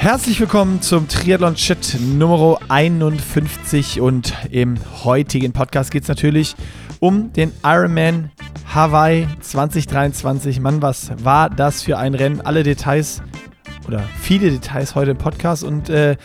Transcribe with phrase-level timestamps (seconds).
[0.00, 6.56] Herzlich willkommen zum Triathlon Chat Nummer 51 und im heutigen Podcast geht es natürlich
[7.00, 8.30] um den Ironman
[8.74, 10.58] Hawaii 2023.
[10.60, 12.40] Mann, was war das für ein Rennen?
[12.40, 13.20] Alle Details
[13.86, 16.16] oder viele Details heute im Podcast und äh,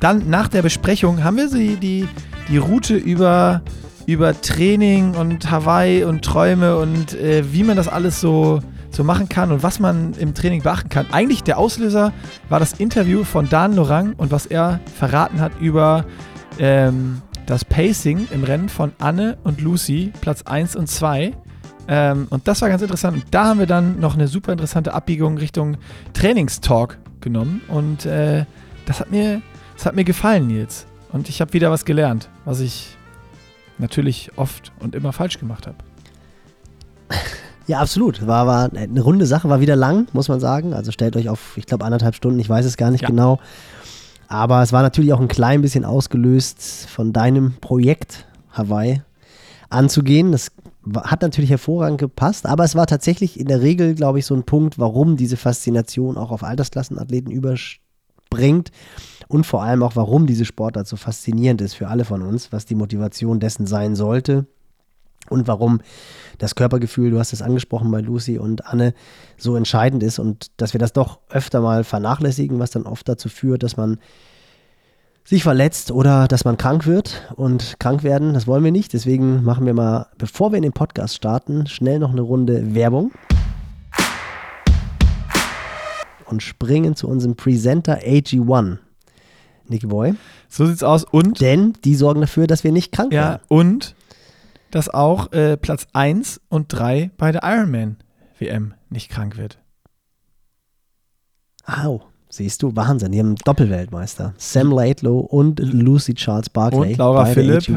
[0.00, 2.06] dann nach der Besprechung haben wir sie die,
[2.50, 3.62] die Route über,
[4.04, 8.60] über Training und Hawaii und Träume und äh, wie man das alles so
[8.98, 11.06] so machen kann und was man im Training beachten kann.
[11.12, 12.12] Eigentlich der Auslöser
[12.48, 16.04] war das Interview von Dan Lorang und was er verraten hat über
[16.58, 21.32] ähm, das Pacing im Rennen von Anne und Lucy, Platz 1 und 2.
[21.86, 23.14] Ähm, und das war ganz interessant.
[23.18, 25.76] Und da haben wir dann noch eine super interessante Abbiegung Richtung
[26.12, 27.62] Trainingstalk genommen.
[27.68, 28.46] Und äh,
[28.84, 29.42] das, hat mir,
[29.76, 30.86] das hat mir gefallen, Nils.
[31.12, 32.96] Und ich habe wieder was gelernt, was ich
[33.78, 35.76] natürlich oft und immer falsch gemacht habe.
[37.68, 38.26] Ja, absolut.
[38.26, 40.72] War, war eine runde Sache, war wieder lang, muss man sagen.
[40.72, 43.08] Also stellt euch auf, ich glaube, anderthalb Stunden, ich weiß es gar nicht ja.
[43.08, 43.38] genau.
[44.26, 49.02] Aber es war natürlich auch ein klein bisschen ausgelöst von deinem Projekt Hawaii
[49.68, 50.32] anzugehen.
[50.32, 50.50] Das
[50.96, 54.44] hat natürlich hervorragend gepasst, aber es war tatsächlich in der Regel, glaube ich, so ein
[54.44, 58.70] Punkt, warum diese Faszination auch auf Altersklassenathleten überspringt
[59.28, 62.64] und vor allem auch, warum diese Sportart so faszinierend ist für alle von uns, was
[62.64, 64.46] die Motivation dessen sein sollte
[65.30, 65.80] und warum
[66.38, 68.94] das Körpergefühl, du hast es angesprochen bei Lucy und Anne,
[69.36, 73.28] so entscheidend ist und dass wir das doch öfter mal vernachlässigen, was dann oft dazu
[73.28, 73.98] führt, dass man
[75.24, 78.94] sich verletzt oder dass man krank wird und krank werden, das wollen wir nicht.
[78.94, 83.12] Deswegen machen wir mal, bevor wir in den Podcast starten, schnell noch eine Runde Werbung
[86.24, 88.78] und springen zu unserem Presenter AG1.
[89.66, 90.14] Nicky Boy.
[90.48, 91.04] So sieht's aus.
[91.04, 91.40] Und?
[91.40, 93.42] Denn die sorgen dafür, dass wir nicht krank ja, werden.
[93.48, 93.94] Und
[94.70, 97.96] dass auch äh, Platz 1 und 3 bei der Ironman
[98.38, 99.58] WM nicht krank wird.
[101.64, 103.12] Au, siehst du, Wahnsinn.
[103.12, 104.34] Die haben Doppelweltmeister.
[104.38, 106.92] Sam Laidlow und Lucy Charles Barkley.
[106.92, 107.68] Und Laura Philipp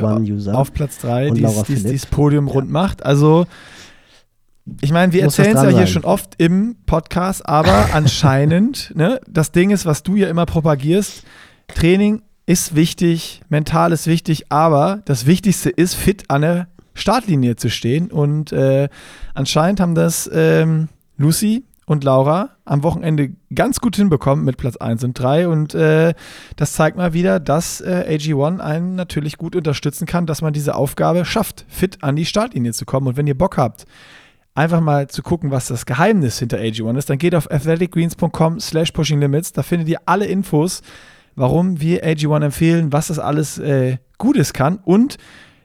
[0.54, 2.54] auf Platz 3, die das Podium ja.
[2.54, 3.06] rund macht.
[3.06, 3.48] Also,
[4.82, 5.88] ich meine, wir erzählen es ja hier sein.
[5.88, 11.24] schon oft im Podcast, aber anscheinend, ne, das Ding ist, was du ja immer propagierst,
[11.68, 16.68] Training ist wichtig, mental ist wichtig, aber das Wichtigste ist, fit an der
[17.02, 18.12] Startlinie zu stehen.
[18.12, 18.88] Und äh,
[19.34, 25.04] anscheinend haben das ähm, Lucy und Laura am Wochenende ganz gut hinbekommen mit Platz 1
[25.04, 25.50] und 3.
[25.50, 26.14] Und äh,
[26.56, 30.76] das zeigt mal wieder, dass äh, AG1 einen natürlich gut unterstützen kann, dass man diese
[30.76, 33.08] Aufgabe schafft, fit an die Startlinie zu kommen.
[33.08, 33.86] Und wenn ihr Bock habt,
[34.56, 38.92] einfach mal zu gucken, was das Geheimnis hinter AG1 ist, dann geht auf athleticgreens.com slash
[38.92, 39.52] pushinglimits.
[39.54, 40.82] Da findet ihr alle Infos,
[41.36, 44.80] warum wir AG1 empfehlen, was das alles äh, Gutes kann.
[44.84, 45.18] Und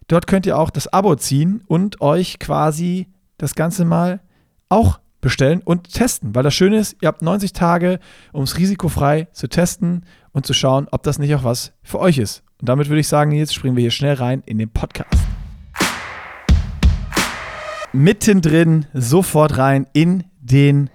[0.08, 3.08] Dort könnt ihr auch das Abo ziehen und euch quasi
[3.38, 4.20] das Ganze mal
[4.68, 6.34] auch bestellen und testen.
[6.34, 7.98] Weil das Schöne ist, ihr habt 90 Tage,
[8.32, 12.18] um es risikofrei zu testen und zu schauen, ob das nicht auch was für euch
[12.18, 12.44] ist.
[12.60, 15.24] Und damit würde ich sagen, jetzt springen wir hier schnell rein in den Podcast.
[17.92, 20.90] Mittendrin sofort rein in den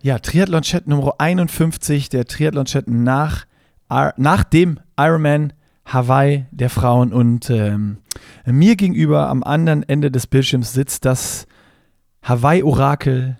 [0.00, 3.44] ja, Triathlon-Chat Nummer 51, der Triathlon-Chat nach,
[3.88, 5.52] nach dem Ironman
[5.84, 7.12] Hawaii der Frauen.
[7.12, 7.98] Und ähm,
[8.46, 11.46] mir gegenüber am anderen Ende des Bildschirms sitzt das
[12.22, 13.38] Hawaii-Orakel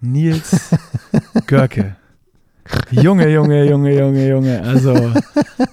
[0.00, 0.70] Nils
[1.46, 1.96] Görke.
[2.90, 4.62] Junge, Junge, Junge, Junge, Junge.
[4.62, 5.12] Also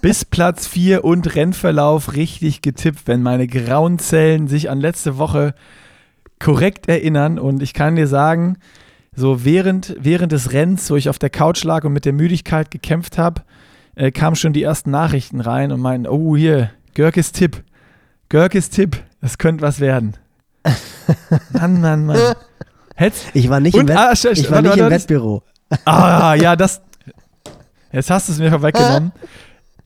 [0.02, 5.54] bis Platz 4 und Rennverlauf richtig getippt, wenn meine grauen Zellen sich an letzte Woche
[6.40, 7.40] korrekt erinnern.
[7.40, 8.58] Und ich kann dir sagen,
[9.16, 12.72] so während, während des Rennens, wo ich auf der Couch lag und mit der Müdigkeit
[12.72, 13.42] gekämpft habe,
[13.98, 17.64] äh, kamen schon die ersten Nachrichten rein und meinten, oh hier, Görkes Tipp.
[18.30, 20.16] Görkes Tipp, das könnte was werden.
[21.52, 22.36] Mann, Mann, Mann.
[22.96, 25.44] Hätt's, ich war nicht, und, im, Wett, ah, ich war nicht im Wettbüro.
[25.86, 26.82] Ah, ja, das.
[27.92, 29.12] Jetzt hast du es mir weggenommen.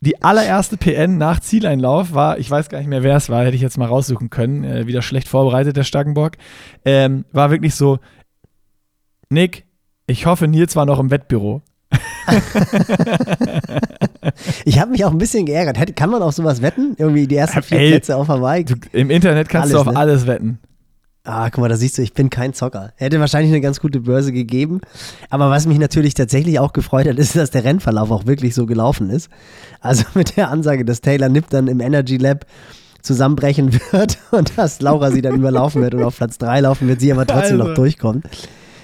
[0.03, 3.55] Die allererste PN nach Zieleinlauf war, ich weiß gar nicht mehr, wer es war, hätte
[3.55, 6.37] ich jetzt mal raussuchen können, äh, wieder schlecht vorbereitet, der Stackenbock,
[6.85, 7.99] ähm, war wirklich so,
[9.29, 9.65] Nick,
[10.07, 11.61] ich hoffe, Nils war noch im Wettbüro.
[14.65, 15.95] ich habe mich auch ein bisschen geärgert.
[15.95, 16.95] Kann man auf sowas wetten?
[16.97, 18.65] Irgendwie die ersten vier Ey, Plätze auf Hawaii?
[18.65, 19.99] Du, Im Internet kannst alles, du auf ne?
[19.99, 20.59] alles wetten.
[21.23, 22.93] Ah, guck mal, da siehst du, ich bin kein Zocker.
[22.95, 24.81] Hätte wahrscheinlich eine ganz gute Börse gegeben.
[25.29, 28.65] Aber was mich natürlich tatsächlich auch gefreut hat, ist, dass der Rennverlauf auch wirklich so
[28.65, 29.29] gelaufen ist.
[29.81, 32.45] Also mit der Ansage, dass Taylor Nipp dann im Energy Lab
[33.03, 36.99] zusammenbrechen wird und dass Laura sie dann überlaufen wird und auf Platz 3 laufen wird,
[36.99, 37.69] sie aber trotzdem also.
[37.69, 38.25] noch durchkommt.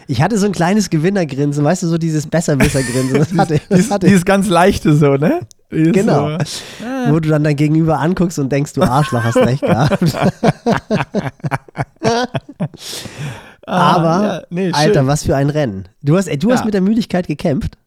[0.07, 3.19] Ich hatte so ein kleines Gewinnergrinsen, weißt du, so dieses Besserwissergrinsen.
[3.19, 5.42] Das hatte, das dieses, hatte dieses ganz leichte so, ne?
[5.71, 6.38] Dieses genau.
[6.39, 6.86] So.
[6.86, 7.12] Ah.
[7.12, 10.00] Wo du dann dein Gegenüber anguckst und denkst, du Arschloch, hast recht gehabt.
[13.69, 15.89] Ah, Aber, ja, nee, Alter, was für ein Rennen.
[16.01, 16.56] Du hast, ey, du ja.
[16.56, 17.77] hast mit der Müdigkeit gekämpft.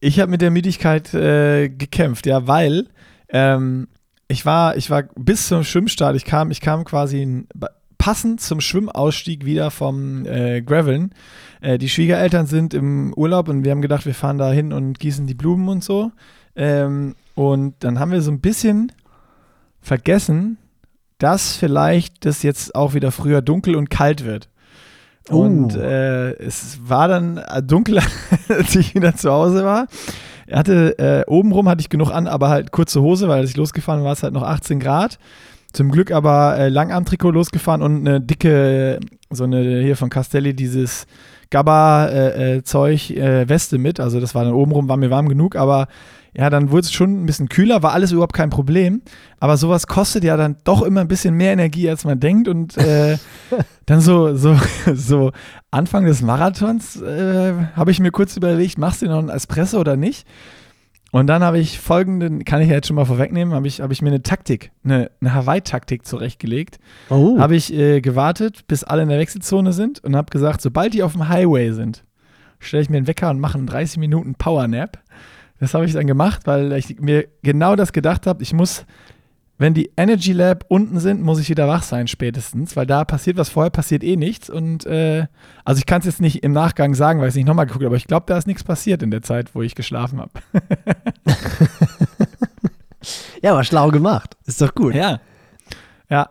[0.00, 2.88] ich habe mit der Müdigkeit äh, gekämpft, ja, weil
[3.28, 3.86] ähm,
[4.26, 7.46] ich war, ich war bis zum Schwimmstart, ich kam, ich kam quasi
[8.08, 11.12] passend zum Schwimmausstieg wieder vom äh, Graveln.
[11.60, 14.98] Äh, die Schwiegereltern sind im Urlaub und wir haben gedacht, wir fahren da hin und
[14.98, 16.10] gießen die Blumen und so.
[16.56, 18.92] Ähm, und dann haben wir so ein bisschen
[19.82, 20.56] vergessen,
[21.18, 24.48] dass vielleicht das jetzt auch wieder früher dunkel und kalt wird.
[25.28, 25.40] Oh.
[25.40, 28.00] Und äh, es war dann dunkel,
[28.48, 29.86] als ich wieder zu Hause war.
[30.46, 33.56] Er hatte, äh, obenrum hatte ich genug an, aber halt kurze Hose, weil als ich
[33.58, 35.18] losgefahren war, es halt noch 18 Grad.
[35.72, 39.00] Zum Glück aber äh, Langarmtrikot losgefahren und eine dicke,
[39.30, 41.06] so eine hier von Castelli, dieses
[41.50, 44.00] Gabba-Zeug, äh, äh, Weste mit.
[44.00, 45.88] Also das war dann obenrum, war mir warm genug, aber
[46.34, 49.02] ja, dann wurde es schon ein bisschen kühler, war alles überhaupt kein Problem.
[49.40, 52.48] Aber sowas kostet ja dann doch immer ein bisschen mehr Energie, als man denkt.
[52.48, 53.18] Und äh,
[53.86, 54.56] dann so, so,
[54.94, 55.32] so
[55.70, 59.96] Anfang des Marathons äh, habe ich mir kurz überlegt, machst du noch einen Espresso oder
[59.96, 60.26] nicht?
[61.10, 63.90] Und dann habe ich folgenden, kann ich ja jetzt schon mal vorwegnehmen, habe ich, hab
[63.90, 66.78] ich mir eine Taktik, eine, eine Hawaii-Taktik zurechtgelegt.
[67.08, 67.38] Oh.
[67.38, 71.02] Habe ich äh, gewartet, bis alle in der Wechselzone sind und habe gesagt, sobald die
[71.02, 72.04] auf dem Highway sind,
[72.60, 74.98] stelle ich mir einen Wecker und mache einen 30 Minuten Powernap.
[75.60, 78.42] Das habe ich dann gemacht, weil ich mir genau das gedacht habe.
[78.42, 78.84] Ich muss,
[79.58, 83.36] wenn die Energy Lab unten sind, muss ich wieder wach sein spätestens, weil da passiert
[83.36, 84.48] was vorher, passiert eh nichts.
[84.48, 85.26] Und äh,
[85.64, 87.82] also ich kann es jetzt nicht im Nachgang sagen, weil ich es nicht nochmal geguckt
[87.82, 90.30] habe, aber ich glaube, da ist nichts passiert in der Zeit, wo ich geschlafen habe.
[93.42, 94.36] ja, aber schlau gemacht.
[94.46, 94.94] Ist doch gut.
[94.94, 95.20] Ja.
[96.08, 96.30] Ja.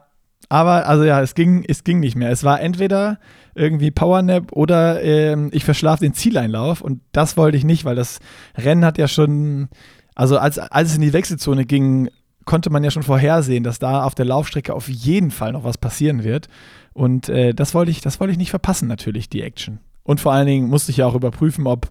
[0.50, 2.32] Aber also ja, es ging, es ging nicht mehr.
[2.32, 3.20] Es war entweder
[3.56, 8.20] irgendwie Powernap oder ähm, ich verschlafe den Zieleinlauf und das wollte ich nicht, weil das
[8.56, 9.68] Rennen hat ja schon,
[10.16, 12.10] also als, als es in die Wechselzone ging,
[12.48, 15.78] konnte man ja schon vorhersehen, dass da auf der Laufstrecke auf jeden Fall noch was
[15.78, 16.48] passieren wird.
[16.94, 19.80] Und äh, das wollte ich, das wollte ich nicht verpassen, natürlich, die Action.
[20.04, 21.90] Und vor allen Dingen musste ich ja auch überprüfen, ob,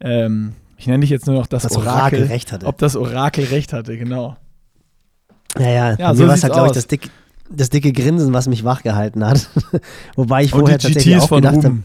[0.00, 2.66] ähm, ich nenne dich jetzt nur noch das, das Orakel, Orakel, recht hatte.
[2.66, 4.36] Ob das Orakel recht hatte, genau.
[5.58, 7.10] Ja, ja, ja so mir war es halt, glaube ich, das, dick,
[7.50, 9.48] das dicke Grinsen, was mich wachgehalten hat.
[10.16, 11.82] Wobei ich vorher tatsächlich auch gedacht habe.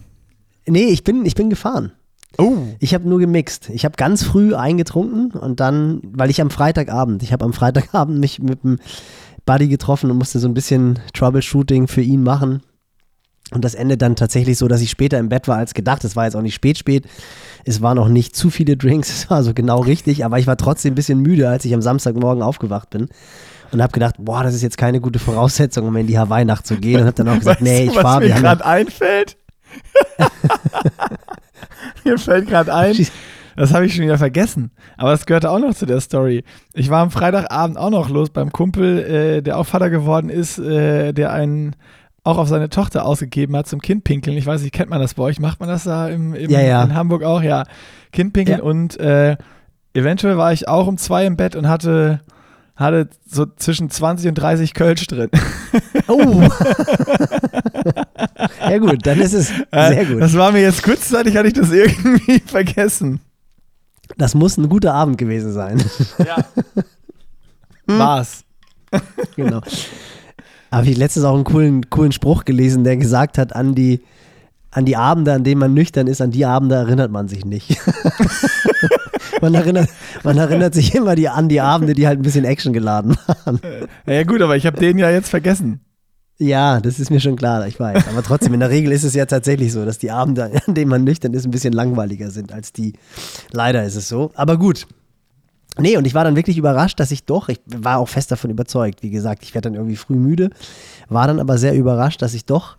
[0.66, 1.92] Nee, ich bin, ich bin gefahren.
[2.38, 2.58] Oh.
[2.80, 3.70] Ich habe nur gemixt.
[3.70, 8.20] Ich habe ganz früh eingetrunken und dann, weil ich am Freitagabend, ich habe am Freitagabend
[8.20, 8.80] mich mit dem
[9.46, 12.62] Buddy getroffen und musste so ein bisschen Troubleshooting für ihn machen.
[13.52, 16.04] Und das endet dann tatsächlich so, dass ich später im Bett war als gedacht.
[16.04, 17.06] Es war jetzt auch nicht spät, spät.
[17.66, 19.10] Es waren noch nicht zu viele Drinks.
[19.24, 20.26] Es war so genau richtig.
[20.26, 23.10] Aber ich war trotzdem ein bisschen müde, als ich am Samstagmorgen aufgewacht bin
[23.72, 26.78] und habe gedacht, boah, das ist jetzt keine gute Voraussetzung, um in die Hawaii-Nacht zu
[26.78, 27.02] gehen.
[27.02, 28.24] Und habe dann auch gesagt, weißt nee, ich fahre.
[28.24, 29.38] Was mir gerade einfällt?
[32.04, 32.96] mir fällt gerade ein,
[33.56, 34.72] das habe ich schon wieder vergessen.
[34.98, 36.44] Aber das gehörte auch noch zu der Story.
[36.74, 40.60] Ich war am Freitagabend auch noch los beim Kumpel, äh, der auch Vater geworden ist,
[40.60, 41.76] äh, der einen
[42.24, 44.38] auch auf seine Tochter ausgegeben hat zum Kindpinkeln.
[44.38, 45.40] Ich weiß nicht, kennt man das bei euch?
[45.40, 46.84] Macht man das da im, im ja, ja.
[46.84, 47.44] in Hamburg auch?
[47.44, 47.66] Ja,
[48.12, 48.64] Kindpinkeln ja.
[48.64, 49.36] und äh,
[49.94, 52.22] eventuell war ich auch um zwei im Bett und hatte
[52.76, 55.30] hatte so zwischen 20 und 30 Kölsch drin.
[56.08, 56.18] Oh.
[58.70, 60.22] ja gut, dann ist es sehr gut.
[60.22, 63.20] Das war mir jetzt kurzzeitig, hatte ich das irgendwie vergessen.
[64.18, 65.84] Das muss ein guter Abend gewesen sein.
[66.20, 66.38] Ja.
[67.88, 68.00] Hm?
[68.00, 68.44] War's.
[69.36, 69.62] genau.
[70.72, 74.02] Habe ich letztens auch einen coolen, coolen Spruch gelesen, der gesagt hat, an die,
[74.72, 77.78] an die Abende, an denen man nüchtern ist, an die Abende erinnert man sich nicht.
[79.42, 79.90] man, erinnert,
[80.24, 83.60] man erinnert sich immer die, an die Abende, die halt ein bisschen Action geladen waren.
[84.06, 85.82] Ja gut, aber ich habe den ja jetzt vergessen.
[86.44, 88.08] Ja, das ist mir schon klar, ich weiß.
[88.10, 90.90] Aber trotzdem, in der Regel ist es ja tatsächlich so, dass die Abende, an denen
[90.90, 92.94] man nüchtern ist, ein bisschen langweiliger sind als die.
[93.52, 94.30] Leider ist es so.
[94.36, 94.86] Aber gut.
[95.80, 98.52] Nee, und ich war dann wirklich überrascht, dass ich doch, ich war auch fest davon
[98.52, 100.50] überzeugt, wie gesagt, ich werde dann irgendwie früh müde,
[101.08, 102.78] war dann aber sehr überrascht, dass ich doch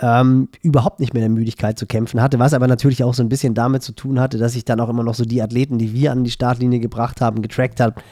[0.00, 3.22] ähm, überhaupt nicht mehr in der Müdigkeit zu kämpfen hatte, was aber natürlich auch so
[3.22, 5.78] ein bisschen damit zu tun hatte, dass ich dann auch immer noch so die Athleten,
[5.78, 8.02] die wir an die Startlinie gebracht haben, getrackt habe.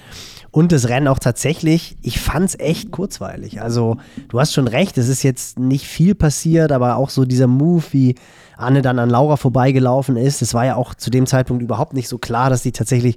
[0.53, 3.63] Und das Rennen auch tatsächlich, ich fand es echt kurzweilig.
[3.63, 3.97] Also,
[4.29, 7.83] du hast schon recht, es ist jetzt nicht viel passiert, aber auch so dieser Move,
[7.93, 8.17] wie
[8.59, 12.07] Anne dann an Laura vorbeigelaufen ist, das war ja auch zu dem Zeitpunkt überhaupt nicht
[12.07, 13.17] so klar, dass die tatsächlich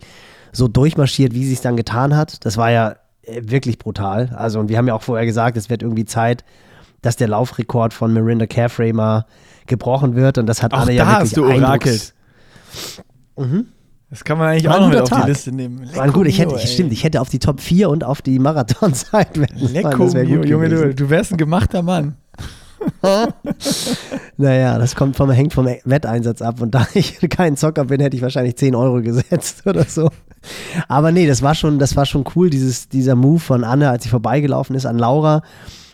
[0.54, 2.46] so durchmarschiert, wie sie es dann getan hat.
[2.46, 4.34] Das war ja äh, wirklich brutal.
[4.34, 6.46] Also, und wir haben ja auch vorher gesagt, es wird irgendwie Zeit,
[7.01, 9.25] dass der Laufrekord von Mirinda Careframer
[9.68, 12.13] gebrochen wird und das hat auch alle ja wirklich hast du orakelt.
[13.38, 13.68] Mhm.
[14.10, 15.84] Das kann man eigentlich auch noch mit auf die Liste nehmen.
[15.84, 18.40] Lecco gut, ich hätte, Mio, stimmt, ich hätte auf die Top 4 und auf die
[18.40, 22.16] Marathonzeit Lecco Mio, Junge, du, du wärst ein gemachter Mann.
[24.38, 28.16] naja, das kommt vom, hängt vom Wetteinsatz ab und da ich kein Zocker bin, hätte
[28.16, 30.10] ich wahrscheinlich 10 Euro gesetzt oder so.
[30.88, 34.04] Aber nee, das war schon, das war schon cool, dieses, dieser Move von Anne, als
[34.04, 35.42] sie vorbeigelaufen ist an Laura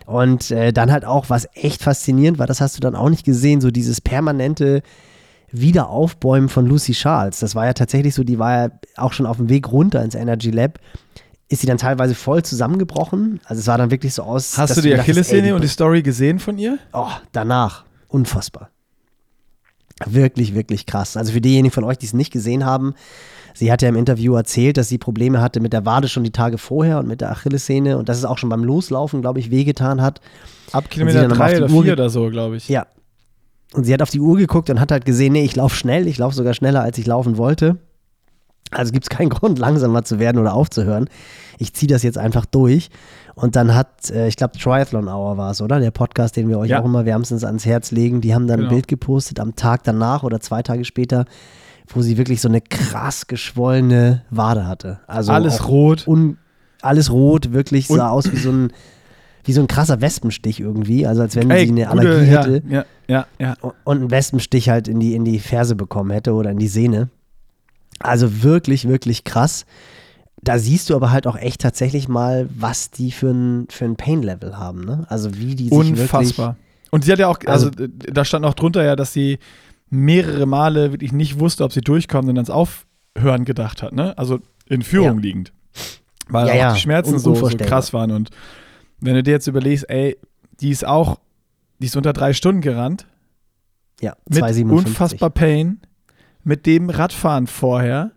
[0.06, 3.24] und äh, dann halt auch, was echt faszinierend war, das hast du dann auch nicht
[3.24, 4.82] gesehen, so dieses permanente
[5.52, 7.40] Wiederaufbäumen von Lucy Charles.
[7.40, 10.16] Das war ja tatsächlich so, die war ja auch schon auf dem Weg runter ins
[10.16, 10.80] Energy Lab.
[11.50, 13.42] Ist sie dann teilweise voll zusammengebrochen?
[13.44, 14.58] Also es sah dann wirklich so aus.
[14.58, 16.80] Hast du die Achillessehne und die Story gesehen von ihr?
[16.94, 17.84] Oh, danach.
[18.08, 18.70] Unfassbar.
[20.06, 21.18] Wirklich, wirklich krass.
[21.18, 22.96] Also für diejenigen von euch, die es nicht gesehen haben,
[23.54, 26.32] sie hat ja im Interview erzählt, dass sie Probleme hatte mit der Wade schon die
[26.32, 29.52] Tage vorher und mit der Achillessehne und dass es auch schon beim Loslaufen, glaube ich,
[29.52, 30.22] wehgetan hat.
[30.72, 32.70] Ab Kilometer drei oder vier oder so, glaube ich.
[32.70, 32.88] Ja.
[33.74, 36.08] Und sie hat auf die Uhr geguckt und hat halt gesehen, nee, ich laufe schnell,
[36.08, 37.78] ich laufe sogar schneller, als ich laufen wollte.
[38.72, 41.10] Also gibt es keinen Grund, langsamer zu werden oder aufzuhören.
[41.58, 42.90] Ich ziehe das jetzt einfach durch.
[43.36, 45.80] Und dann hat, äh, ich glaube, Triathlon Hour war es, oder?
[45.80, 46.82] Der Podcast, den wir euch ja.
[46.82, 48.22] auch immer wärmstens ans Herz legen.
[48.22, 48.70] Die haben dann genau.
[48.70, 51.26] ein Bild gepostet am Tag danach oder zwei Tage später,
[51.88, 55.00] wo sie wirklich so eine krass geschwollene Wade hatte.
[55.08, 56.06] Also alles rot.
[56.82, 58.74] alles rot, wirklich sah und aus wie so ein
[59.44, 62.64] wie so ein krasser Wespenstich irgendwie, also als wenn Ey, sie eine gute, Allergie hätte
[62.70, 66.52] ja, ja, ja, und einen Wespenstich halt in die, in die Ferse bekommen hätte oder
[66.52, 67.10] in die Sehne.
[68.00, 69.66] Also wirklich, wirklich krass.
[70.44, 73.96] Da siehst du aber halt auch echt tatsächlich mal, was die für ein, für ein
[73.96, 74.84] Pain-Level haben.
[74.84, 75.06] Ne?
[75.08, 76.56] Also wie die sich Unfassbar.
[76.90, 79.38] Und sie hat ja auch, also, also da stand auch drunter ja, dass sie
[79.90, 83.94] mehrere Male wirklich nicht wusste, ob sie durchkommt und ans Aufhören gedacht hat.
[83.94, 84.18] Ne?
[84.18, 85.22] Also in Führung ja.
[85.22, 85.54] liegend.
[86.28, 88.12] Weil ja, auch die Schmerzen so, so krass waren.
[88.12, 88.30] Und
[89.02, 90.18] wenn du dir jetzt überlegst, ey,
[90.62, 91.20] die ist auch,
[91.80, 93.08] die ist unter drei Stunden gerannt.
[94.00, 95.82] Ja, 2, mit unfassbar Pain.
[96.44, 98.12] Mit dem Radfahren vorher.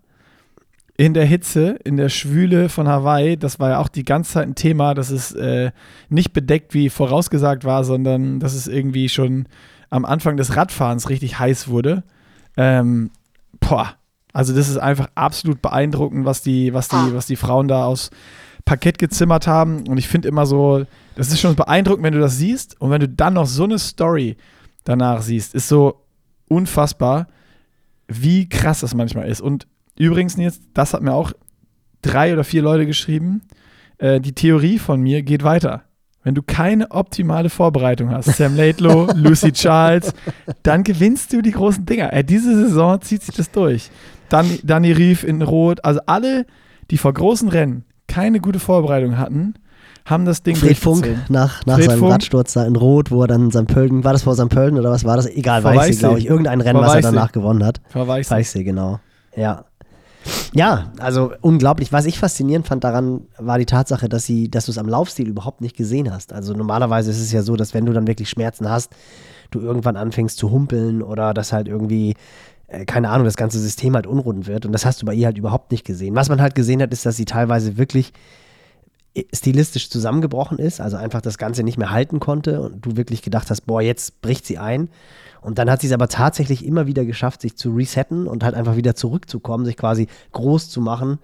[0.96, 4.46] In der Hitze, in der Schwüle von Hawaii, das war ja auch die ganze Zeit
[4.46, 5.72] ein Thema, dass es äh,
[6.08, 9.48] nicht bedeckt, wie vorausgesagt war, sondern dass es irgendwie schon
[9.90, 12.04] am Anfang des Radfahrens richtig heiß wurde.
[12.56, 13.10] Ähm,
[13.58, 13.96] boah,
[14.32, 18.10] also das ist einfach absolut beeindruckend, was die, was die, was die Frauen da aus
[18.64, 19.86] Parkett gezimmert haben.
[19.88, 20.84] Und ich finde immer so,
[21.16, 23.78] das ist schon beeindruckend, wenn du das siehst und wenn du dann noch so eine
[23.78, 24.36] Story
[24.84, 26.02] danach siehst, ist so
[26.48, 27.26] unfassbar
[28.08, 29.40] wie krass das manchmal ist.
[29.40, 29.66] Und
[29.98, 31.32] übrigens, Nils, das hat mir auch
[32.02, 33.42] drei oder vier Leute geschrieben.
[33.98, 35.84] Äh, die Theorie von mir geht weiter.
[36.22, 40.12] Wenn du keine optimale Vorbereitung hast, Sam Laidlow, Lucy Charles,
[40.62, 42.12] dann gewinnst du die großen Dinger.
[42.12, 43.90] Äh, diese Saison zieht sich das durch.
[44.28, 46.46] Dann Danny Rief in Rot, also alle,
[46.90, 49.54] die vor großen Rennen keine gute Vorbereitung hatten,
[50.04, 52.12] haben das Ding Fred Funk nach, nach Fred seinem Funk.
[52.12, 53.66] Radsturz da in Rot, wo er dann St.
[53.66, 54.50] Pölten, war das vor St.
[54.50, 55.26] Pölten oder was war das?
[55.26, 56.26] Egal, Weichsee, glaube ich.
[56.26, 57.80] Irgendein Rennen, was er danach gewonnen hat.
[57.92, 58.34] Weichsee.
[58.34, 59.00] Weichsee, genau.
[59.34, 59.64] Ja.
[60.54, 61.92] Ja, also unglaublich.
[61.92, 65.28] Was ich faszinierend fand daran, war die Tatsache, dass, sie, dass du es am Laufstil
[65.28, 66.32] überhaupt nicht gesehen hast.
[66.32, 68.92] Also normalerweise ist es ja so, dass wenn du dann wirklich Schmerzen hast,
[69.50, 72.14] du irgendwann anfängst zu humpeln oder dass halt irgendwie
[72.86, 74.66] keine Ahnung, das ganze System halt unrund wird.
[74.66, 76.14] Und das hast du bei ihr halt überhaupt nicht gesehen.
[76.14, 78.12] Was man halt gesehen hat, ist, dass sie teilweise wirklich
[79.32, 83.48] stilistisch zusammengebrochen ist, also einfach das Ganze nicht mehr halten konnte und du wirklich gedacht
[83.48, 84.88] hast, boah, jetzt bricht sie ein.
[85.40, 88.54] Und dann hat sie es aber tatsächlich immer wieder geschafft, sich zu resetten und halt
[88.54, 91.18] einfach wieder zurückzukommen, sich quasi groß zu machen,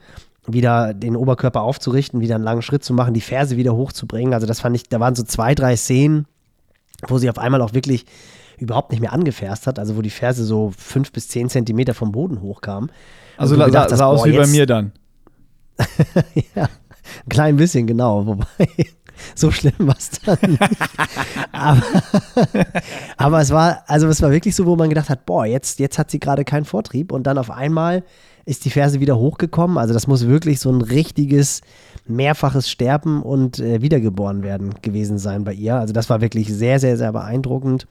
[0.47, 4.35] wieder den Oberkörper aufzurichten, wieder einen langen Schritt zu machen, die Ferse wieder hochzubringen.
[4.35, 6.27] Also das fand ich, da waren so zwei, drei Szenen,
[7.09, 8.05] wo sie auf einmal auch wirklich
[8.61, 12.13] überhaupt nicht mehr angefährst hat, also wo die Ferse so fünf bis zehn Zentimeter vom
[12.13, 12.91] Boden hochkam.
[13.37, 14.93] Also sah, gedacht, sah aus wie bei mir dann.
[16.55, 16.69] ja.
[17.25, 18.27] Ein klein bisschen, genau.
[18.27, 18.47] Wobei,
[19.35, 20.59] so schlimm war es dann
[21.53, 21.83] aber,
[23.17, 25.99] aber, es war, also es war wirklich so, wo man gedacht hat, boah, jetzt, jetzt
[25.99, 28.05] hat sie gerade keinen Vortrieb und dann auf einmal
[28.45, 29.79] ist die Ferse wieder hochgekommen.
[29.79, 31.61] Also das muss wirklich so ein richtiges
[32.07, 35.77] mehrfaches Sterben und äh, Wiedergeboren werden gewesen sein bei ihr.
[35.77, 37.87] Also das war wirklich sehr, sehr, sehr beeindruckend.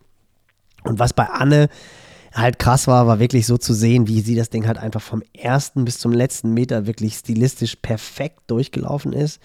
[0.84, 1.70] Und was bei Anne
[2.34, 5.24] halt krass war, war wirklich so zu sehen, wie sie das Ding halt einfach vom
[5.34, 9.42] ersten bis zum letzten Meter wirklich stilistisch perfekt durchgelaufen ist.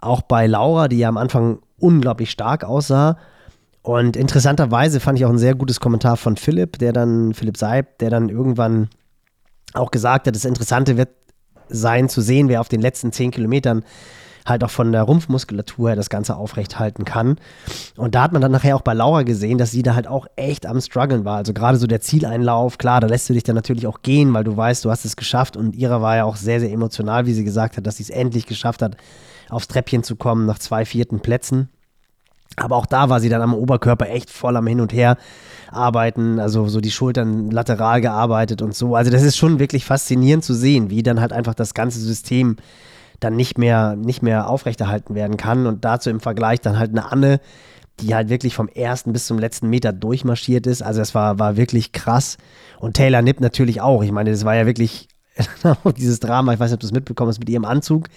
[0.00, 3.18] Auch bei Laura, die ja am Anfang unglaublich stark aussah.
[3.82, 7.98] Und interessanterweise fand ich auch ein sehr gutes Kommentar von Philipp, der dann, Philipp Seib,
[7.98, 8.88] der dann irgendwann
[9.74, 11.10] auch gesagt hat, das Interessante wird
[11.68, 13.84] sein zu sehen, wer auf den letzten zehn Kilometern
[14.48, 17.36] halt auch von der Rumpfmuskulatur her das Ganze aufrecht halten kann.
[17.96, 20.26] Und da hat man dann nachher auch bei Laura gesehen, dass sie da halt auch
[20.36, 21.36] echt am struggeln war.
[21.36, 24.44] Also gerade so der Zieleinlauf, klar, da lässt du dich dann natürlich auch gehen, weil
[24.44, 25.56] du weißt, du hast es geschafft.
[25.56, 28.10] Und ihrer war ja auch sehr, sehr emotional, wie sie gesagt hat, dass sie es
[28.10, 28.96] endlich geschafft hat,
[29.50, 31.68] aufs Treppchen zu kommen nach zwei vierten Plätzen.
[32.56, 35.16] Aber auch da war sie dann am Oberkörper echt voll am Hin und Her
[35.70, 38.96] arbeiten, also so die Schultern lateral gearbeitet und so.
[38.96, 42.56] Also das ist schon wirklich faszinierend zu sehen, wie dann halt einfach das ganze System
[43.20, 45.66] dann nicht mehr, nicht mehr aufrechterhalten werden kann.
[45.66, 47.40] Und dazu im Vergleich dann halt eine Anne,
[48.00, 50.82] die halt wirklich vom ersten bis zum letzten Meter durchmarschiert ist.
[50.82, 52.38] Also das war, war wirklich krass.
[52.78, 54.02] Und Taylor Nipp natürlich auch.
[54.02, 55.08] Ich meine, das war ja wirklich
[55.96, 58.08] dieses Drama, ich weiß nicht, ob du es mitbekommen hast, mit ihrem Anzug,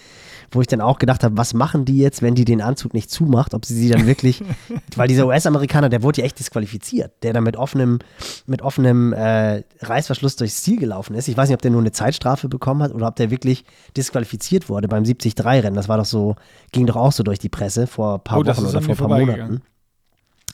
[0.50, 3.10] wo ich dann auch gedacht habe, was machen die jetzt, wenn die den Anzug nicht
[3.10, 4.42] zumacht, ob sie sie dann wirklich,
[4.96, 8.00] weil dieser US-Amerikaner, der wurde ja echt disqualifiziert, der dann mit offenem,
[8.46, 11.28] mit offenem äh, Reißverschluss durchs Ziel gelaufen ist.
[11.28, 13.64] Ich weiß nicht, ob der nur eine Zeitstrafe bekommen hat oder ob der wirklich
[13.96, 15.74] disqualifiziert wurde beim 73-Rennen.
[15.74, 16.36] Das war doch so,
[16.72, 18.96] ging doch auch so durch die Presse vor ein paar oh, Wochen oder vor ein
[18.96, 19.62] paar Monaten.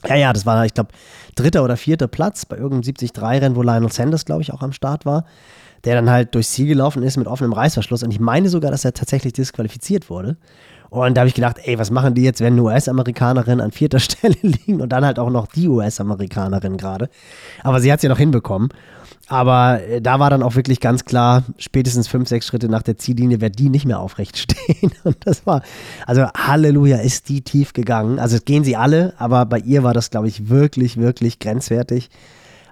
[0.07, 0.91] Ja, ja, das war, ich glaube,
[1.35, 5.05] dritter oder vierter Platz bei irgendeinem 73-Rennen, wo Lionel Sanders, glaube ich, auch am Start
[5.05, 5.25] war
[5.85, 8.03] der dann halt durchs Ziel gelaufen ist mit offenem Reißverschluss.
[8.03, 10.37] Und ich meine sogar, dass er tatsächlich disqualifiziert wurde.
[10.89, 13.99] Und da habe ich gedacht, ey, was machen die jetzt, wenn eine US-Amerikanerin an vierter
[13.99, 17.09] Stelle liegen und dann halt auch noch die US-Amerikanerin gerade.
[17.63, 18.69] Aber sie hat es ja noch hinbekommen.
[19.27, 22.97] Aber äh, da war dann auch wirklich ganz klar, spätestens fünf, sechs Schritte nach der
[22.97, 24.91] Ziellinie wird die nicht mehr aufrecht stehen.
[25.03, 25.61] Und das war,
[26.07, 28.17] also Halleluja, ist die tief gegangen.
[28.17, 32.09] Also gehen sie alle, aber bei ihr war das, glaube ich, wirklich, wirklich grenzwertig.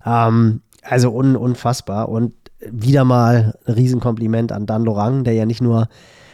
[0.06, 2.10] Ähm, also un, unfassbar.
[2.10, 5.88] Und wieder mal ein Riesenkompliment an Dan Lorang, der ja nicht nur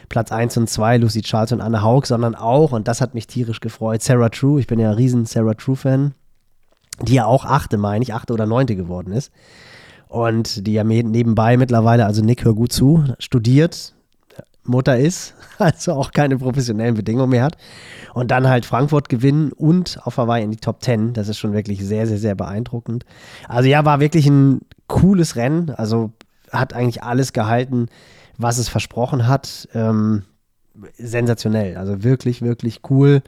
[0.08, 3.26] Platz 1 und 2, Lucy Charles und Anne Haug, sondern auch, und das hat mich
[3.26, 6.14] tierisch gefreut, Sarah True, ich bin ja ein riesen Sarah True-Fan,
[7.02, 9.32] die ja auch achte, meine ich, achte oder neunte geworden ist.
[10.08, 13.93] Und die ja nebenbei mittlerweile, also Nick, hör gut zu, studiert,
[14.64, 17.56] Mutter ist, also auch keine professionellen Bedingungen mehr hat.
[18.14, 21.12] Und dann halt Frankfurt gewinnen und auf Hawaii in die Top 10.
[21.12, 23.04] Das ist schon wirklich sehr, sehr, sehr beeindruckend.
[23.48, 25.70] Also ja, war wirklich ein cooles Rennen.
[25.70, 26.12] Also
[26.50, 27.88] hat eigentlich alles gehalten,
[28.38, 29.68] was es versprochen hat.
[29.74, 30.22] Ähm,
[30.96, 31.76] sensationell.
[31.76, 33.22] Also wirklich, wirklich cool.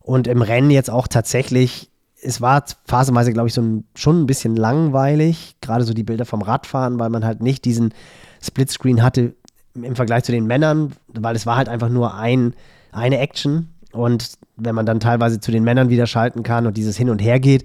[0.00, 4.26] Und im Rennen jetzt auch tatsächlich, es war phasenweise, glaube ich, so ein, schon ein
[4.26, 5.56] bisschen langweilig.
[5.60, 7.94] Gerade so die Bilder vom Radfahren, weil man halt nicht diesen
[8.42, 9.34] Splitscreen hatte
[9.84, 12.54] im Vergleich zu den Männern, weil es war halt einfach nur ein,
[12.92, 13.68] eine Action.
[13.92, 17.20] Und wenn man dann teilweise zu den Männern wieder schalten kann und dieses Hin und
[17.20, 17.64] Her geht,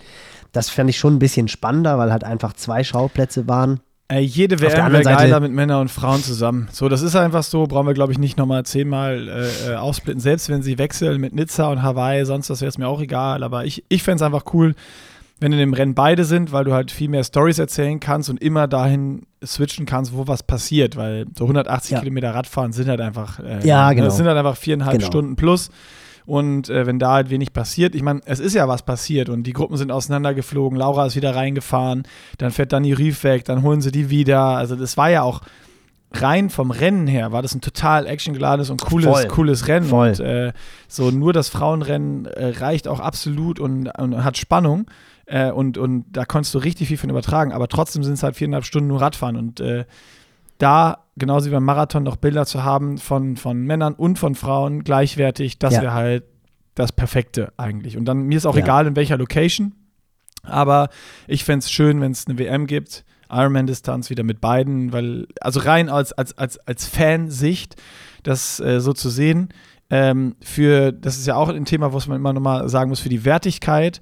[0.52, 3.80] das fand ich schon ein bisschen spannender, weil halt einfach zwei Schauplätze waren.
[4.10, 6.68] Ey, jede WM wäre geiler mit Männern und Frauen zusammen.
[6.72, 10.22] So, das ist einfach so, brauchen wir, glaube ich, nicht nochmal zehnmal äh, äh, aufsplitten.
[10.22, 13.44] Selbst wenn sie wechseln mit Nizza und Hawaii, sonst das wäre es mir auch egal.
[13.44, 14.76] Aber ich, ich fände es einfach cool,
[15.44, 18.42] wenn in dem Rennen beide sind, weil du halt viel mehr Stories erzählen kannst und
[18.42, 20.96] immer dahin switchen kannst, wo was passiert.
[20.96, 22.00] Weil so 180 ja.
[22.00, 24.06] Kilometer Radfahren sind halt einfach, äh, ja, genau.
[24.06, 25.06] Das sind halt einfach viereinhalb genau.
[25.06, 25.70] Stunden plus.
[26.26, 29.44] Und äh, wenn da halt wenig passiert, ich meine, es ist ja was passiert und
[29.44, 32.04] die Gruppen sind auseinandergeflogen, Laura ist wieder reingefahren,
[32.38, 34.42] dann fährt Dani Rief weg, dann holen sie die wieder.
[34.42, 35.42] Also das war ja auch
[36.14, 39.28] rein vom Rennen her, war das ein total actiongeladenes und cooles, Voll.
[39.28, 39.88] cooles Rennen.
[39.88, 40.10] Voll.
[40.10, 40.54] Und äh,
[40.88, 44.86] so nur das Frauenrennen äh, reicht auch absolut und, und hat Spannung.
[45.26, 48.36] Äh, und, und da konntest du richtig viel von übertragen, aber trotzdem sind es halt
[48.36, 49.86] viereinhalb Stunden nur Radfahren und äh,
[50.58, 54.84] da, genauso wie beim Marathon, noch Bilder zu haben von, von Männern und von Frauen
[54.84, 55.82] gleichwertig, das ja.
[55.82, 56.24] wäre halt
[56.76, 57.98] das Perfekte eigentlich.
[57.98, 58.64] Und dann, mir ist auch ja.
[58.64, 59.74] egal, in welcher Location,
[60.44, 60.90] aber
[61.28, 65.60] ich fände es schön, wenn es eine WM gibt, Ironman-Distanz wieder mit beiden, weil, also
[65.62, 67.76] rein als, als, als, als Fansicht,
[68.24, 69.50] das äh, so zu sehen,
[69.90, 73.10] ähm, für, das ist ja auch ein Thema, was man immer nochmal sagen muss, für
[73.10, 74.02] die Wertigkeit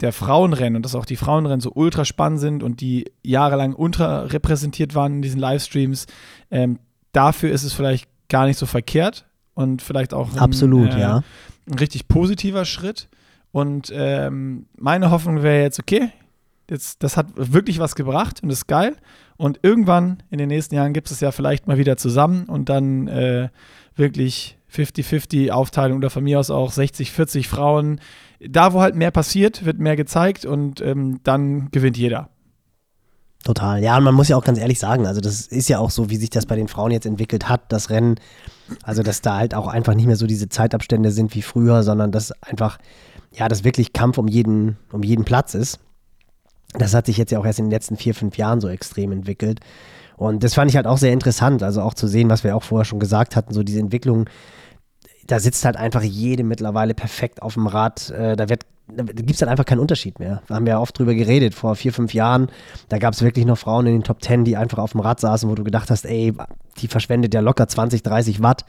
[0.00, 4.94] der Frauenrennen und dass auch die Frauenrennen so ultra spannend sind und die jahrelang unterrepräsentiert
[4.94, 6.06] waren in diesen Livestreams,
[6.50, 6.78] ähm,
[7.12, 11.22] dafür ist es vielleicht gar nicht so verkehrt und vielleicht auch ein, Absolut, äh, ja.
[11.68, 13.08] ein richtig positiver Schritt.
[13.52, 16.10] Und ähm, meine Hoffnung wäre jetzt, okay,
[16.70, 18.96] jetzt, das hat wirklich was gebracht und ist geil.
[19.36, 23.08] Und irgendwann in den nächsten Jahren gibt es ja vielleicht mal wieder zusammen und dann
[23.08, 23.48] äh,
[23.96, 28.00] wirklich 50-50 Aufteilung oder von mir aus auch 60-40 Frauen
[28.40, 32.30] da, wo halt mehr passiert, wird mehr gezeigt und ähm, dann gewinnt jeder.
[33.44, 33.82] Total.
[33.82, 36.08] Ja, und man muss ja auch ganz ehrlich sagen, also das ist ja auch so,
[36.08, 38.16] wie sich das bei den Frauen jetzt entwickelt hat, das Rennen.
[38.82, 42.10] Also, dass da halt auch einfach nicht mehr so diese Zeitabstände sind wie früher, sondern
[42.10, 42.78] dass einfach,
[43.32, 45.78] ja, das wirklich Kampf um jeden, um jeden Platz ist.
[46.74, 49.12] Das hat sich jetzt ja auch erst in den letzten vier, fünf Jahren so extrem
[49.12, 49.60] entwickelt.
[50.16, 52.62] Und das fand ich halt auch sehr interessant, also auch zu sehen, was wir auch
[52.62, 54.26] vorher schon gesagt hatten, so diese Entwicklung
[55.26, 58.10] da sitzt halt einfach jede mittlerweile perfekt auf dem Rad.
[58.10, 60.42] Äh, da wird gibt es halt einfach keinen Unterschied mehr.
[60.46, 62.48] Wir haben ja oft drüber geredet, vor vier, fünf Jahren,
[62.90, 65.20] da gab es wirklich noch Frauen in den Top Ten, die einfach auf dem Rad
[65.20, 66.34] saßen, wo du gedacht hast, ey,
[66.76, 68.66] die verschwendet ja locker 20, 30 Watt.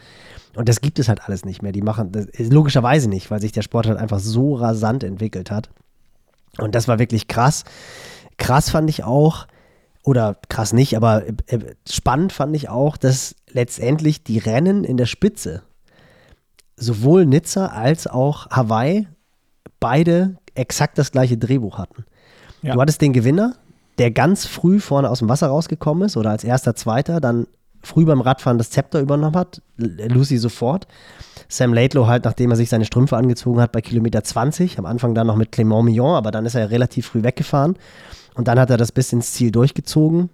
[0.55, 1.73] Und das gibt es halt alles nicht mehr.
[1.73, 5.69] Die machen das logischerweise nicht, weil sich der Sport halt einfach so rasant entwickelt hat.
[6.59, 7.63] Und das war wirklich krass.
[8.37, 9.47] Krass fand ich auch,
[10.03, 15.07] oder krass nicht, aber äh, spannend fand ich auch, dass letztendlich die Rennen in der
[15.07, 15.63] Spitze
[16.77, 19.07] sowohl Nizza als auch Hawaii
[19.79, 22.05] beide exakt das gleiche Drehbuch hatten.
[22.61, 22.73] Ja.
[22.73, 23.55] Du hattest den Gewinner,
[23.97, 27.47] der ganz früh vorne aus dem Wasser rausgekommen ist oder als erster, zweiter, dann
[27.85, 30.87] früh beim Radfahren das Zepter übernommen hat, Lucy sofort.
[31.47, 35.13] Sam Laidlow halt, nachdem er sich seine Strümpfe angezogen hat, bei Kilometer 20, am Anfang
[35.13, 37.75] dann noch mit Clément Millon, aber dann ist er relativ früh weggefahren
[38.35, 40.29] und dann hat er das bis ins Ziel durchgezogen.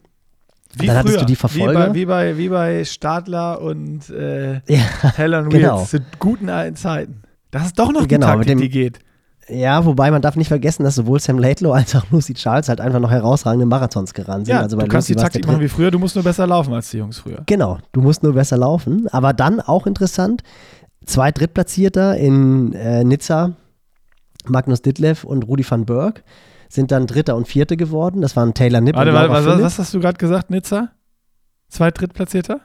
[0.74, 1.94] Wie dann hattest du die Verfolger.
[1.94, 4.82] Wie bei, wie bei, wie bei Stadler und äh, ja,
[5.16, 5.80] Helen genau.
[5.80, 7.24] Wheels zu guten alten Zeiten.
[7.52, 9.00] Das ist doch noch die genau, Taktik, dem, die geht.
[9.52, 12.82] Ja, wobei man darf nicht vergessen, dass sowohl Sam Laidlow als auch Lucy Charles halt
[12.82, 14.56] einfach noch herausragende Marathons gerannt sind.
[14.56, 16.74] Ja, also du kannst Lucy die Taktik machen wie früher, du musst nur besser laufen
[16.74, 17.44] als die Jungs früher.
[17.46, 19.08] Genau, du musst nur besser laufen.
[19.12, 20.44] Aber dann auch interessant,
[21.06, 23.54] zwei Drittplatzierter in äh, Nizza,
[24.46, 26.24] Magnus Ditlev und Rudi van Berg,
[26.70, 28.22] sind dann Dritter und Vierte geworden.
[28.22, 30.90] Das waren Taylor Nipp warte, und warte, was, was hast du gerade gesagt, Nizza?
[31.68, 32.62] Zwei Drittplatzierter?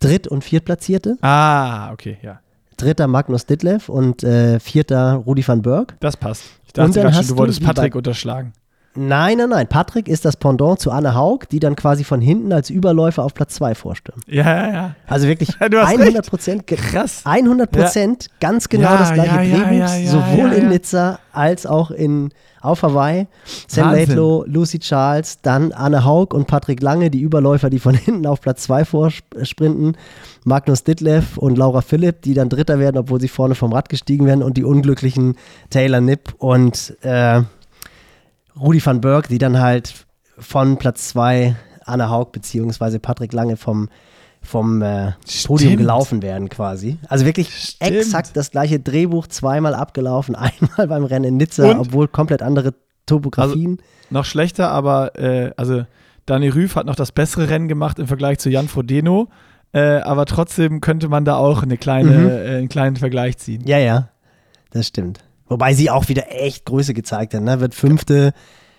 [0.00, 1.18] Dritt- und Viertplatzierte.
[1.20, 2.40] Ah, okay, ja.
[2.80, 5.96] Dritter Magnus Ditlev und äh, vierter Rudi van Berg.
[6.00, 6.44] Das passt.
[6.66, 8.52] Ich dachte gerade schon, du wolltest Patrick unterschlagen.
[8.96, 9.68] Nein, nein, nein.
[9.68, 13.34] Patrick ist das Pendant zu Anne Haug, die dann quasi von hinten als Überläufer auf
[13.34, 14.24] Platz 2 vorstürmt.
[14.26, 14.94] Ja, ja, ja.
[15.06, 16.66] Also wirklich 100 Prozent.
[16.66, 17.22] Krass.
[17.24, 18.48] 100 Prozent, ja.
[18.48, 23.28] ganz genau ja, das gleiche ja, Drehbuch, sowohl in Nizza als auch in, auf Hawaii.
[23.68, 28.26] Sam Laidlow, Lucy Charles, dann Anne Haug und Patrick Lange, die Überläufer, die von hinten
[28.26, 29.96] auf Platz 2 vorsprinten.
[30.42, 34.26] Magnus Ditlev und Laura Philipp, die dann Dritter werden, obwohl sie vorne vom Rad gestiegen
[34.26, 34.42] werden.
[34.42, 35.36] Und die unglücklichen
[35.68, 37.42] Taylor Nipp und äh,
[38.58, 40.06] Rudi van Berg, die dann halt
[40.38, 43.88] von Platz 2 Anna Haug beziehungsweise Patrick Lange vom,
[44.42, 45.12] vom äh,
[45.44, 46.98] Podium gelaufen werden quasi.
[47.08, 47.92] Also wirklich Stimmt.
[47.92, 51.78] exakt das gleiche Drehbuch, zweimal abgelaufen, einmal beim Rennen in Nizza, Und?
[51.78, 52.74] obwohl komplett andere
[53.06, 53.78] Topografien.
[53.78, 55.84] Also, noch schlechter, aber äh, also
[56.26, 59.28] Dani Rüff hat noch das bessere Rennen gemacht im Vergleich zu Jan Frodeno.
[59.72, 62.28] Äh, aber trotzdem könnte man da auch eine kleine, mhm.
[62.28, 63.62] äh, einen kleinen Vergleich ziehen.
[63.66, 64.08] Ja, ja,
[64.70, 65.20] das stimmt.
[65.50, 67.60] Wobei sie auch wieder echt Größe gezeigt hat, ne?
[67.60, 68.32] Wird fünfte.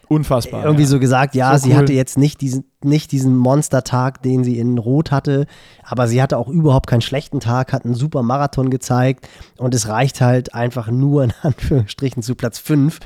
[0.08, 0.64] Unfassbar.
[0.64, 0.90] Irgendwie ja.
[0.90, 1.78] so gesagt, ja, so sie cool.
[1.78, 5.46] hatte jetzt nicht diesen, nicht diesen Monstertag, den sie in Rot hatte,
[5.84, 9.88] aber sie hatte auch überhaupt keinen schlechten Tag, hat einen super Marathon gezeigt und es
[9.88, 13.00] reicht halt einfach nur in Anführungsstrichen zu Platz 5.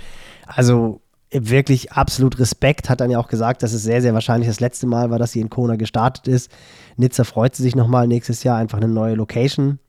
[0.48, 1.02] Also
[1.32, 4.88] wirklich absolut Respekt, hat dann ja auch gesagt, dass es sehr, sehr wahrscheinlich das letzte
[4.88, 6.52] Mal war, dass sie in Kona gestartet ist.
[6.98, 9.80] Nizza freut sich nochmal nächstes Jahr einfach eine neue Location,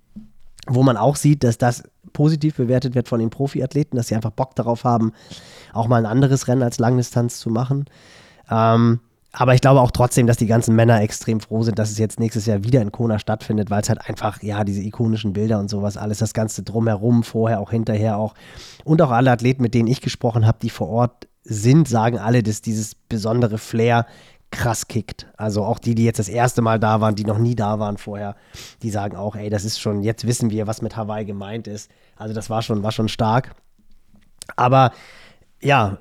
[0.67, 1.85] wo man auch sieht, dass das
[2.17, 5.13] positiv bewertet wird von den Profiathleten, dass sie einfach Bock darauf haben,
[5.75, 7.85] auch mal ein anderes Rennen als Langdistanz zu machen.
[8.51, 9.01] Ähm,
[9.33, 12.19] aber ich glaube auch trotzdem, dass die ganzen Männer extrem froh sind, dass es jetzt
[12.19, 15.69] nächstes Jahr wieder in Kona stattfindet, weil es halt einfach, ja, diese ikonischen Bilder und
[15.69, 18.33] sowas, alles das Ganze drumherum, vorher auch hinterher auch.
[18.85, 22.43] Und auch alle Athleten, mit denen ich gesprochen habe, die vor Ort sind, sagen alle,
[22.43, 24.07] dass dieses besondere Flair
[24.51, 25.27] krass kickt.
[25.37, 27.99] Also auch die, die jetzt das erste Mal da waren, die noch nie da waren
[27.99, 28.37] vorher,
[28.83, 31.91] die sagen auch, ey, das ist schon, jetzt wissen wir, was mit Hawaii gemeint ist.
[32.17, 33.55] Also das war schon, war schon stark.
[34.55, 34.93] Aber
[35.61, 35.99] ja,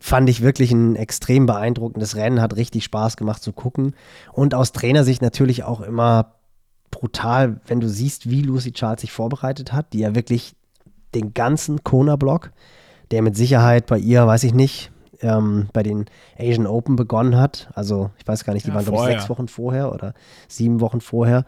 [0.00, 3.94] fand ich wirklich ein extrem beeindruckendes Rennen, hat richtig Spaß gemacht zu gucken.
[4.32, 6.36] Und aus Trainersicht natürlich auch immer
[6.90, 10.54] brutal, wenn du siehst, wie Lucy Charles sich vorbereitet hat, die ja wirklich
[11.14, 12.52] den ganzen Kona-Block,
[13.10, 14.91] der mit Sicherheit bei ihr, weiß ich nicht,
[15.22, 16.06] ähm, bei den
[16.38, 17.70] Asian Open begonnen hat.
[17.74, 20.14] Also ich weiß gar nicht, die ja, waren glaube ich sechs Wochen vorher oder
[20.48, 21.44] sieben Wochen vorher.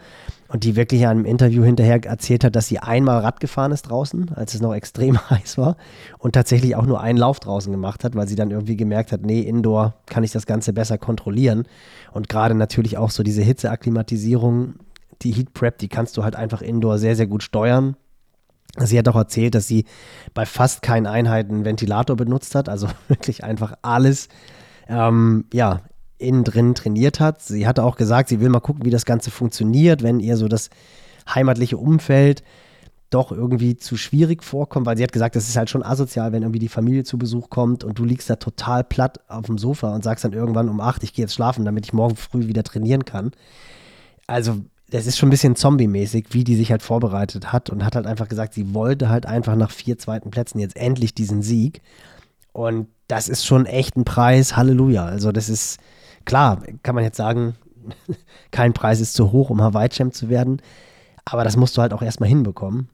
[0.49, 3.83] Und die wirklich in einem Interview hinterher erzählt hat, dass sie einmal Rad gefahren ist
[3.83, 5.77] draußen, als es noch extrem heiß war.
[6.19, 9.23] Und tatsächlich auch nur einen Lauf draußen gemacht hat, weil sie dann irgendwie gemerkt hat,
[9.23, 11.67] nee, Indoor kann ich das Ganze besser kontrollieren.
[12.13, 14.75] Und gerade natürlich auch so diese Hitzeakklimatisierung,
[15.23, 17.97] die Heat Prep, die kannst du halt einfach Indoor sehr, sehr gut steuern.
[18.79, 19.85] Sie hat auch erzählt, dass sie
[20.35, 24.29] bei fast keinen Einheiten Ventilator benutzt hat, also wirklich einfach alles
[24.89, 25.83] ähm, ja,
[26.19, 27.43] innen drin trainiert hat.
[27.43, 30.49] Sie hatte auch gesagt, sie will mal gucken, wie das Ganze funktioniert, wenn ihr so
[30.49, 30.71] das
[31.29, 32.43] heimatliche Umfeld
[33.11, 36.43] doch irgendwie zu schwierig vorkommt, weil sie hat gesagt, das ist halt schon asozial, wenn
[36.43, 39.95] irgendwie die Familie zu Besuch kommt und du liegst da total platt auf dem Sofa
[39.95, 42.65] und sagst dann irgendwann um acht, ich gehe jetzt schlafen, damit ich morgen früh wieder
[42.65, 43.31] trainieren kann.
[44.27, 47.97] Also das ist schon ein bisschen zombie-mäßig, wie die sich halt vorbereitet hat und hat
[47.97, 51.83] halt einfach gesagt, sie wollte halt einfach nach vier zweiten Plätzen jetzt endlich diesen Sieg.
[52.53, 55.05] Und das ist schon echt ein Preis, Halleluja.
[55.05, 55.81] Also das ist,
[56.25, 57.57] klar, kann man jetzt sagen,
[58.53, 60.63] kein Preis ist zu hoch, um Hawaii-Champ zu werden.
[61.25, 62.89] Aber das musst du halt auch erstmal hinbekommen.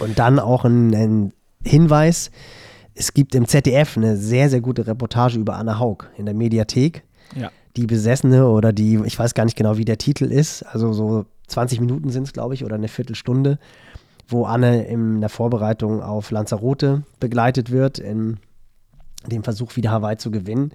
[0.00, 1.32] Und dann auch ein, ein
[1.64, 2.30] Hinweis,
[2.94, 7.04] es gibt im ZDF eine sehr, sehr gute Reportage über Anna Haug in der Mediathek.
[7.34, 10.92] Ja die Besessene oder die, ich weiß gar nicht genau, wie der Titel ist, also
[10.92, 13.58] so 20 Minuten sind es, glaube ich, oder eine Viertelstunde,
[14.28, 18.38] wo Anne in der Vorbereitung auf Lanzarote begleitet wird, in
[19.26, 20.72] dem Versuch, wieder Hawaii zu gewinnen.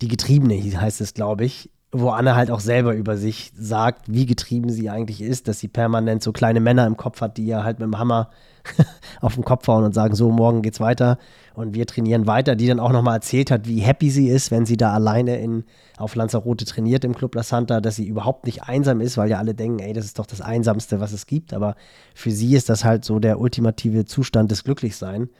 [0.00, 4.26] Die Getriebene heißt es, glaube ich, wo Anne halt auch selber über sich sagt, wie
[4.26, 7.64] getrieben sie eigentlich ist, dass sie permanent so kleine Männer im Kopf hat, die ja
[7.64, 8.30] halt mit dem Hammer
[9.20, 11.18] auf den Kopf hauen und sagen, so, morgen geht's weiter.
[11.54, 14.66] Und wir trainieren weiter, die dann auch nochmal erzählt hat, wie happy sie ist, wenn
[14.66, 15.64] sie da alleine in,
[15.96, 19.38] auf Lanzarote trainiert im Club La Santa, dass sie überhaupt nicht einsam ist, weil ja
[19.38, 21.76] alle denken, ey, das ist doch das Einsamste, was es gibt, aber
[22.14, 25.30] für sie ist das halt so der ultimative Zustand des Glücklichsein,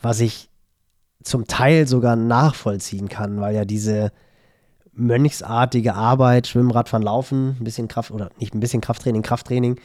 [0.00, 0.48] was ich
[1.22, 4.12] zum Teil sogar nachvollziehen kann, weil ja diese
[4.96, 9.80] mönchsartige Arbeit, Schwimmen, Radfahren, Laufen, ein bisschen Kraft oder nicht ein bisschen Krafttraining, Krafttraining,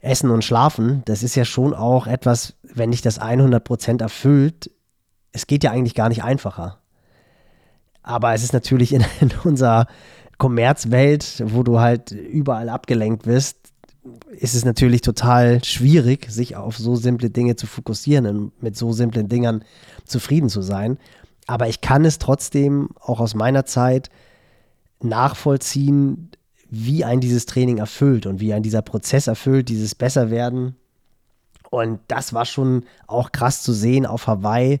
[0.00, 4.70] Essen und Schlafen, das ist ja schon auch etwas, wenn dich das 100% erfüllt,
[5.32, 6.78] es geht ja eigentlich gar nicht einfacher.
[8.02, 9.86] Aber es ist natürlich in, in unserer
[10.38, 13.56] Kommerzwelt, wo du halt überall abgelenkt bist,
[14.30, 18.92] ist es natürlich total schwierig, sich auf so simple Dinge zu fokussieren und mit so
[18.92, 19.64] simplen Dingern
[20.04, 20.98] zufrieden zu sein.
[21.46, 24.10] Aber ich kann es trotzdem auch aus meiner Zeit
[25.02, 26.30] nachvollziehen,
[26.70, 30.76] wie ein dieses Training erfüllt und wie ein dieser Prozess erfüllt, dieses Besserwerden.
[31.70, 34.80] Und das war schon auch krass zu sehen auf Hawaii.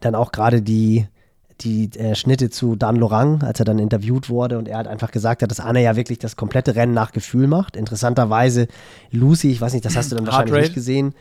[0.00, 1.06] Dann auch gerade die,
[1.60, 5.10] die äh, Schnitte zu Dan Lorang, als er dann interviewt wurde und er hat einfach
[5.10, 7.76] gesagt hat, dass Anne ja wirklich das komplette Rennen nach Gefühl macht.
[7.76, 8.68] Interessanterweise
[9.10, 11.14] Lucy, ich weiß nicht, das hast du dann wahrscheinlich nicht gesehen.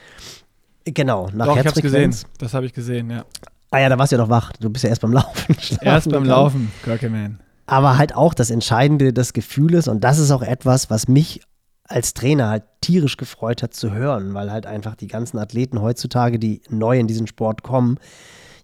[0.85, 2.15] Genau, nach Doch, ich hab's gesehen.
[2.37, 3.25] Das habe ich gesehen, ja.
[3.71, 4.51] Ah ja, da warst du ja noch wach.
[4.59, 5.55] Du bist ja erst beim Laufen.
[5.81, 7.39] Erst beim Laufen, Kirkeman.
[7.65, 11.41] Aber halt auch das Entscheidende des Gefühles und das ist auch etwas, was mich
[11.87, 16.39] als Trainer halt tierisch gefreut hat zu hören, weil halt einfach die ganzen Athleten heutzutage,
[16.39, 17.99] die neu in diesen Sport kommen,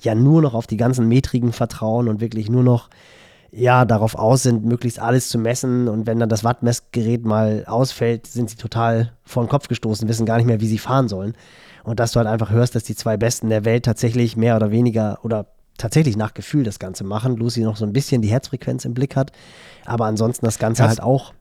[0.01, 2.89] ja nur noch auf die ganzen Metriken vertrauen und wirklich nur noch
[3.51, 5.87] ja, darauf aus sind, möglichst alles zu messen.
[5.87, 10.25] Und wenn dann das Wattmessgerät mal ausfällt, sind sie total vor den Kopf gestoßen, wissen
[10.25, 11.33] gar nicht mehr, wie sie fahren sollen.
[11.83, 14.71] Und dass du halt einfach hörst, dass die zwei Besten der Welt tatsächlich mehr oder
[14.71, 15.47] weniger oder
[15.81, 17.35] tatsächlich nach Gefühl das Ganze machen.
[17.35, 19.31] Lucy noch so ein bisschen die Herzfrequenz im Blick hat,
[19.85, 21.33] aber ansonsten das Ganze das halt auch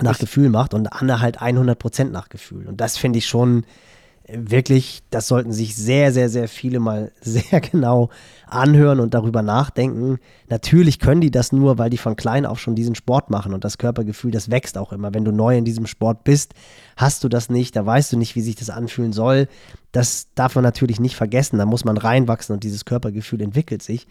[0.00, 2.66] nach Gefühl macht und Anne halt 100% nach Gefühl.
[2.66, 3.64] Und das finde ich schon
[4.28, 8.10] wirklich, das sollten sich sehr, sehr, sehr viele mal sehr genau
[8.46, 10.18] anhören und darüber nachdenken.
[10.48, 13.64] Natürlich können die das nur, weil die von klein auf schon diesen Sport machen und
[13.64, 15.12] das Körpergefühl, das wächst auch immer.
[15.12, 16.54] Wenn du neu in diesem Sport bist,
[16.96, 19.48] hast du das nicht, da weißt du nicht, wie sich das anfühlen soll.
[19.92, 24.06] Das darf man natürlich nicht vergessen, da muss man reinwachsen und dieses Körpergefühl entwickelt sich.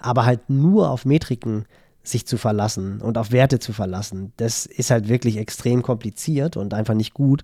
[0.00, 1.64] Aber halt nur auf Metriken
[2.02, 6.74] sich zu verlassen und auf Werte zu verlassen, das ist halt wirklich extrem kompliziert und
[6.74, 7.42] einfach nicht gut.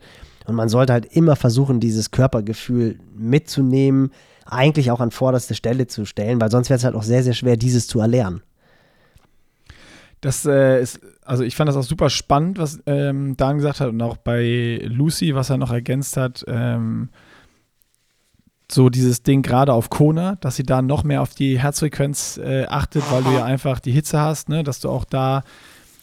[0.51, 4.11] Und man sollte halt immer versuchen, dieses Körpergefühl mitzunehmen,
[4.45, 7.35] eigentlich auch an vorderste Stelle zu stellen, weil sonst wäre es halt auch sehr, sehr
[7.35, 8.43] schwer, dieses zu erlernen.
[10.21, 13.91] Das äh, ist, also ich fand das auch super spannend, was ähm, Dan gesagt hat
[13.91, 16.45] und auch bei Lucy, was er noch ergänzt hat.
[16.49, 17.11] Ähm,
[18.71, 22.67] so dieses Ding gerade auf Kona, dass sie da noch mehr auf die Herzfrequenz äh,
[22.67, 24.65] achtet, weil du ja einfach die Hitze hast, ne?
[24.65, 25.45] dass du auch da,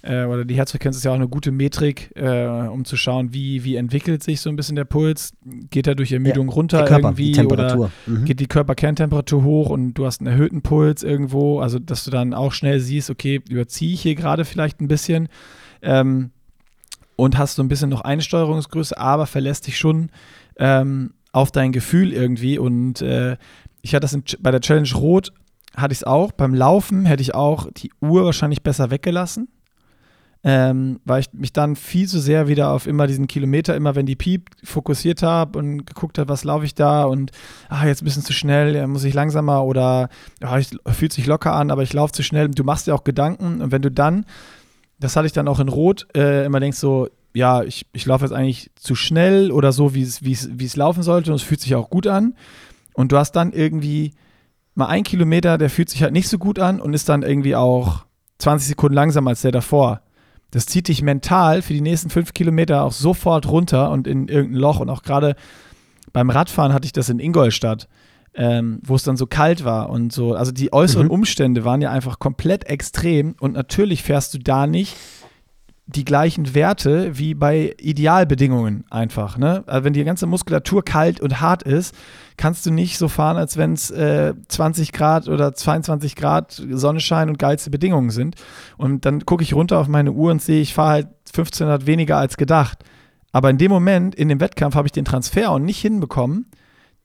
[0.07, 3.65] äh, oder die Herzfrequenz ist ja auch eine gute Metrik, äh, um zu schauen, wie,
[3.65, 5.33] wie entwickelt sich so ein bisschen der Puls.
[5.69, 8.23] Geht er durch Ermüdung ja, runter Körper, irgendwie oder mhm.
[8.23, 12.33] geht die Körperkerntemperatur hoch und du hast einen erhöhten Puls irgendwo, also dass du dann
[12.33, 15.27] auch schnell siehst, okay, überziehe ich hier gerade vielleicht ein bisschen.
[15.81, 16.31] Ähm,
[17.17, 20.11] und hast so ein bisschen noch Einsteuerungsgröße, aber verlässt dich schon
[20.57, 22.59] ähm, auf dein Gefühl irgendwie.
[22.59, 23.37] Und äh,
[23.81, 25.33] ich hatte das in, bei der Challenge Rot,
[25.75, 26.31] hatte ich es auch.
[26.31, 29.49] Beim Laufen hätte ich auch die Uhr wahrscheinlich besser weggelassen.
[30.49, 34.05] Ähm, weil ich mich dann viel zu sehr wieder auf immer diesen Kilometer, immer wenn
[34.05, 37.31] die piept, fokussiert habe und geguckt habe, was laufe ich da und
[37.67, 40.07] ah, jetzt ein bisschen zu schnell, muss ich langsamer oder
[40.41, 42.47] ja, ich, fühlt sich locker an, aber ich laufe zu schnell.
[42.47, 44.25] Du machst dir auch Gedanken und wenn du dann,
[45.01, 48.23] das hatte ich dann auch in Rot, äh, immer denkst so, ja, ich, ich laufe
[48.23, 51.89] jetzt eigentlich zu schnell oder so, wie es laufen sollte und es fühlt sich auch
[51.89, 52.35] gut an.
[52.93, 54.13] Und du hast dann irgendwie
[54.75, 57.57] mal ein Kilometer, der fühlt sich halt nicht so gut an und ist dann irgendwie
[57.57, 58.05] auch
[58.37, 60.06] 20 Sekunden langsamer als der davor.
[60.51, 64.59] Das zieht dich mental für die nächsten fünf Kilometer auch sofort runter und in irgendein
[64.59, 64.79] Loch.
[64.79, 65.35] Und auch gerade
[66.13, 67.87] beim Radfahren hatte ich das in Ingolstadt,
[68.33, 70.35] ähm, wo es dann so kalt war und so.
[70.35, 71.11] Also die äußeren mhm.
[71.11, 74.95] Umstände waren ja einfach komplett extrem und natürlich fährst du da nicht
[75.87, 79.37] die gleichen Werte wie bei Idealbedingungen einfach.
[79.37, 79.63] Ne?
[79.67, 81.95] Also wenn die ganze Muskulatur kalt und hart ist,
[82.35, 87.29] kannst du nicht so fahren, als wenn es äh, 20 Grad oder 22 Grad Sonnenschein
[87.29, 88.35] und geilste Bedingungen sind.
[88.77, 92.17] Und dann gucke ich runter auf meine Uhr und sehe, ich fahre halt 1500 weniger
[92.17, 92.83] als gedacht.
[93.31, 96.47] Aber in dem Moment, in dem Wettkampf, habe ich den Transfer und nicht hinbekommen,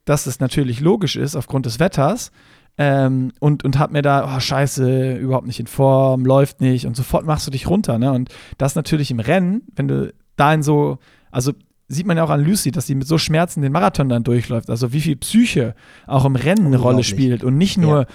[0.05, 2.33] dass es natürlich logisch ist aufgrund des Wetters,
[2.79, 6.97] ähm, und, und hab mir da, oh, scheiße, überhaupt nicht in Form, läuft nicht und
[6.97, 7.99] sofort machst du dich runter.
[7.99, 8.13] Ne?
[8.13, 10.99] Und das natürlich im Rennen, wenn du da in so,
[11.31, 11.53] also
[11.89, 14.71] sieht man ja auch an Lucy, dass sie mit so Schmerzen den Marathon dann durchläuft.
[14.71, 15.75] Also wie viel Psyche
[16.07, 18.07] auch im Rennen eine Rolle spielt und nicht nur, ja.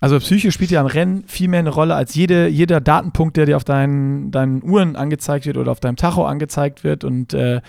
[0.00, 3.46] also Psyche spielt ja im Rennen viel mehr eine Rolle als jede, jeder Datenpunkt, der
[3.46, 7.60] dir auf deinen, deinen Uhren angezeigt wird oder auf deinem Tacho angezeigt wird und äh,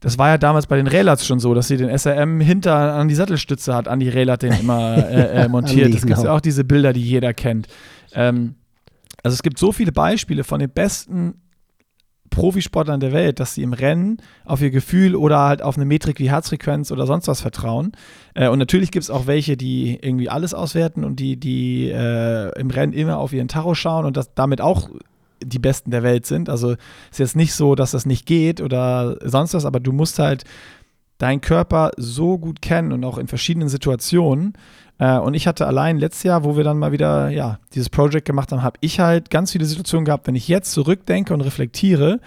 [0.00, 3.08] das war ja damals bei den Railats schon so, dass sie den SRM hinter an
[3.08, 3.86] die Sattelstütze hat.
[3.86, 5.94] Andi Rail hat den immer äh, äh, montiert.
[5.94, 7.68] Es gibt ja auch diese Bilder, die jeder kennt.
[8.14, 8.54] Ähm,
[9.22, 11.34] also es gibt so viele Beispiele von den besten
[12.30, 16.20] Profisportlern der Welt, dass sie im Rennen auf ihr Gefühl oder halt auf eine Metrik
[16.20, 17.92] wie Herzfrequenz oder sonst was vertrauen.
[18.34, 22.58] Äh, und natürlich gibt es auch welche, die irgendwie alles auswerten und die, die äh,
[22.58, 24.88] im Rennen immer auf ihren Tacho schauen und das damit auch
[25.42, 26.48] die Besten der Welt sind.
[26.48, 26.76] Also
[27.10, 30.44] ist jetzt nicht so, dass das nicht geht oder sonst was, aber du musst halt
[31.18, 34.54] deinen Körper so gut kennen und auch in verschiedenen Situationen.
[34.98, 38.26] Äh, und ich hatte allein letztes Jahr, wo wir dann mal wieder ja, dieses Projekt
[38.26, 42.20] gemacht haben, habe ich halt ganz viele Situationen gehabt, wenn ich jetzt zurückdenke und reflektiere,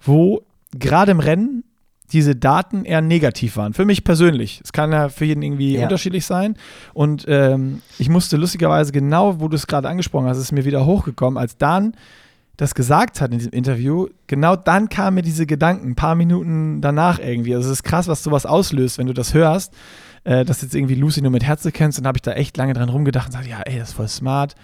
[0.00, 1.64] wo gerade im Rennen
[2.12, 3.72] diese Daten eher negativ waren.
[3.72, 4.60] Für mich persönlich.
[4.62, 5.82] Es kann ja für jeden irgendwie ja.
[5.82, 6.54] unterschiedlich sein.
[6.94, 10.86] Und ähm, ich musste lustigerweise genau, wo du es gerade angesprochen hast, ist mir wieder
[10.86, 11.94] hochgekommen, als dann
[12.56, 16.80] das gesagt hat in diesem Interview, genau dann kamen mir diese Gedanken, ein paar Minuten
[16.80, 17.54] danach irgendwie.
[17.54, 19.74] Also es ist krass, was sowas auslöst, wenn du das hörst,
[20.24, 21.98] äh, dass jetzt irgendwie Lucy nur mit Herze kennst.
[21.98, 24.08] Und habe ich da echt lange dran rumgedacht und gesagt, ja, ey, das ist voll
[24.08, 24.54] smart.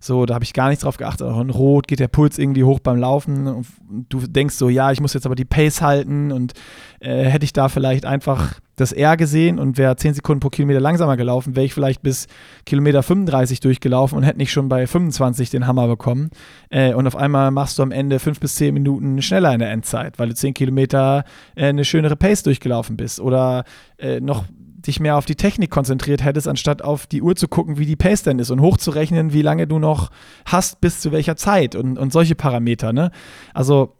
[0.00, 1.26] So, da habe ich gar nicht drauf geachtet.
[1.26, 3.46] Auch in Rot geht der Puls irgendwie hoch beim Laufen.
[3.46, 3.66] Und
[4.08, 6.32] du denkst so, ja, ich muss jetzt aber die Pace halten.
[6.32, 6.52] Und
[7.00, 10.80] äh, hätte ich da vielleicht einfach das R gesehen und wäre 10 Sekunden pro Kilometer
[10.80, 12.26] langsamer gelaufen, wäre ich vielleicht bis
[12.64, 16.30] Kilometer 35 durchgelaufen und hätte nicht schon bei 25 den Hammer bekommen.
[16.70, 19.70] Äh, und auf einmal machst du am Ende 5 bis 10 Minuten schneller in der
[19.70, 23.20] Endzeit, weil du 10 Kilometer äh, eine schönere Pace durchgelaufen bist.
[23.20, 23.64] Oder
[23.98, 24.44] äh, noch
[24.88, 27.96] dich mehr auf die Technik konzentriert hättest, anstatt auf die Uhr zu gucken, wie die
[27.96, 30.10] Pace denn ist und hochzurechnen, wie lange du noch
[30.44, 32.92] hast, bis zu welcher Zeit und, und solche Parameter.
[32.92, 33.12] Ne?
[33.54, 33.94] Also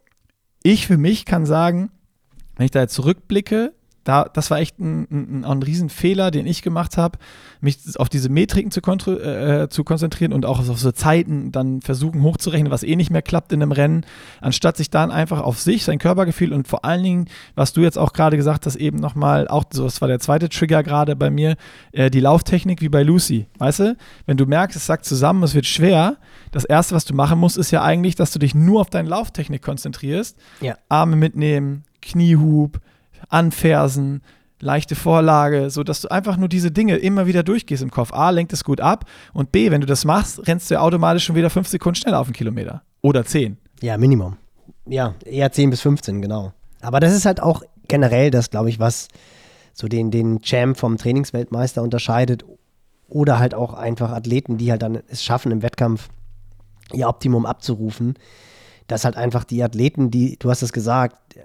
[0.63, 1.91] ich für mich kann sagen,
[2.57, 3.73] wenn ich da jetzt zurückblicke,
[4.09, 7.19] da, das war echt ein, ein, ein Riesenfehler, den ich gemacht habe,
[7.61, 12.23] mich auf diese Metriken zu, äh, zu, konzentrieren und auch auf so Zeiten dann versuchen
[12.23, 14.07] hochzurechnen, was eh nicht mehr klappt in einem Rennen,
[14.41, 17.99] anstatt sich dann einfach auf sich, sein Körpergefühl und vor allen Dingen, was du jetzt
[17.99, 21.29] auch gerade gesagt hast, eben nochmal, auch so, das war der zweite Trigger gerade bei
[21.29, 21.55] mir,
[21.91, 23.45] äh, die Lauftechnik wie bei Lucy.
[23.59, 26.17] Weißt du, wenn du merkst, es sagt zusammen, es wird schwer,
[26.49, 29.07] das erste, was du machen musst, ist ja eigentlich, dass du dich nur auf deine
[29.07, 30.35] Lauftechnik konzentrierst.
[30.61, 30.79] Ja.
[30.89, 32.79] Arme mitnehmen, Kniehub,
[33.29, 34.21] anfersen,
[34.59, 38.11] leichte Vorlage, so dass du einfach nur diese Dinge immer wieder durchgehst im Kopf.
[38.11, 41.35] A, lenkt es gut ab und B, wenn du das machst, rennst du automatisch schon
[41.35, 42.81] wieder fünf Sekunden schneller auf einen Kilometer.
[43.01, 43.57] Oder zehn.
[43.81, 44.35] Ja, Minimum.
[44.85, 46.51] Ja, eher 10 bis 15, genau.
[46.81, 49.07] Aber das ist halt auch generell das, glaube ich, was
[49.73, 52.43] so den, den Champ vom Trainingsweltmeister unterscheidet.
[53.07, 56.09] Oder halt auch einfach Athleten, die halt dann es schaffen, im Wettkampf
[56.91, 58.15] ihr Optimum abzurufen.
[58.87, 61.39] Dass halt einfach die Athleten, die, du hast es gesagt,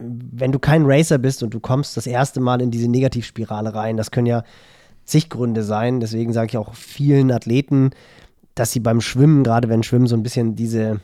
[0.00, 3.96] wenn du kein Racer bist und du kommst das erste Mal in diese Negativspirale rein,
[3.96, 4.44] das können ja
[5.04, 6.00] zig Gründe sein.
[6.00, 7.90] Deswegen sage ich auch vielen Athleten,
[8.54, 11.00] dass sie beim Schwimmen, gerade wenn Schwimmen so ein bisschen diese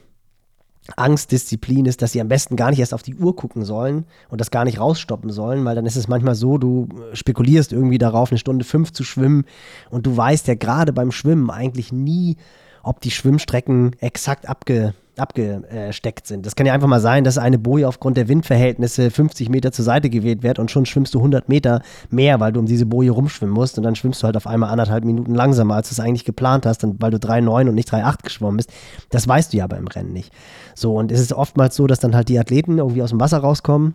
[0.96, 4.40] Angstdisziplin ist, dass sie am besten gar nicht erst auf die Uhr gucken sollen und
[4.40, 8.30] das gar nicht rausstoppen sollen, weil dann ist es manchmal so, du spekulierst irgendwie darauf,
[8.30, 9.44] eine Stunde fünf zu schwimmen
[9.90, 12.36] und du weißt ja gerade beim Schwimmen eigentlich nie,
[12.84, 16.46] ob die Schwimmstrecken exakt abge abgesteckt sind.
[16.46, 19.84] Das kann ja einfach mal sein, dass eine Boje aufgrund der Windverhältnisse 50 Meter zur
[19.84, 23.10] Seite geweht wird und schon schwimmst du 100 Meter mehr, weil du um diese Boje
[23.10, 26.00] rumschwimmen musst und dann schwimmst du halt auf einmal anderthalb Minuten langsamer, als du es
[26.00, 28.72] eigentlich geplant hast, weil du 3,9 und nicht 3,8 geschwommen bist.
[29.10, 30.32] Das weißt du ja beim Rennen nicht.
[30.74, 33.38] So, und es ist oftmals so, dass dann halt die Athleten irgendwie aus dem Wasser
[33.38, 33.94] rauskommen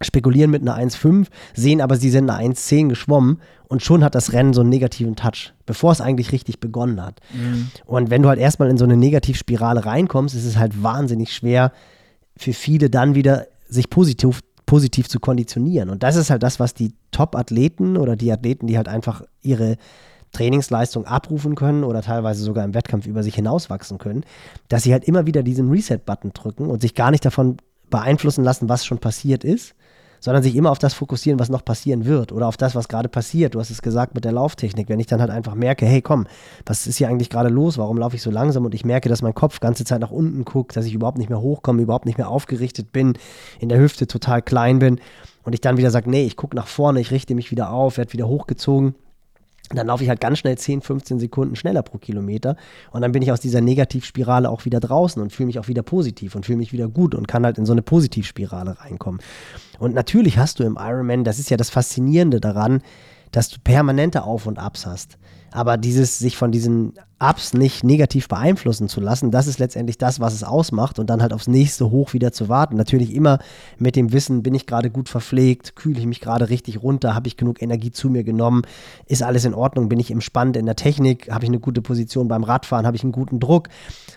[0.00, 4.32] spekulieren mit einer 1,5, sehen aber, sie sind eine 1,10 geschwommen und schon hat das
[4.32, 7.20] Rennen so einen negativen Touch, bevor es eigentlich richtig begonnen hat.
[7.32, 7.70] Mhm.
[7.86, 11.72] Und wenn du halt erstmal in so eine Negativspirale reinkommst, ist es halt wahnsinnig schwer
[12.36, 15.90] für viele dann wieder sich positiv, positiv zu konditionieren.
[15.90, 19.76] Und das ist halt das, was die Top-Athleten oder die Athleten, die halt einfach ihre
[20.32, 24.24] Trainingsleistung abrufen können oder teilweise sogar im Wettkampf über sich hinauswachsen können,
[24.68, 27.56] dass sie halt immer wieder diesen Reset-Button drücken und sich gar nicht davon
[27.90, 29.74] beeinflussen lassen, was schon passiert ist,
[30.20, 33.08] sondern sich immer auf das fokussieren, was noch passieren wird oder auf das, was gerade
[33.08, 33.54] passiert.
[33.54, 34.88] Du hast es gesagt mit der Lauftechnik.
[34.88, 36.26] Wenn ich dann halt einfach merke, hey, komm,
[36.66, 37.78] was ist hier eigentlich gerade los?
[37.78, 38.64] Warum laufe ich so langsam?
[38.64, 41.30] Und ich merke, dass mein Kopf ganze Zeit nach unten guckt, dass ich überhaupt nicht
[41.30, 43.14] mehr hochkomme, überhaupt nicht mehr aufgerichtet bin,
[43.60, 45.00] in der Hüfte total klein bin
[45.44, 47.96] und ich dann wieder sage, nee, ich gucke nach vorne, ich richte mich wieder auf,
[47.96, 48.94] werde wieder hochgezogen
[49.76, 52.56] dann laufe ich halt ganz schnell 10, 15 Sekunden schneller pro Kilometer
[52.90, 55.82] und dann bin ich aus dieser Negativspirale auch wieder draußen und fühle mich auch wieder
[55.82, 59.20] positiv und fühle mich wieder gut und kann halt in so eine Positivspirale reinkommen.
[59.78, 62.82] Und natürlich hast du im Ironman, das ist ja das Faszinierende daran,
[63.32, 65.18] dass du permanente Auf und Abs hast.
[65.50, 70.20] Aber dieses, sich von diesen Ups nicht negativ beeinflussen zu lassen, das ist letztendlich das,
[70.20, 72.76] was es ausmacht und dann halt aufs nächste Hoch wieder zu warten.
[72.76, 73.38] Natürlich immer
[73.78, 77.28] mit dem Wissen, bin ich gerade gut verpflegt, kühle ich mich gerade richtig runter, habe
[77.28, 78.62] ich genug Energie zu mir genommen,
[79.06, 82.28] ist alles in Ordnung, bin ich entspannt in der Technik, habe ich eine gute Position
[82.28, 83.68] beim Radfahren, habe ich einen guten Druck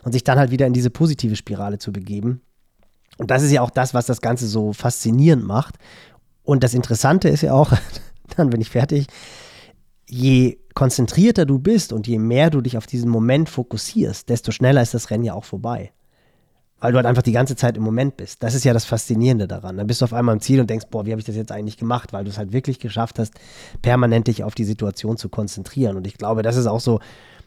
[0.04, 2.42] und sich dann halt wieder in diese positive Spirale zu begeben.
[3.18, 5.76] Und das ist ja auch das, was das Ganze so faszinierend macht.
[6.44, 7.72] Und das Interessante ist ja auch,
[8.36, 9.08] dann bin ich fertig,
[10.12, 14.82] je konzentrierter du bist und je mehr du dich auf diesen Moment fokussierst, desto schneller
[14.82, 15.94] ist das Rennen ja auch vorbei.
[16.82, 18.42] weil du halt einfach die ganze Zeit im Moment bist.
[18.42, 19.78] Das ist ja das Faszinierende daran.
[19.78, 21.52] Dann bist du auf einmal im Ziel und denkst, boah, wie habe ich das jetzt
[21.52, 23.36] eigentlich gemacht, weil du es halt wirklich geschafft hast,
[23.84, 25.96] permanent dich auf die Situation zu konzentrieren.
[25.96, 27.00] Und ich glaube, das ist auch so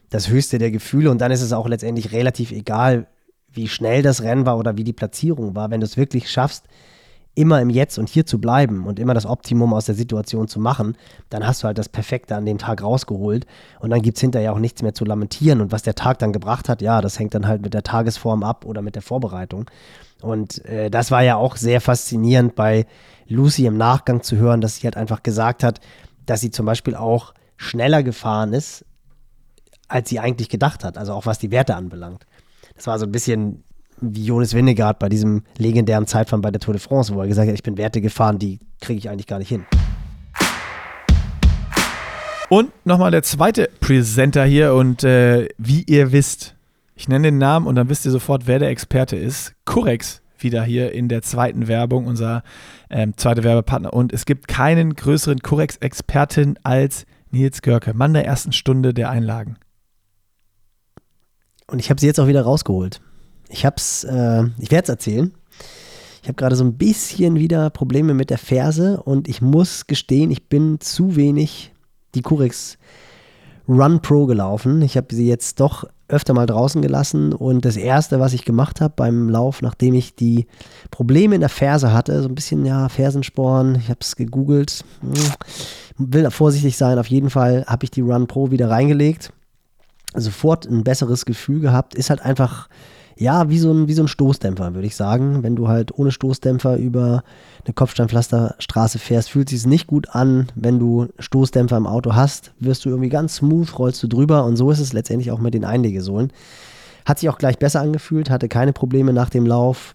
[0.08, 1.10] das höchste der Gefühle.
[1.10, 3.08] Und dann ist es auch letztendlich relativ egal,
[3.52, 5.68] wie schnell das Rennen war oder wie die Platzierung war.
[5.70, 6.66] Wenn du es wirklich schaffst,
[7.34, 10.60] immer im Jetzt und hier zu bleiben und immer das Optimum aus der Situation zu
[10.60, 10.96] machen,
[11.30, 13.46] dann hast du halt das Perfekte an dem Tag rausgeholt
[13.80, 15.60] und dann gibt es hinterher auch nichts mehr zu lamentieren.
[15.60, 18.44] Und was der Tag dann gebracht hat, ja, das hängt dann halt mit der Tagesform
[18.44, 19.68] ab oder mit der Vorbereitung.
[20.22, 22.86] Und äh, das war ja auch sehr faszinierend bei
[23.26, 25.80] Lucy im Nachgang zu hören, dass sie halt einfach gesagt hat,
[26.26, 28.84] dass sie zum Beispiel auch schneller gefahren ist,
[29.88, 32.26] als sie eigentlich gedacht hat, also auch was die Werte anbelangt.
[32.76, 33.64] Das war so ein bisschen
[34.00, 37.48] wie Jonas Winnegaard bei diesem legendären Zeitfahren bei der Tour de France, wo er gesagt
[37.48, 39.64] hat, ich bin Werte gefahren, die kriege ich eigentlich gar nicht hin.
[42.48, 46.54] Und nochmal der zweite Presenter hier und äh, wie ihr wisst,
[46.94, 49.54] ich nenne den Namen und dann wisst ihr sofort, wer der Experte ist.
[49.64, 52.42] Curex wieder hier in der zweiten Werbung, unser
[52.90, 53.92] ähm, zweiter Werbepartner.
[53.92, 59.56] Und es gibt keinen größeren Curex-Experten als Nils Görke, Mann der ersten Stunde der Einlagen.
[61.66, 63.00] Und ich habe sie jetzt auch wieder rausgeholt.
[63.48, 65.32] Ich hab's, äh, ich werde es erzählen.
[66.22, 70.30] Ich habe gerade so ein bisschen wieder Probleme mit der Ferse und ich muss gestehen,
[70.30, 71.72] ich bin zu wenig
[72.14, 72.78] die Curex
[73.68, 74.80] Run Pro gelaufen.
[74.82, 78.80] Ich habe sie jetzt doch öfter mal draußen gelassen und das erste, was ich gemacht
[78.80, 80.46] habe beim Lauf, nachdem ich die
[80.90, 85.12] Probleme in der Ferse hatte, so ein bisschen ja Fersensporn, ich habe es gegoogelt, hm,
[85.96, 86.98] will vorsichtig sein.
[86.98, 89.32] Auf jeden Fall habe ich die Run Pro wieder reingelegt,
[90.14, 91.94] sofort ein besseres Gefühl gehabt.
[91.94, 92.68] Ist halt einfach
[93.16, 95.42] ja, wie so ein, wie so ein Stoßdämpfer, würde ich sagen.
[95.42, 97.22] Wenn du halt ohne Stoßdämpfer über
[97.64, 100.48] eine Kopfsteinpflasterstraße fährst, fühlt sich nicht gut an.
[100.54, 104.56] Wenn du Stoßdämpfer im Auto hast, wirst du irgendwie ganz smooth, rollst du drüber und
[104.56, 106.32] so ist es letztendlich auch mit den Einlegesohlen.
[107.04, 109.94] Hat sich auch gleich besser angefühlt, hatte keine Probleme nach dem Lauf.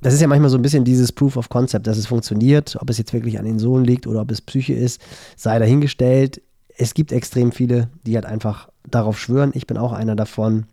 [0.00, 2.76] Das ist ja manchmal so ein bisschen dieses Proof of Concept, dass es funktioniert.
[2.80, 5.00] Ob es jetzt wirklich an den Sohlen liegt oder ob es Psyche ist,
[5.36, 6.42] sei dahingestellt.
[6.76, 9.52] Es gibt extrem viele, die halt einfach darauf schwören.
[9.54, 10.66] Ich bin auch einer davon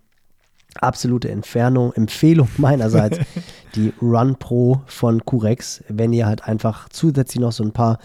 [0.76, 3.20] absolute Entfernung, Empfehlung meinerseits,
[3.76, 8.00] die Run Pro von Curex, wenn ihr halt einfach zusätzlich noch so ein paar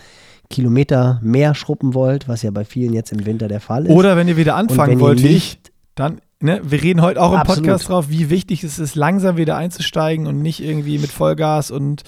[0.50, 3.92] Kilometer mehr schruppen wollt, was ja bei vielen jetzt im Winter der Fall ist.
[3.92, 5.58] Oder wenn ihr wieder anfangen wollt, wie ich,
[5.94, 7.64] dann, ne, wir reden heute auch im absolut.
[7.64, 12.02] Podcast drauf, wie wichtig es ist, langsam wieder einzusteigen und nicht irgendwie mit Vollgas und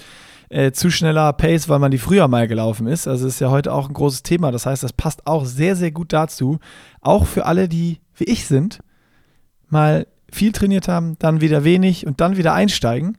[0.49, 3.07] äh, zu schneller Pace, weil man die früher mal gelaufen ist.
[3.07, 4.51] Also ist ja heute auch ein großes Thema.
[4.51, 6.59] Das heißt, das passt auch sehr, sehr gut dazu.
[7.01, 8.79] Auch für alle, die wie ich sind,
[9.69, 13.17] mal viel trainiert haben, dann wieder wenig und dann wieder einsteigen,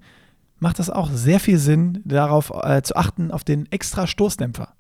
[0.58, 4.72] macht das auch sehr viel Sinn, darauf äh, zu achten, auf den extra Stoßdämpfer.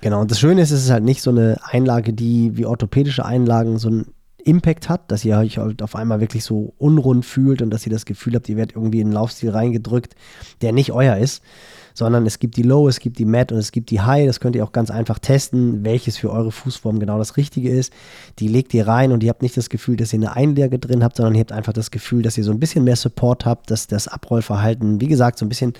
[0.00, 3.24] Genau, und das Schöne ist, es ist halt nicht so eine Einlage, die wie orthopädische
[3.24, 4.14] Einlagen so einen
[4.46, 7.92] Impact hat, dass ihr euch halt auf einmal wirklich so unrund fühlt und dass ihr
[7.92, 10.14] das Gefühl habt, ihr werdet irgendwie in einen Laufstil reingedrückt,
[10.62, 11.42] der nicht euer ist,
[11.96, 14.26] sondern es gibt die Low, es gibt die Mat und es gibt die High.
[14.26, 17.90] Das könnt ihr auch ganz einfach testen, welches für eure Fußform genau das Richtige ist.
[18.38, 21.02] Die legt ihr rein und ihr habt nicht das Gefühl, dass ihr eine Einlage drin
[21.02, 23.70] habt, sondern ihr habt einfach das Gefühl, dass ihr so ein bisschen mehr Support habt,
[23.70, 25.72] dass das Abrollverhalten, wie gesagt, so ein bisschen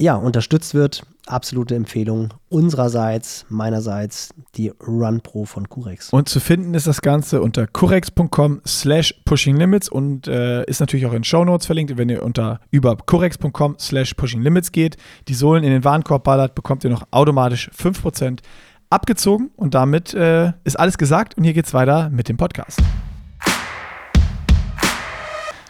[0.00, 1.02] ja, unterstützt wird.
[1.26, 6.10] Absolute Empfehlung unsererseits, meinerseits die Run Pro von Curex.
[6.10, 11.04] Und zu finden ist das Ganze unter curex.com slash pushing limits und äh, ist natürlich
[11.04, 11.96] auch in Show Notes verlinkt.
[11.98, 14.96] Wenn ihr unter über curex.com slash pushing limits geht,
[15.26, 18.38] die Sohlen in den Warenkorb ballert, bekommt ihr noch automatisch 5%
[18.88, 22.80] abgezogen und damit äh, ist alles gesagt und hier geht's weiter mit dem Podcast.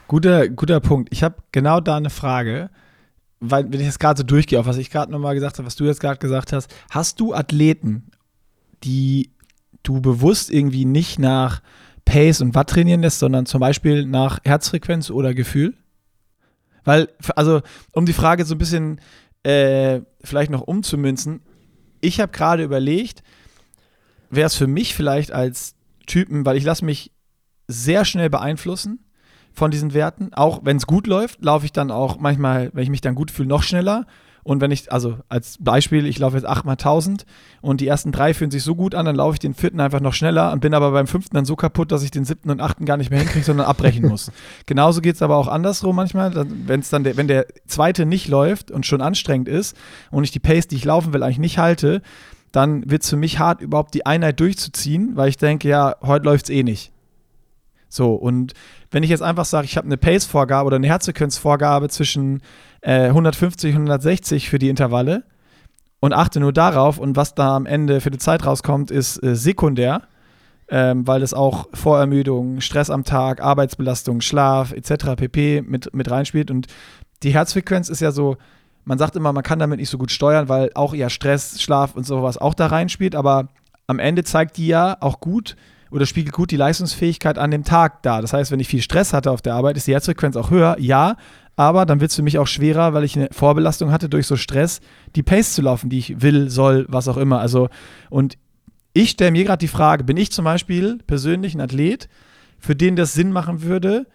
[0.06, 1.08] Guter, guter Punkt.
[1.12, 2.70] Ich habe genau da eine Frage
[3.40, 5.76] weil, wenn ich jetzt gerade so durchgehe, auf was ich gerade nochmal gesagt habe, was
[5.76, 8.10] du jetzt gerade gesagt hast, hast du Athleten,
[8.84, 9.30] die
[9.82, 11.62] du bewusst irgendwie nicht nach
[12.04, 15.74] Pace und Watt trainieren lässt, sondern zum Beispiel nach Herzfrequenz oder Gefühl?
[16.84, 17.60] Weil, also,
[17.92, 19.00] um die Frage so ein bisschen
[19.42, 21.40] äh, vielleicht noch umzumünzen,
[22.00, 23.22] ich habe gerade überlegt,
[24.30, 25.74] wäre es für mich vielleicht als
[26.06, 27.12] Typen, weil ich lasse mich
[27.66, 29.00] sehr schnell beeinflussen
[29.58, 30.30] von diesen Werten.
[30.32, 33.30] Auch wenn es gut läuft, laufe ich dann auch manchmal, wenn ich mich dann gut
[33.30, 34.06] fühle, noch schneller.
[34.44, 37.26] Und wenn ich, also als Beispiel, ich laufe jetzt 8 mal 1000
[37.60, 40.00] und die ersten drei fühlen sich so gut an, dann laufe ich den vierten einfach
[40.00, 42.62] noch schneller und bin aber beim fünften dann so kaputt, dass ich den siebten und
[42.62, 44.32] achten gar nicht mehr hinkriege, sondern abbrechen muss.
[44.66, 46.32] Genauso geht es aber auch andersrum manchmal,
[46.66, 49.76] wenn es dann der, wenn der zweite nicht läuft und schon anstrengend ist
[50.10, 52.00] und ich die Pace, die ich laufen will, eigentlich nicht halte,
[52.50, 56.24] dann wird es für mich hart, überhaupt die Einheit durchzuziehen, weil ich denke, ja, heute
[56.24, 56.90] läuft es eh nicht.
[57.88, 58.52] So, und
[58.90, 62.42] wenn ich jetzt einfach sage, ich habe eine Pace-Vorgabe oder eine Herzfrequenz-Vorgabe zwischen
[62.82, 65.24] äh, 150 und 160 für die Intervalle
[66.00, 69.34] und achte nur darauf und was da am Ende für die Zeit rauskommt, ist äh,
[69.34, 70.02] sekundär,
[70.68, 75.16] ähm, weil das auch Vorermüdung, Stress am Tag, Arbeitsbelastung, Schlaf etc.
[75.16, 75.62] pp.
[75.62, 76.50] mit, mit reinspielt.
[76.50, 76.66] Und
[77.22, 78.36] die Herzfrequenz ist ja so,
[78.84, 81.94] man sagt immer, man kann damit nicht so gut steuern, weil auch ja Stress, Schlaf
[81.94, 83.48] und sowas auch da reinspielt, aber
[83.86, 85.56] am Ende zeigt die ja auch gut
[85.90, 88.20] oder spiegelt gut die Leistungsfähigkeit an dem Tag da.
[88.20, 90.76] Das heißt, wenn ich viel Stress hatte auf der Arbeit, ist die Herzfrequenz auch höher,
[90.78, 91.16] ja,
[91.56, 94.36] aber dann wird es für mich auch schwerer, weil ich eine Vorbelastung hatte durch so
[94.36, 94.80] Stress,
[95.16, 97.40] die Pace zu laufen, die ich will, soll, was auch immer.
[97.40, 97.68] Also,
[98.10, 98.38] und
[98.92, 102.08] ich stelle mir gerade die Frage, bin ich zum Beispiel persönlich ein Athlet,
[102.58, 104.06] für den das Sinn machen würde,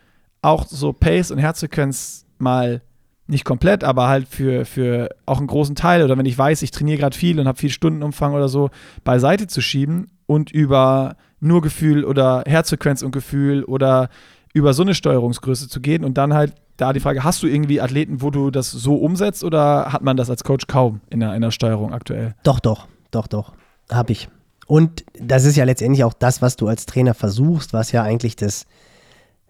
[0.41, 2.81] auch so Pace und Herzfrequenz mal
[3.27, 6.71] nicht komplett, aber halt für, für auch einen großen Teil oder wenn ich weiß, ich
[6.71, 8.69] trainiere gerade viel und habe viel Stundenumfang oder so,
[9.03, 14.09] beiseite zu schieben und über nur Gefühl oder Herzfrequenz und Gefühl oder
[14.53, 17.81] über so eine Steuerungsgröße zu gehen und dann halt da die Frage, hast du irgendwie
[17.81, 21.35] Athleten, wo du das so umsetzt oder hat man das als Coach kaum in der,
[21.35, 22.35] in der Steuerung aktuell?
[22.43, 23.53] Doch, doch, doch, doch,
[23.91, 24.27] habe ich.
[24.65, 28.35] Und das ist ja letztendlich auch das, was du als Trainer versuchst, was ja eigentlich
[28.35, 28.65] das,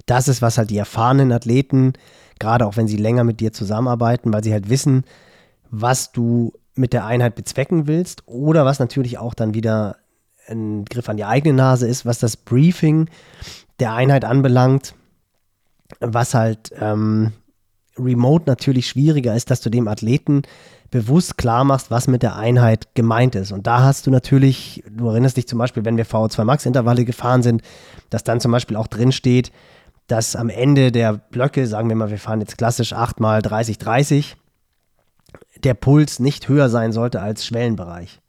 [0.05, 1.93] das ist, was halt die erfahrenen Athleten,
[2.39, 5.03] gerade auch wenn sie länger mit dir zusammenarbeiten, weil sie halt wissen,
[5.69, 9.97] was du mit der Einheit bezwecken willst oder was natürlich auch dann wieder
[10.47, 13.09] ein Griff an die eigene Nase ist, was das Briefing
[13.79, 14.95] der Einheit anbelangt,
[15.99, 17.33] was halt ähm,
[17.97, 20.43] remote natürlich schwieriger ist, dass du dem Athleten
[20.91, 23.51] bewusst klar machst, was mit der Einheit gemeint ist.
[23.51, 27.03] Und da hast du natürlich, du erinnerst dich zum Beispiel, wenn wir VO2 Max Intervalle
[27.03, 27.63] gefahren sind,
[28.11, 29.51] dass dann zum Beispiel auch drin steht,
[30.07, 33.79] dass am Ende der Blöcke, sagen wir mal, wir fahren jetzt klassisch 8 mal 30,
[33.79, 34.37] 30,
[35.63, 38.19] der Puls nicht höher sein sollte als Schwellenbereich.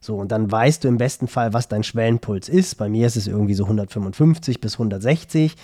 [0.00, 2.76] So, und dann weißt du im besten Fall, was dein Schwellenpuls ist.
[2.76, 5.56] Bei mir ist es irgendwie so 155 bis 160.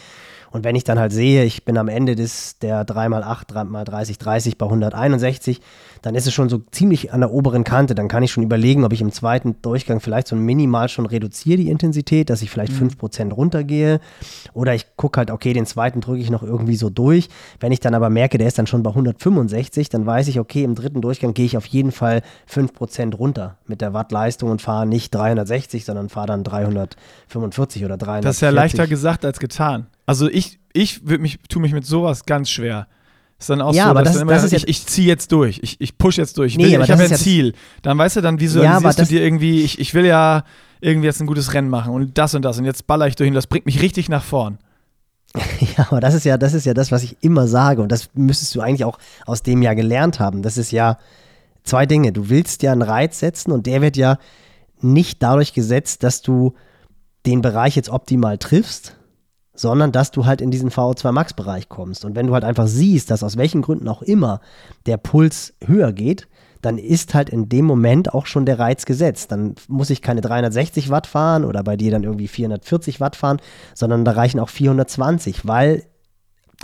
[0.51, 4.59] Und wenn ich dann halt sehe, ich bin am Ende des der 3x8, 3x30, 30
[4.59, 5.61] bei 161,
[6.05, 7.95] dann ist es schon so ziemlich an der oberen Kante.
[7.95, 11.57] Dann kann ich schon überlegen, ob ich im zweiten Durchgang vielleicht so minimal schon reduziere
[11.57, 12.89] die Intensität, dass ich vielleicht mhm.
[12.89, 14.01] 5% runtergehe.
[14.53, 17.31] Oder ich gucke halt, okay, den zweiten drücke ich noch irgendwie so durch.
[17.59, 20.63] Wenn ich dann aber merke, der ist dann schon bei 165, dann weiß ich, okay,
[20.63, 22.21] im dritten Durchgang gehe ich auf jeden Fall
[22.53, 28.27] 5% runter mit der Wattleistung und fahre nicht 360, sondern fahre dann 345 oder 300.
[28.27, 29.87] Das ist ja leichter gesagt als getan.
[30.05, 32.89] Also ich, ich mich, tue mich mit sowas ganz schwer.
[33.39, 35.33] Ist dann auch ja, so, aber dass das, immer, das ist ich, ich ziehe jetzt
[35.33, 36.53] durch, ich, ich push jetzt durch.
[36.53, 37.55] Ich, nee, will, ich habe ein ja Ziel.
[37.83, 40.45] Dann weißt du, dann visualisierst ja, du dir irgendwie, ich, ich will ja
[40.81, 43.29] irgendwie jetzt ein gutes Rennen machen und das und das und jetzt baller ich durch
[43.29, 44.59] und das bringt mich richtig nach vorn.
[45.77, 48.11] Ja, aber das ist ja, das ist ja das, was ich immer sage und das
[48.15, 50.43] müsstest du eigentlich auch aus dem Jahr gelernt haben.
[50.43, 50.99] Das ist ja
[51.65, 52.13] zwei Dinge.
[52.13, 54.19] Du willst ja einen Reiz setzen und der wird ja
[54.81, 56.55] nicht dadurch gesetzt, dass du
[57.27, 58.97] den Bereich jetzt optimal triffst,
[59.55, 62.05] sondern dass du halt in diesen VO2 Max Bereich kommst.
[62.05, 64.41] Und wenn du halt einfach siehst, dass aus welchen Gründen auch immer
[64.87, 66.29] der Puls höher geht,
[66.65, 69.31] dann ist halt in dem Moment auch schon der Reiz gesetzt.
[69.33, 73.39] Dann muss ich keine 360 Watt fahren oder bei dir dann irgendwie 440 Watt fahren,
[73.75, 75.85] sondern da reichen auch 420, weil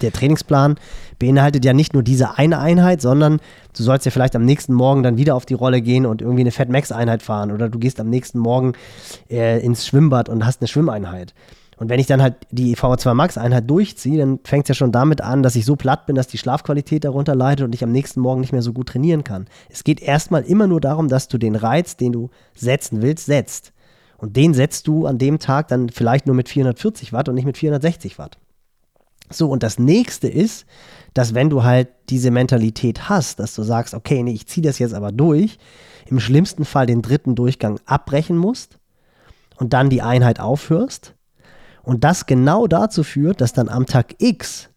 [0.00, 0.76] der Trainingsplan
[1.18, 3.40] beinhaltet ja nicht nur diese eine Einheit, sondern
[3.76, 6.42] du sollst ja vielleicht am nächsten Morgen dann wieder auf die Rolle gehen und irgendwie
[6.42, 8.72] eine Fat Max Einheit fahren oder du gehst am nächsten Morgen
[9.28, 11.34] äh, ins Schwimmbad und hast eine Schwimmeinheit.
[11.80, 14.92] Und wenn ich dann halt die VO2 Max Einheit durchziehe, dann fängt es ja schon
[14.92, 17.90] damit an, dass ich so platt bin, dass die Schlafqualität darunter leidet und ich am
[17.90, 19.46] nächsten Morgen nicht mehr so gut trainieren kann.
[19.70, 23.72] Es geht erstmal immer nur darum, dass du den Reiz, den du setzen willst, setzt.
[24.18, 27.46] Und den setzt du an dem Tag dann vielleicht nur mit 440 Watt und nicht
[27.46, 28.36] mit 460 Watt.
[29.30, 30.66] So, und das nächste ist,
[31.14, 34.78] dass wenn du halt diese Mentalität hast, dass du sagst, okay, nee, ich ziehe das
[34.80, 35.56] jetzt aber durch,
[36.08, 38.78] im schlimmsten Fall den dritten Durchgang abbrechen musst
[39.56, 41.14] und dann die Einheit aufhörst
[41.82, 44.68] und das genau dazu führt, dass dann am Tag X,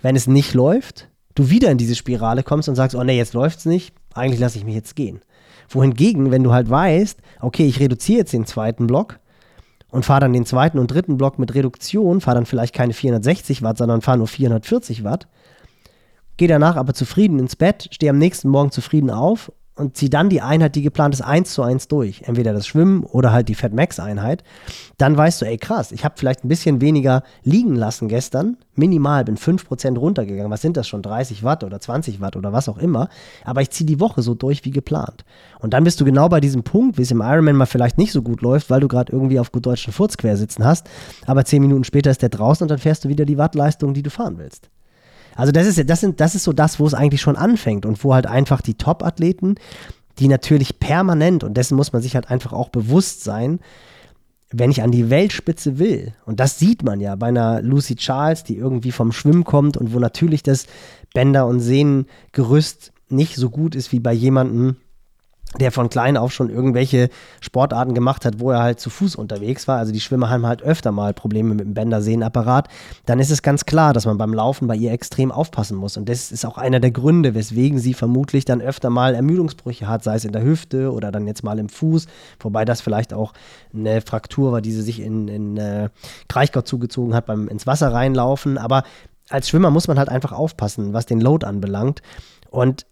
[0.00, 3.34] wenn es nicht läuft, du wieder in diese Spirale kommst und sagst, oh nee, jetzt
[3.34, 5.20] läuft es nicht, eigentlich lasse ich mich jetzt gehen.
[5.68, 9.20] Wohingegen, wenn du halt weißt, okay, ich reduziere jetzt den zweiten Block
[9.90, 13.62] und fahre dann den zweiten und dritten Block mit Reduktion, fahre dann vielleicht keine 460
[13.62, 15.28] Watt, sondern fahre nur 440 Watt,
[16.36, 20.28] gehe danach aber zufrieden ins Bett, stehe am nächsten Morgen zufrieden auf und zieh dann
[20.28, 22.22] die Einheit, die geplant ist, eins zu eins durch.
[22.24, 24.42] Entweder das Schwimmen oder halt die Fat Max Einheit.
[24.96, 28.56] Dann weißt du, ey krass, ich habe vielleicht ein bisschen weniger liegen lassen gestern.
[28.74, 30.50] Minimal, bin 5% runtergegangen.
[30.50, 31.02] Was sind das schon?
[31.02, 33.08] 30 Watt oder 20 Watt oder was auch immer.
[33.44, 35.24] Aber ich ziehe die Woche so durch wie geplant.
[35.60, 38.12] Und dann bist du genau bei diesem Punkt, wie es im Ironman mal vielleicht nicht
[38.12, 40.88] so gut läuft, weil du gerade irgendwie auf gut deutschen Furz quer sitzen hast.
[41.26, 44.02] Aber 10 Minuten später ist der draußen und dann fährst du wieder die Wattleistung, die
[44.02, 44.70] du fahren willst.
[45.38, 48.02] Also das ist, das, sind, das ist so das, wo es eigentlich schon anfängt und
[48.02, 49.54] wo halt einfach die Top-Athleten,
[50.18, 53.60] die natürlich permanent, und dessen muss man sich halt einfach auch bewusst sein,
[54.50, 58.42] wenn ich an die Weltspitze will, und das sieht man ja bei einer Lucy Charles,
[58.42, 60.66] die irgendwie vom Schwimmen kommt und wo natürlich das
[61.14, 64.74] Bänder- und Sehnengerüst nicht so gut ist wie bei jemandem,
[65.56, 67.08] der von klein auf schon irgendwelche
[67.40, 70.62] Sportarten gemacht hat, wo er halt zu Fuß unterwegs war, also die Schwimmer haben halt
[70.62, 72.68] öfter mal Probleme mit dem Bändersehnenapparat,
[73.06, 75.96] dann ist es ganz klar, dass man beim Laufen bei ihr extrem aufpassen muss.
[75.96, 80.04] Und das ist auch einer der Gründe, weswegen sie vermutlich dann öfter mal Ermüdungsbrüche hat,
[80.04, 82.06] sei es in der Hüfte oder dann jetzt mal im Fuß,
[82.40, 83.32] wobei das vielleicht auch
[83.72, 85.88] eine Fraktur war, die sie sich in, in äh,
[86.28, 88.58] Kraichgott zugezogen hat beim ins Wasser reinlaufen.
[88.58, 88.82] Aber
[89.30, 92.02] als Schwimmer muss man halt einfach aufpassen, was den Load anbelangt.
[92.50, 92.86] Und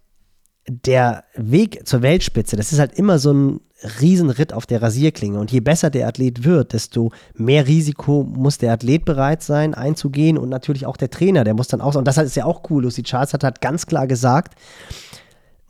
[0.68, 3.60] der Weg zur Weltspitze, das ist halt immer so ein
[4.00, 5.38] Riesenritt auf der Rasierklinge.
[5.38, 10.38] Und je besser der Athlet wird, desto mehr Risiko muss der Athlet bereit sein, einzugehen.
[10.38, 12.84] Und natürlich auch der Trainer, der muss dann auch, und das ist ja auch cool,
[12.84, 14.58] Lucy Charles hat, hat ganz klar gesagt,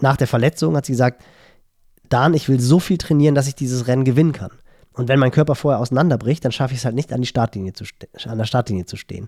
[0.01, 1.22] nach der Verletzung hat sie gesagt,
[2.09, 4.53] Dan, ich will so viel trainieren, dass ich dieses Rennen gewinnen kann.
[4.92, 7.72] Und wenn mein Körper vorher auseinanderbricht, dann schaffe ich es halt nicht, an, die Startlinie
[7.72, 7.84] zu
[8.26, 9.26] an der Startlinie zu stehen.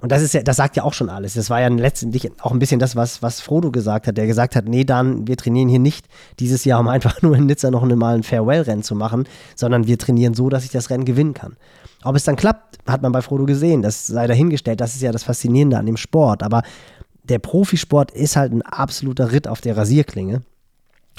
[0.00, 1.34] Und das ist ja, das sagt ja auch schon alles.
[1.34, 4.56] Das war ja letztendlich auch ein bisschen das, was, was Frodo gesagt hat, der gesagt
[4.56, 6.06] hat, nee, dann, wir trainieren hier nicht
[6.38, 9.24] dieses Jahr, um einfach nur in Nizza noch mal ein Farewell-Rennen zu machen,
[9.54, 11.56] sondern wir trainieren so, dass ich das Rennen gewinnen kann.
[12.02, 13.82] Ob es dann klappt, hat man bei Frodo gesehen.
[13.82, 14.80] Das sei dahingestellt.
[14.80, 16.42] Das ist ja das Faszinierende an dem Sport.
[16.42, 16.62] Aber
[17.24, 20.42] der Profisport ist halt ein absoluter Ritt auf der Rasierklinge.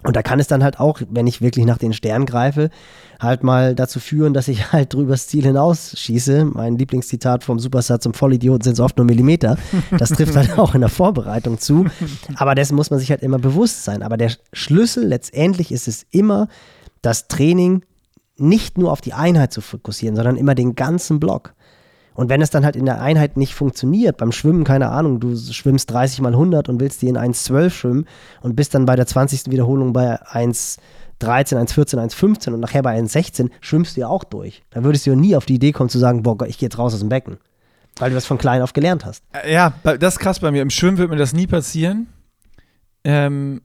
[0.04, 2.70] Und da kann es dann halt auch, wenn ich wirklich nach den Sternen greife,
[3.20, 6.46] halt mal dazu führen, dass ich halt drübers Ziel hinaus schieße.
[6.46, 9.58] Mein Lieblingszitat vom Superstar zum Vollidioten sind so oft nur Millimeter.
[9.98, 11.86] Das trifft halt auch in der Vorbereitung zu.
[12.36, 14.02] Aber dessen muss man sich halt immer bewusst sein.
[14.02, 16.48] Aber der Schlüssel letztendlich ist es immer,
[17.02, 17.84] das Training
[18.38, 21.54] nicht nur auf die Einheit zu fokussieren, sondern immer den ganzen Block.
[22.22, 25.36] Und wenn es dann halt in der Einheit nicht funktioniert, beim Schwimmen, keine Ahnung, du
[25.36, 28.06] schwimmst 30 mal 100 und willst die in 1,12 schwimmen
[28.42, 29.50] und bist dann bei der 20.
[29.50, 30.78] Wiederholung bei 1,13,
[31.20, 34.62] 1,14, 1,15 und nachher bei 1,16, schwimmst du ja auch durch.
[34.70, 36.78] Da würdest du ja nie auf die Idee kommen zu sagen, boah, ich gehe jetzt
[36.78, 37.40] raus aus dem Becken.
[37.98, 39.24] Weil du das von klein auf gelernt hast.
[39.34, 40.62] Äh, ja, das ist krass bei mir.
[40.62, 42.06] Im Schwimmen wird mir das nie passieren.
[43.04, 43.64] Ähm,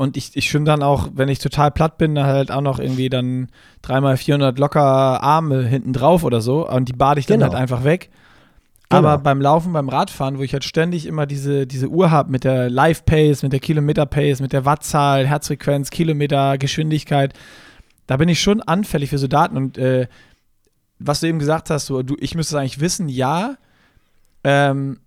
[0.00, 3.10] und ich, ich schwimme dann auch, wenn ich total platt bin, halt auch noch irgendwie
[3.10, 3.48] dann
[3.82, 6.66] dreimal 400 locker Arme hinten drauf oder so.
[6.66, 7.52] Und die bade ich dann genau.
[7.52, 8.08] halt einfach weg.
[8.88, 9.06] Genau.
[9.06, 12.44] Aber beim Laufen, beim Radfahren, wo ich halt ständig immer diese, diese Uhr habe mit
[12.44, 17.34] der Live-Pace, mit der Kilometer-Pace, mit der Wattzahl, Herzfrequenz, Kilometer, Geschwindigkeit,
[18.06, 19.58] da bin ich schon anfällig für so Daten.
[19.58, 20.08] Und äh,
[20.98, 23.56] was du eben gesagt hast, so, du, ich müsste es eigentlich wissen, ja.
[24.44, 25.00] Ähm,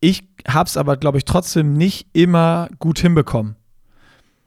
[0.00, 3.56] ich habe es aber, glaube ich, trotzdem nicht immer gut hinbekommen,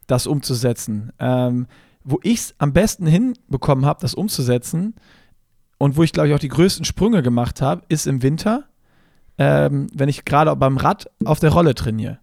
[0.08, 1.12] das umzusetzen.
[1.20, 1.68] Ähm,
[2.04, 4.96] wo ich es am besten hinbekommen habe, das umzusetzen
[5.78, 8.66] und wo ich, glaube ich, auch die größten Sprünge gemacht habe, ist im Winter,
[9.38, 12.20] ähm, wenn ich gerade beim Rad auf der Rolle trainiere.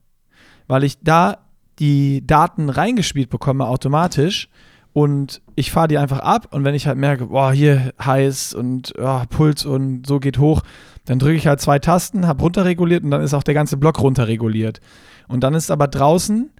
[0.66, 1.39] Weil ich da
[1.78, 4.49] die Daten reingespielt bekomme automatisch
[4.93, 8.93] und ich fahre die einfach ab und wenn ich halt merke, boah, hier heiß und
[8.99, 10.62] oh, Puls und so geht hoch,
[11.05, 14.01] dann drücke ich halt zwei Tasten, habe runterreguliert und dann ist auch der ganze Block
[14.01, 14.81] runterreguliert.
[15.29, 16.51] Und dann ist aber draußen,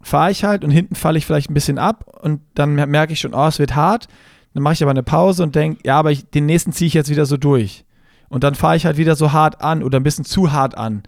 [0.00, 3.20] fahre ich halt und hinten falle ich vielleicht ein bisschen ab und dann merke ich
[3.20, 4.08] schon, oh, es wird hart.
[4.54, 6.94] Dann mache ich aber eine Pause und denke, ja, aber ich, den nächsten ziehe ich
[6.94, 7.84] jetzt wieder so durch.
[8.28, 11.02] Und dann fahre ich halt wieder so hart an oder ein bisschen zu hart an.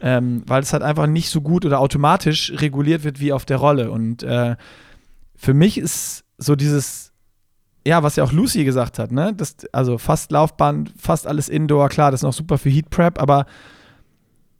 [0.00, 3.58] Ähm, weil es halt einfach nicht so gut oder automatisch reguliert wird wie auf der
[3.58, 3.90] Rolle.
[3.90, 4.56] Und äh,
[5.36, 7.12] für mich ist so dieses
[7.86, 9.34] ja, was ja auch Lucy gesagt hat, ne?
[9.36, 13.20] Das, also fast Laufbahn, fast alles Indoor, klar, das ist noch super für Heat Prep,
[13.20, 13.46] aber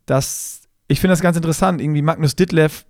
[0.04, 1.80] das, ich finde das ganz interessant.
[1.80, 2.84] Irgendwie Magnus Ditlev,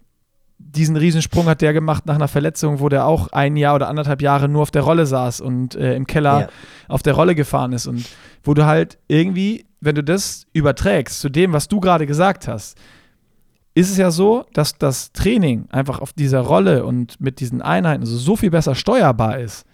[0.58, 4.22] diesen Riesensprung hat der gemacht nach einer Verletzung, wo der auch ein Jahr oder anderthalb
[4.22, 6.48] Jahre nur auf der Rolle saß und äh, im Keller ja.
[6.88, 7.86] auf der Rolle gefahren ist.
[7.86, 8.04] Und
[8.42, 12.76] wo du halt irgendwie, wenn du das überträgst zu dem, was du gerade gesagt hast,
[13.76, 18.02] ist es ja so, dass das Training einfach auf dieser Rolle und mit diesen Einheiten
[18.02, 19.64] also so viel besser steuerbar ist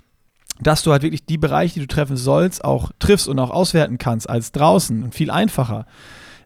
[0.62, 3.98] dass du halt wirklich die Bereiche, die du treffen sollst, auch triffst und auch auswerten
[3.98, 5.86] kannst als draußen und viel einfacher,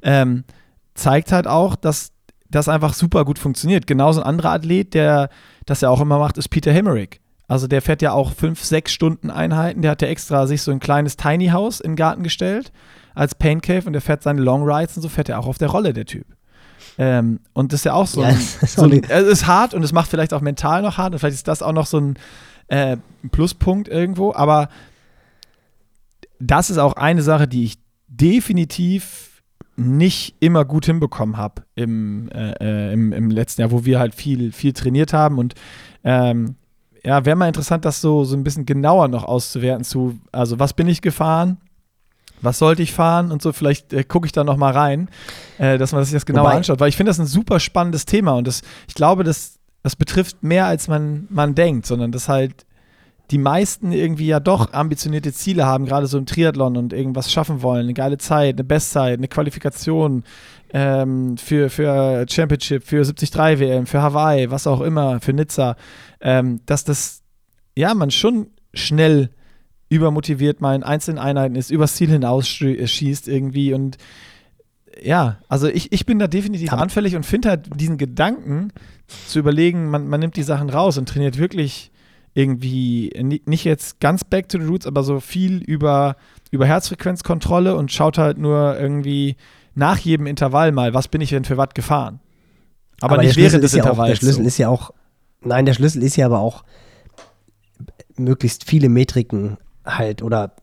[0.03, 0.45] ähm,
[0.95, 2.13] zeigt halt auch, dass
[2.51, 3.87] das einfach super gut funktioniert.
[3.87, 5.29] Genauso ein anderer Athlet, der
[5.67, 7.21] das ja auch immer macht, ist Peter Hemmerich.
[7.49, 9.83] Also der fährt ja auch fünf, sechs Stunden Einheiten.
[9.83, 12.73] Der hat ja extra sich so ein kleines Tiny House in den Garten gestellt
[13.15, 15.59] als Pain Cave und der fährt seine Long Rides und so fährt er auch auf
[15.59, 16.27] der Rolle, der Typ.
[16.97, 19.83] Ähm, und das ist ja auch so, ja, ein, so ein, es ist hart und
[19.83, 22.19] es macht vielleicht auch mental noch hart und vielleicht ist das auch noch so ein,
[22.69, 24.69] äh, ein Pluspunkt irgendwo, aber
[26.41, 29.43] das ist auch eine Sache, die ich definitiv
[29.77, 34.15] nicht immer gut hinbekommen habe im, äh, äh, im, im, letzten Jahr, wo wir halt
[34.15, 35.39] viel, viel trainiert haben.
[35.39, 35.55] Und
[36.05, 36.55] ähm,
[37.05, 40.75] ja, wäre mal interessant, das so, so ein bisschen genauer noch auszuwerten zu, also was
[40.75, 41.59] bin ich gefahren,
[42.41, 45.09] was sollte ich fahren und so, vielleicht äh, gucke ich da noch mal rein,
[45.59, 48.07] äh, dass man sich das genauer Wobei, anschaut, weil ich finde das ein super spannendes
[48.07, 49.54] Thema und das, ich glaube, das
[49.85, 52.65] das betrifft mehr, als man, man denkt, sondern das halt
[53.31, 57.61] die meisten irgendwie ja doch ambitionierte Ziele haben, gerade so im Triathlon und irgendwas schaffen
[57.63, 60.25] wollen, eine geile Zeit, eine Bestzeit, eine Qualifikation
[60.73, 65.77] ähm, für, für Championship, für 73 WM, für Hawaii, was auch immer, für Nizza,
[66.21, 67.23] ähm, dass das,
[67.77, 69.31] ja, man schon schnell
[69.91, 73.99] übermotiviert mal in einzelnen Einheiten ist, übers Ziel hinaus schießt irgendwie und
[75.03, 78.73] ja, also ich, ich bin da definitiv anfällig und finde halt diesen Gedanken
[79.27, 81.91] zu überlegen, man, man nimmt die Sachen raus und trainiert wirklich
[82.35, 83.13] irgendwie
[83.47, 86.17] nicht jetzt ganz back to the roots, aber so viel über,
[86.51, 89.37] über Herzfrequenzkontrolle und schaut halt nur irgendwie
[89.75, 92.21] nach jedem Intervall mal, was bin ich denn für Watt gefahren.
[93.01, 94.01] Aber, aber nicht während des ja Intervalls.
[94.01, 94.49] Auch, der Schlüssel so.
[94.49, 94.91] ist ja auch,
[95.43, 96.65] nein, der Schlüssel ist ja aber auch
[98.17, 100.55] möglichst viele Metriken halt oder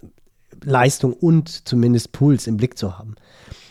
[0.63, 3.15] Leistung und zumindest Puls im Blick zu haben.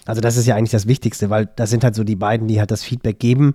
[0.06, 2.58] Also das ist ja eigentlich das Wichtigste, weil das sind halt so die beiden, die
[2.58, 3.52] halt das Feedback geben.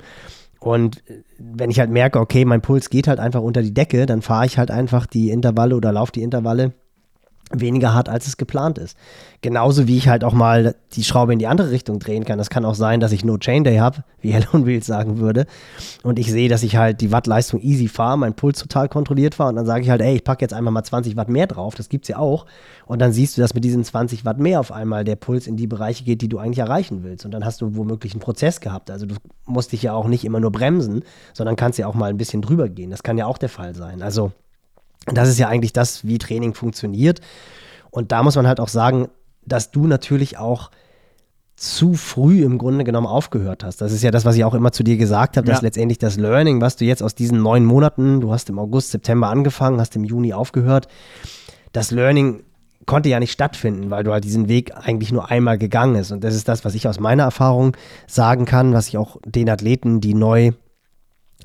[0.60, 1.04] Und
[1.38, 4.46] wenn ich halt merke, okay, mein Puls geht halt einfach unter die Decke, dann fahre
[4.46, 6.74] ich halt einfach die Intervalle oder laufe die Intervalle
[7.52, 8.98] weniger hart, als es geplant ist.
[9.42, 12.40] Genauso wie ich halt auch mal die Schraube in die andere Richtung drehen kann.
[12.40, 15.46] Das kann auch sein, dass ich No Chain Day habe, wie Helen Wheels sagen würde.
[16.02, 19.50] Und ich sehe, dass ich halt die Wattleistung easy fahre, mein Puls total kontrolliert war.
[19.50, 21.76] Und dann sage ich halt, ey, ich packe jetzt einfach mal 20 Watt mehr drauf.
[21.76, 22.46] Das gibt es ja auch.
[22.88, 25.58] Und dann siehst du, dass mit diesen 20 Watt mehr auf einmal der Puls in
[25.58, 27.26] die Bereiche geht, die du eigentlich erreichen willst.
[27.26, 28.90] Und dann hast du womöglich einen Prozess gehabt.
[28.90, 29.16] Also du
[29.46, 32.42] musst dich ja auch nicht immer nur bremsen, sondern kannst ja auch mal ein bisschen
[32.42, 32.90] drüber gehen.
[32.90, 34.02] Das kann ja auch der Fall sein.
[34.02, 34.32] Also
[35.06, 37.22] das ist ja eigentlich das, wie Training funktioniert.
[37.92, 39.10] Und da muss man halt auch sagen,
[39.46, 40.72] dass du natürlich auch
[41.56, 43.80] zu früh im Grunde genommen aufgehört hast.
[43.80, 46.18] Das ist ja das, was ich auch immer zu dir gesagt habe, dass letztendlich das
[46.18, 49.96] Learning, was du jetzt aus diesen neun Monaten, du hast im August, September angefangen, hast
[49.96, 50.90] im Juni aufgehört,
[51.72, 52.44] das Learning
[52.86, 56.12] konnte ja nicht stattfinden, weil du halt diesen Weg eigentlich nur einmal gegangen ist.
[56.12, 57.76] Und das ist das, was ich aus meiner Erfahrung
[58.06, 60.52] sagen kann, was ich auch den Athleten, die neu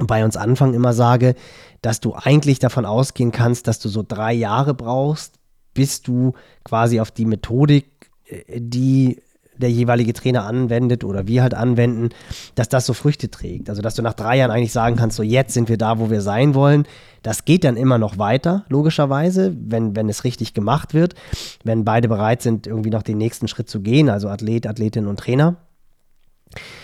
[0.07, 1.35] bei uns anfangen, immer sage,
[1.83, 5.35] dass du eigentlich davon ausgehen kannst, dass du so drei Jahre brauchst,
[5.75, 6.35] bis du
[6.65, 9.23] quasi auf die Methodik, äh, die
[9.61, 12.09] der jeweilige Trainer anwendet oder wir halt anwenden,
[12.55, 13.69] dass das so Früchte trägt.
[13.69, 16.11] Also, dass du nach drei Jahren eigentlich sagen kannst, so jetzt sind wir da, wo
[16.11, 16.87] wir sein wollen.
[17.23, 21.15] Das geht dann immer noch weiter, logischerweise, wenn, wenn es richtig gemacht wird,
[21.63, 25.19] wenn beide bereit sind, irgendwie noch den nächsten Schritt zu gehen, also Athlet, Athletin und
[25.19, 25.57] Trainer.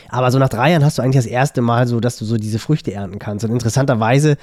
[0.09, 2.37] Aber so nach drei Jahren hast du eigentlich das erste Mal so, dass du so
[2.37, 3.45] diese Früchte ernten kannst.
[3.45, 4.37] Und interessanterweise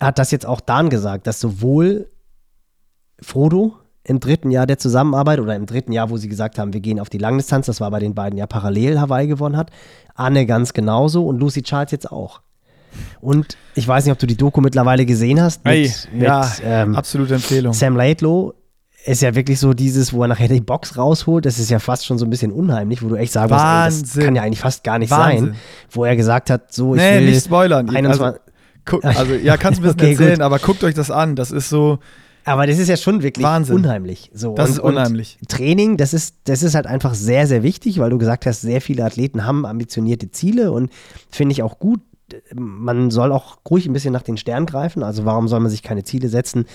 [0.00, 2.08] hat das jetzt auch Dan gesagt, dass sowohl
[3.20, 6.80] Frodo im dritten Jahr der Zusammenarbeit oder im dritten Jahr, wo sie gesagt haben, wir
[6.80, 9.70] gehen auf die Langdistanz, das war bei den beiden ja parallel Hawaii gewonnen hat,
[10.14, 12.40] Anne ganz genauso und Lucy Charles jetzt auch.
[13.20, 15.64] Und ich weiß nicht, ob du die Doku mittlerweile gesehen hast.
[15.64, 17.72] Mit, hey, mit, ja, ähm, absolute Empfehlung.
[17.72, 18.54] Sam Laidlow
[19.06, 22.06] ist ja wirklich so dieses, wo er nachher die Box rausholt, das ist ja fast
[22.06, 24.82] schon so ein bisschen unheimlich, wo du echt sagen musst, das kann ja eigentlich fast
[24.82, 25.46] gar nicht Wahnsinn.
[25.46, 25.56] sein.
[25.90, 27.88] Wo er gesagt hat, so, ich nee, will nicht spoilern.
[27.88, 28.38] 21, also,
[28.84, 30.42] guck, also, ja, kannst du ein bisschen okay, erzählen, gut.
[30.42, 31.36] aber guckt euch das an.
[31.36, 31.98] Das ist so,
[32.46, 33.74] aber das ist ja schon wirklich Wahnsinn.
[33.74, 34.30] unheimlich.
[34.32, 34.54] So.
[34.54, 35.38] Das und, ist unheimlich.
[35.48, 38.80] Training, das ist, das ist halt einfach sehr, sehr wichtig, weil du gesagt hast, sehr
[38.80, 40.90] viele Athleten haben ambitionierte Ziele und
[41.30, 42.00] finde ich auch gut.
[42.54, 45.02] Man soll auch ruhig ein bisschen nach den Sternen greifen.
[45.02, 46.66] Also warum soll man sich keine Ziele setzen,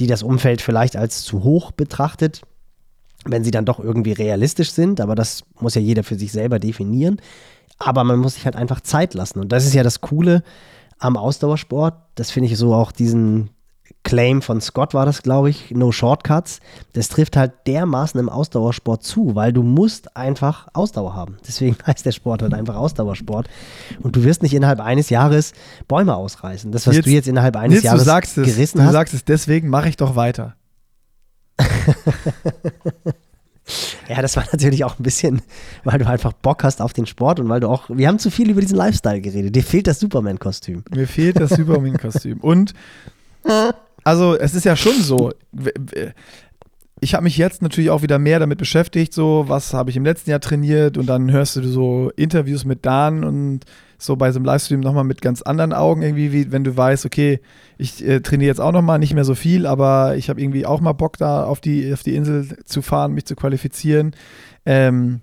[0.00, 2.40] die das Umfeld vielleicht als zu hoch betrachtet,
[3.26, 5.00] wenn sie dann doch irgendwie realistisch sind.
[5.00, 7.20] Aber das muss ja jeder für sich selber definieren.
[7.78, 9.40] Aber man muss sich halt einfach Zeit lassen.
[9.40, 10.42] Und das ist ja das Coole
[10.98, 11.94] am Ausdauersport.
[12.14, 13.50] Das finde ich so auch diesen,
[14.02, 16.60] Claim von Scott war das, glaube ich, No Shortcuts.
[16.94, 21.36] Das trifft halt dermaßen im Ausdauersport zu, weil du musst einfach Ausdauer haben.
[21.46, 23.48] Deswegen heißt der Sport halt einfach Ausdauersport.
[24.02, 25.52] Und du wirst nicht innerhalb eines Jahres
[25.86, 26.72] Bäume ausreißen.
[26.72, 28.90] Das, was jetzt, du jetzt innerhalb eines jetzt, Jahres sagst es, gerissen du hast.
[28.90, 30.56] Du sagst es, deswegen mache ich doch weiter.
[34.08, 35.42] ja, das war natürlich auch ein bisschen,
[35.84, 38.30] weil du einfach Bock hast auf den Sport und weil du auch, wir haben zu
[38.30, 39.54] viel über diesen Lifestyle geredet.
[39.54, 40.84] Dir fehlt das Superman-Kostüm.
[40.90, 42.38] Mir fehlt das Superman-Kostüm.
[42.40, 42.72] Und
[44.04, 45.30] also es ist ja schon so.
[47.00, 50.04] Ich habe mich jetzt natürlich auch wieder mehr damit beschäftigt, so was habe ich im
[50.04, 53.64] letzten Jahr trainiert und dann hörst du so Interviews mit Dan und
[53.96, 57.06] so bei so einem Livestream nochmal mit ganz anderen Augen irgendwie, wie wenn du weißt,
[57.06, 57.40] okay,
[57.78, 60.80] ich äh, trainiere jetzt auch nochmal, nicht mehr so viel, aber ich habe irgendwie auch
[60.80, 64.14] mal Bock da auf die, auf die Insel zu fahren, mich zu qualifizieren.
[64.66, 65.20] Ähm,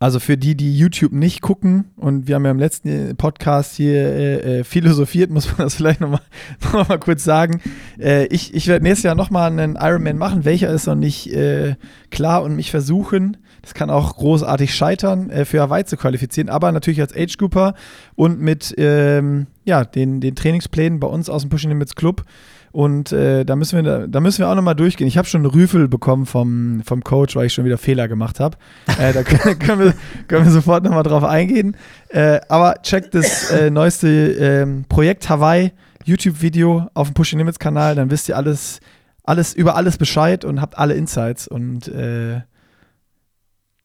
[0.00, 3.94] also für die, die YouTube nicht gucken, und wir haben ja im letzten Podcast hier
[3.94, 6.20] äh, äh philosophiert, muss man das vielleicht nochmal
[6.72, 7.60] noch mal kurz sagen.
[7.98, 10.44] Äh, ich ich werde nächstes Jahr nochmal einen Ironman machen.
[10.44, 11.74] Welcher ist noch nicht äh,
[12.10, 13.38] klar und mich versuchen.
[13.62, 17.74] Das kann auch großartig scheitern, äh, für Hawaii zu qualifizieren, aber natürlich als Age Grouper
[18.14, 22.24] und mit ähm, ja, den, den Trainingsplänen bei uns aus dem Pushing Limits Club
[22.72, 25.06] und äh, da, müssen wir, da müssen wir auch nochmal durchgehen.
[25.06, 28.40] Ich habe schon einen Rüffel bekommen vom, vom Coach, weil ich schon wieder Fehler gemacht
[28.40, 28.56] habe.
[28.98, 29.94] Äh, da können, können, wir,
[30.26, 31.76] können wir sofort nochmal drauf eingehen.
[32.08, 35.72] Äh, aber check das äh, neueste ähm, Projekt Hawaii
[36.08, 38.80] YouTube-Video auf dem Pushing Limits Kanal, dann wisst ihr alles,
[39.24, 42.40] alles über alles Bescheid und habt alle Insights und äh,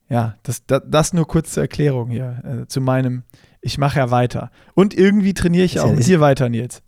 [0.10, 3.24] ja, das, das, das, nur kurz zur Erklärung hier, äh, zu meinem,
[3.62, 4.52] ich mache ja weiter.
[4.74, 6.82] Und irgendwie trainiere ich auch mit dir weiter, Nils.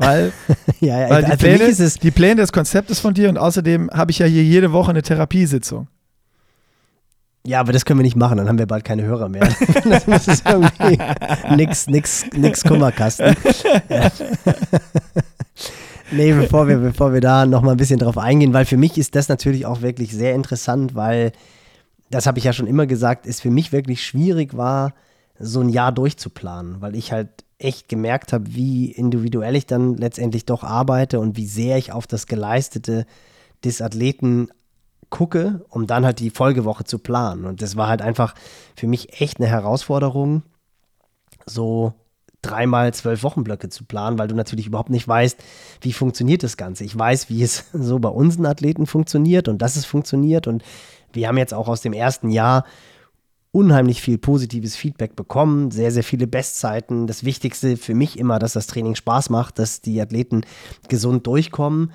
[0.00, 0.32] Weil,
[0.80, 4.10] ja, ja, weil die, also Pläne, die Pläne des Konzeptes von dir und außerdem habe
[4.10, 5.88] ich ja hier jede Woche eine Therapiesitzung.
[7.46, 9.46] Ja, aber das können wir nicht machen, dann haben wir bald keine Hörer mehr.
[10.06, 10.98] das ist irgendwie
[11.54, 13.36] nix, nix, nix Kummerkasten.
[13.90, 14.10] Ja.
[16.10, 19.14] nee, bevor wir, bevor wir da nochmal ein bisschen drauf eingehen, weil für mich ist
[19.14, 21.32] das natürlich auch wirklich sehr interessant, weil,
[22.10, 24.94] das habe ich ja schon immer gesagt, es für mich wirklich schwierig war,
[25.38, 30.44] so ein Jahr durchzuplanen, weil ich halt echt gemerkt habe, wie individuell ich dann letztendlich
[30.46, 33.06] doch arbeite und wie sehr ich auf das Geleistete
[33.64, 34.48] des Athleten
[35.10, 37.44] gucke, um dann halt die Folgewoche zu planen.
[37.44, 38.34] Und das war halt einfach
[38.76, 40.42] für mich echt eine Herausforderung,
[41.46, 41.94] so
[42.42, 45.38] dreimal zwölf Wochenblöcke zu planen, weil du natürlich überhaupt nicht weißt,
[45.82, 46.84] wie funktioniert das Ganze.
[46.84, 50.46] Ich weiß, wie es so bei unseren Athleten funktioniert und dass es funktioniert.
[50.46, 50.62] Und
[51.12, 52.64] wir haben jetzt auch aus dem ersten Jahr
[53.52, 57.06] unheimlich viel positives Feedback bekommen, sehr, sehr viele Bestzeiten.
[57.06, 60.42] Das Wichtigste für mich immer, dass das Training Spaß macht, dass die Athleten
[60.88, 61.92] gesund durchkommen.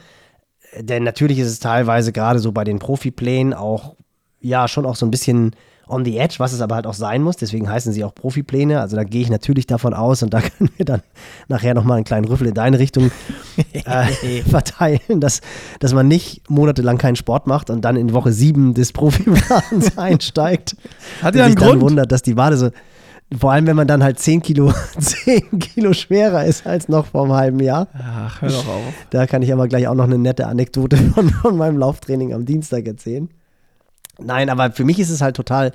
[0.79, 3.95] Denn natürlich ist es teilweise gerade so bei den Profiplänen auch,
[4.41, 5.55] ja, schon auch so ein bisschen
[5.87, 7.37] on the edge, was es aber halt auch sein muss.
[7.37, 8.79] Deswegen heißen sie auch Profipläne.
[8.79, 11.01] Also da gehe ich natürlich davon aus und da können wir dann
[11.47, 13.11] nachher nochmal einen kleinen Rüffel in deine Richtung
[13.73, 15.41] äh, verteilen, dass,
[15.79, 20.75] dass man nicht monatelang keinen Sport macht und dann in Woche sieben des Profiplans einsteigt.
[21.21, 21.81] Hat ja einen Grund.
[21.81, 22.69] wundert, dass die Wade so,
[23.37, 27.23] vor allem, wenn man dann halt 10 Kilo, 10 Kilo schwerer ist als noch vor
[27.23, 27.87] einem halben Jahr.
[27.93, 28.93] Ach, hör doch auf.
[29.09, 32.45] Da kann ich aber gleich auch noch eine nette Anekdote von, von meinem Lauftraining am
[32.45, 33.29] Dienstag erzählen.
[34.19, 35.71] Nein, aber für mich ist es halt total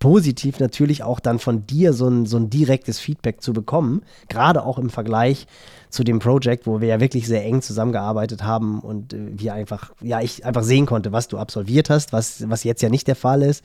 [0.00, 4.02] positiv, natürlich auch dann von dir so ein, so ein direktes Feedback zu bekommen.
[4.28, 5.46] Gerade auch im Vergleich
[5.90, 9.92] zu dem Projekt, wo wir ja wirklich sehr eng zusammengearbeitet haben und äh, wir einfach,
[10.00, 13.16] ja, ich einfach sehen konnte, was du absolviert hast, was, was jetzt ja nicht der
[13.16, 13.62] Fall ist.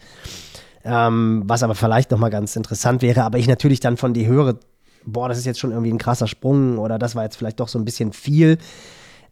[0.84, 4.60] Ähm, was aber vielleicht nochmal ganz interessant wäre, aber ich natürlich dann von dir höre,
[5.06, 7.70] boah, das ist jetzt schon irgendwie ein krasser Sprung oder das war jetzt vielleicht doch
[7.70, 8.58] so ein bisschen viel,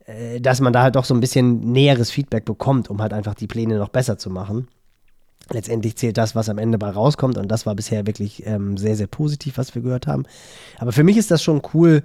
[0.06, 3.36] äh, dass man da halt doch so ein bisschen näheres Feedback bekommt, um halt einfach
[3.36, 4.68] die Pläne noch besser zu machen.
[5.52, 8.96] Letztendlich zählt das, was am Ende bei rauskommt und das war bisher wirklich ähm, sehr,
[8.96, 10.24] sehr positiv, was wir gehört haben.
[10.80, 12.04] Aber für mich ist das schon cool,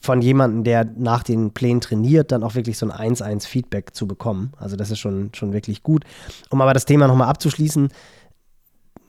[0.00, 4.52] von jemandem, der nach den Plänen trainiert, dann auch wirklich so ein 1-1-Feedback zu bekommen.
[4.58, 6.04] Also das ist schon, schon wirklich gut.
[6.50, 7.88] Um aber das Thema nochmal abzuschließen,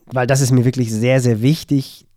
[0.05, 2.07] weil das ist mir wirklich sehr, sehr wichtig,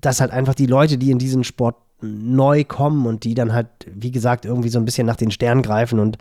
[0.00, 3.68] dass halt einfach die Leute, die in diesen Sport neu kommen und die dann halt,
[3.86, 6.18] wie gesagt, irgendwie so ein bisschen nach den Sternen greifen und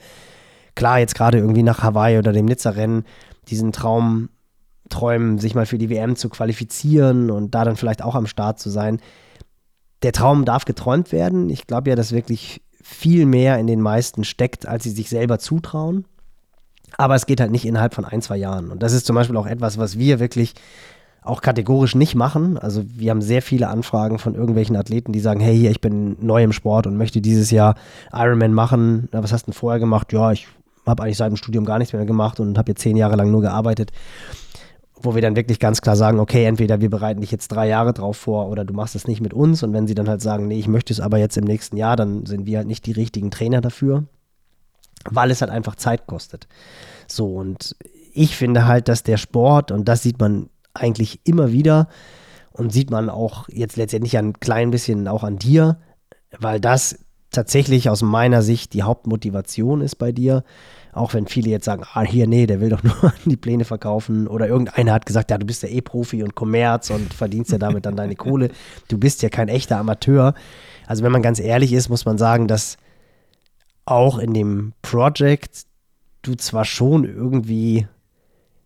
[0.76, 3.04] klar, jetzt gerade irgendwie nach Hawaii oder dem Nizza-Rennen
[3.50, 4.30] diesen Traum
[4.90, 8.60] träumen, sich mal für die WM zu qualifizieren und da dann vielleicht auch am Start
[8.60, 9.00] zu sein.
[10.04, 11.50] Der Traum darf geträumt werden.
[11.50, 15.40] Ich glaube ja, dass wirklich viel mehr in den meisten steckt, als sie sich selber
[15.40, 16.06] zutrauen.
[16.98, 18.70] Aber es geht halt nicht innerhalb von ein, zwei Jahren.
[18.70, 20.54] Und das ist zum Beispiel auch etwas, was wir wirklich
[21.24, 22.58] auch kategorisch nicht machen.
[22.58, 26.18] Also wir haben sehr viele Anfragen von irgendwelchen Athleten, die sagen, hey, hier, ich bin
[26.20, 27.76] neu im Sport und möchte dieses Jahr
[28.12, 29.08] Ironman machen.
[29.12, 30.12] Na, was hast du denn vorher gemacht?
[30.12, 30.48] Ja, ich
[30.86, 33.32] habe eigentlich seit dem Studium gar nichts mehr gemacht und habe jetzt zehn Jahre lang
[33.32, 33.92] nur gearbeitet.
[35.02, 37.94] Wo wir dann wirklich ganz klar sagen, okay, entweder wir bereiten dich jetzt drei Jahre
[37.94, 39.62] drauf vor oder du machst es nicht mit uns.
[39.62, 41.96] Und wenn sie dann halt sagen, nee, ich möchte es aber jetzt im nächsten Jahr,
[41.96, 44.06] dann sind wir halt nicht die richtigen Trainer dafür
[45.10, 46.48] weil es halt einfach Zeit kostet.
[47.08, 47.76] So, und
[48.14, 51.88] ich finde halt, dass der Sport, und das sieht man eigentlich immer wieder,
[52.52, 55.78] und sieht man auch jetzt letztendlich ein klein bisschen auch an dir,
[56.40, 57.00] weil das
[57.36, 60.44] tatsächlich aus meiner Sicht die Hauptmotivation ist bei dir.
[60.94, 64.28] Auch wenn viele jetzt sagen, ah, hier, nee, der will doch nur die Pläne verkaufen.
[64.28, 67.58] Oder irgendeiner hat gesagt, ja, du bist ja eh Profi und Kommerz und verdienst ja
[67.58, 68.50] damit dann deine Kohle.
[68.88, 70.34] Du bist ja kein echter Amateur.
[70.88, 72.78] Also wenn man ganz ehrlich ist, muss man sagen, dass
[73.86, 75.66] auch in dem Project
[76.22, 77.88] du zwar schon irgendwie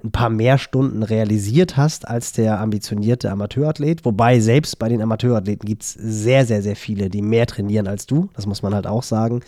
[0.03, 5.67] ein paar mehr Stunden realisiert hast als der ambitionierte Amateurathlet, wobei selbst bei den Amateurathleten
[5.67, 8.85] gibt es sehr, sehr, sehr viele, die mehr trainieren als du, das muss man halt
[8.85, 9.41] auch sagen.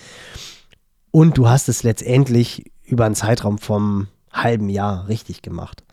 [1.11, 5.83] Und du hast es letztendlich über einen Zeitraum vom halben Jahr richtig gemacht.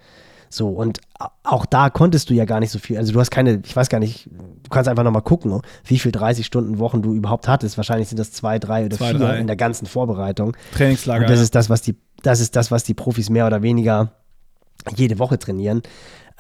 [0.49, 1.01] So, und
[1.43, 2.97] auch da konntest du ja gar nicht so viel.
[2.97, 6.13] Also du hast keine, ich weiß gar nicht, du kannst einfach nochmal gucken, wie viel
[6.13, 7.77] 30 Stunden Wochen du überhaupt hattest.
[7.77, 9.39] Wahrscheinlich sind das zwei, drei oder zwei, vier drei.
[9.39, 10.57] in der ganzen Vorbereitung.
[10.75, 11.25] Trainingslager.
[11.25, 14.13] Und das ist das, was die, das ist das, was die Profis mehr oder weniger
[14.95, 15.83] jede Woche trainieren.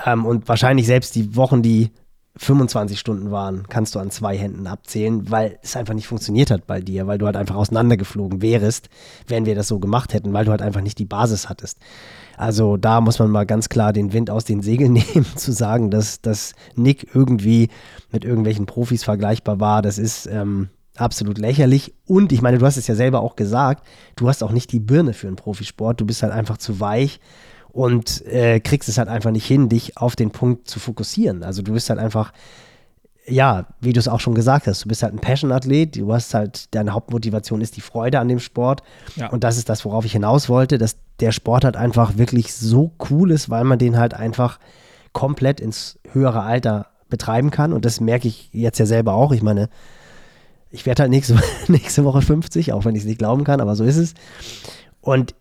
[0.05, 1.90] Ähm, und wahrscheinlich selbst die Wochen, die
[2.38, 6.66] 25 Stunden waren, kannst du an zwei Händen abzählen, weil es einfach nicht funktioniert hat
[6.66, 8.90] bei dir, weil du halt einfach auseinandergeflogen wärst,
[9.26, 11.78] wenn wir das so gemacht hätten, weil du halt einfach nicht die Basis hattest.
[12.36, 15.90] Also da muss man mal ganz klar den Wind aus den Segeln nehmen, zu sagen,
[15.90, 17.70] dass, dass Nick irgendwie
[18.12, 19.80] mit irgendwelchen Profis vergleichbar war.
[19.80, 21.94] Das ist, ähm, absolut lächerlich.
[22.07, 23.86] Und ich meine, du hast es ja selber auch gesagt,
[24.16, 26.01] du hast auch nicht die Birne für einen Profisport.
[26.01, 27.20] Du bist halt einfach zu weich
[27.76, 31.42] und äh, kriegst es halt einfach nicht hin, dich auf den Punkt zu fokussieren.
[31.42, 32.32] Also du bist halt einfach,
[33.26, 36.32] ja, wie du es auch schon gesagt hast, du bist halt ein Passion-Athlet, du hast
[36.32, 38.82] halt, deine Hauptmotivation ist die Freude an dem Sport.
[39.16, 39.28] Ja.
[39.28, 42.92] Und das ist das, worauf ich hinaus wollte, dass der Sport halt einfach wirklich so
[43.10, 44.58] cool ist, weil man den halt einfach
[45.12, 47.74] komplett ins höhere Alter betreiben kann.
[47.74, 49.32] Und das merke ich jetzt ja selber auch.
[49.32, 49.68] Ich meine,
[50.70, 53.76] ich werde halt nächste, nächste Woche 50, auch wenn ich es nicht glauben kann, aber
[53.76, 54.14] so ist es.
[55.02, 55.34] Und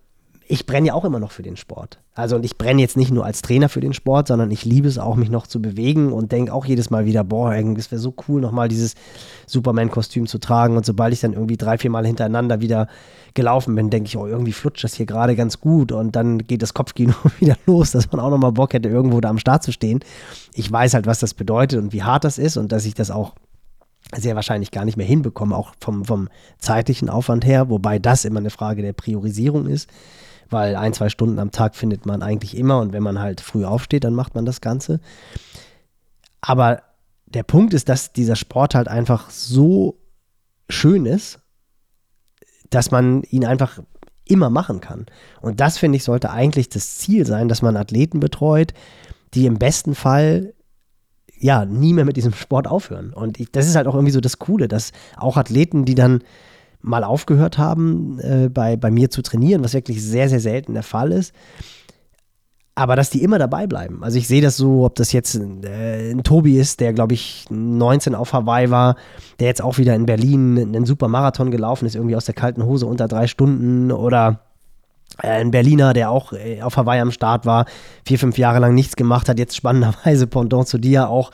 [0.48, 2.00] ich brenne ja auch immer noch für den Sport.
[2.14, 4.88] Also und ich brenne jetzt nicht nur als Trainer für den Sport, sondern ich liebe
[4.88, 8.00] es auch, mich noch zu bewegen und denke auch jedes Mal wieder, boah, es wäre
[8.00, 8.93] so cool, nochmal dieses
[9.48, 10.78] Superman-Kostüm zu tragen.
[10.78, 12.88] Und sobald ich dann irgendwie drei, vier Mal hintereinander wieder
[13.34, 15.91] gelaufen bin, denke ich, oh, irgendwie flutscht das hier gerade ganz gut.
[15.91, 19.30] Und dann geht das Kopfkino wieder los, dass man auch nochmal Bock hätte, irgendwo da
[19.30, 20.02] am Start zu stehen.
[20.54, 23.10] Ich weiß halt, was das bedeutet und wie hart das ist und dass ich das
[23.10, 23.34] auch
[24.16, 26.30] sehr wahrscheinlich gar nicht mehr hinbekomme, auch vom, vom
[26.60, 29.89] zeitlichen Aufwand her, wobei das immer eine Frage der Priorisierung ist
[30.50, 33.66] weil ein, zwei Stunden am Tag findet man eigentlich immer und wenn man halt früh
[33.66, 35.00] aufsteht, dann macht man das Ganze.
[36.41, 36.82] Aber
[37.26, 39.98] der Punkt ist, dass dieser Sport halt einfach so
[40.70, 41.39] schön ist,
[42.70, 43.80] dass man ihn einfach
[44.26, 45.06] immer machen kann.
[45.41, 48.74] Und das, finde ich, sollte eigentlich das Ziel sein, dass man Athleten betreut,
[49.34, 50.54] die im besten Fall
[51.38, 53.14] ja nie mehr mit diesem Sport aufhören.
[53.14, 56.24] Und ich, das ist halt auch irgendwie so das Coole, dass auch Athleten, die dann
[56.86, 60.83] mal aufgehört haben, äh, bei, bei mir zu trainieren, was wirklich sehr, sehr selten der
[60.83, 61.33] Fall ist.
[62.75, 64.03] Aber dass die immer dabei bleiben.
[64.03, 67.45] Also ich sehe das so, ob das jetzt äh, ein Tobi ist, der glaube ich
[67.49, 68.97] 19 auf Hawaii war,
[69.39, 72.65] der jetzt auch wieder in Berlin einen super Marathon gelaufen ist, irgendwie aus der kalten
[72.65, 74.41] Hose unter drei Stunden oder
[75.23, 77.65] äh, ein Berliner, der auch äh, auf Hawaii am Start war,
[78.05, 81.31] vier, fünf Jahre lang nichts gemacht hat, jetzt spannenderweise Pendant zu dir auch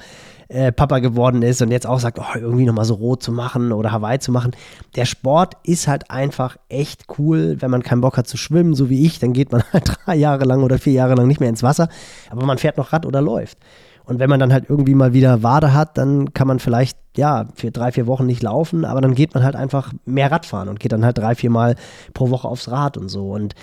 [0.52, 3.72] äh, Papa geworden ist und jetzt auch sagt, oh, irgendwie nochmal so rot zu machen
[3.72, 4.52] oder Hawaii zu machen.
[4.96, 8.90] Der Sport ist halt einfach echt cool, wenn man keinen Bock hat zu schwimmen, so
[8.90, 11.50] wie ich, dann geht man halt drei Jahre lang oder vier Jahre lang nicht mehr
[11.50, 11.88] ins Wasser,
[12.30, 13.58] aber man fährt noch Rad oder läuft.
[14.04, 17.48] Und wenn man dann halt irgendwie mal wieder Wade hat, dann kann man vielleicht, ja,
[17.56, 20.82] für drei, vier Wochen nicht laufen, aber dann geht man halt einfach mehr Radfahren und
[20.82, 21.76] geht dann halt drei, vier Mal
[22.14, 23.32] pro Woche aufs Rad und so.
[23.32, 23.54] Und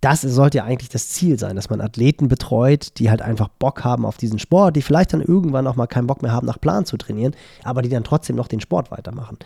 [0.00, 3.84] das sollte ja eigentlich das Ziel sein, dass man Athleten betreut, die halt einfach Bock
[3.84, 6.60] haben auf diesen Sport, die vielleicht dann irgendwann auch mal keinen Bock mehr haben, nach
[6.60, 7.34] Plan zu trainieren,
[7.64, 9.36] aber die dann trotzdem noch den Sport weitermachen.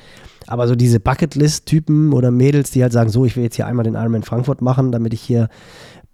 [0.47, 3.85] Aber so diese Bucketlist-Typen oder Mädels, die halt sagen, so, ich will jetzt hier einmal
[3.85, 5.49] den Ironman Frankfurt machen, damit ich hier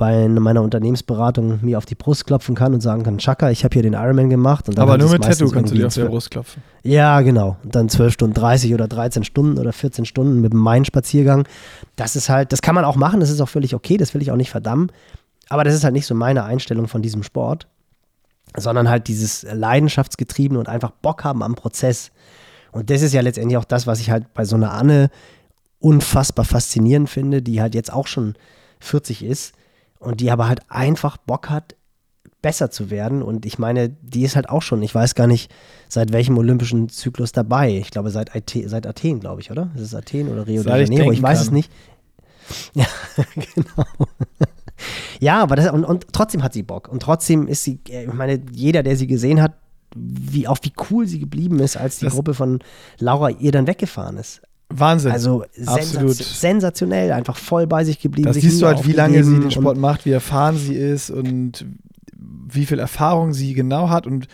[0.00, 3.74] bei meiner Unternehmensberatung mir auf die Brust klopfen kann und sagen kann, Chaka, ich habe
[3.74, 4.66] hier den Ironman gemacht.
[4.78, 6.62] Aber nur mit Tattoo kannst du dir auf die Brust klopfen.
[6.82, 7.58] Ja, genau.
[7.62, 11.46] Und dann 12 Stunden 30 oder 13 Stunden oder 14 Stunden mit dem Main-Spaziergang.
[11.96, 14.22] Das ist halt, das kann man auch machen, das ist auch völlig okay, das will
[14.22, 14.90] ich auch nicht verdammen.
[15.50, 17.66] Aber das ist halt nicht so meine Einstellung von diesem Sport,
[18.56, 22.10] sondern halt dieses Leidenschaftsgetriebene und einfach Bock haben am Prozess.
[22.72, 25.10] Und das ist ja letztendlich auch das, was ich halt bei so einer Anne
[25.78, 28.34] unfassbar faszinierend finde, die halt jetzt auch schon
[28.78, 29.52] 40 ist
[30.00, 31.76] und die aber halt einfach Bock hat,
[32.42, 33.22] besser zu werden.
[33.22, 35.52] Und ich meine, die ist halt auch schon, ich weiß gar nicht,
[35.88, 37.76] seit welchem olympischen Zyklus dabei.
[37.76, 38.30] Ich glaube, seit,
[38.66, 39.70] seit Athen, glaube ich, oder?
[39.74, 41.12] Ist es Athen oder Rio de Janeiro?
[41.12, 41.46] Ich, ich weiß kann.
[41.46, 41.72] es nicht.
[42.74, 42.86] Ja,
[43.34, 43.86] genau.
[45.20, 46.88] ja, aber das, und, und trotzdem hat sie Bock.
[46.88, 49.52] Und trotzdem ist sie, ich meine, jeder, der sie gesehen hat,
[49.94, 52.60] wie, auch wie cool sie geblieben ist, als die das Gruppe von
[52.98, 54.40] Laura ihr dann weggefahren ist.
[54.70, 55.10] Wahnsinn.
[55.10, 56.14] Also Absolut.
[56.14, 58.28] sensationell, einfach voll bei sich geblieben.
[58.28, 61.66] Das siehst du halt, wie lange sie den Sport macht, wie erfahren sie ist und
[62.16, 64.06] wie viel Erfahrung sie genau hat.
[64.06, 64.28] Und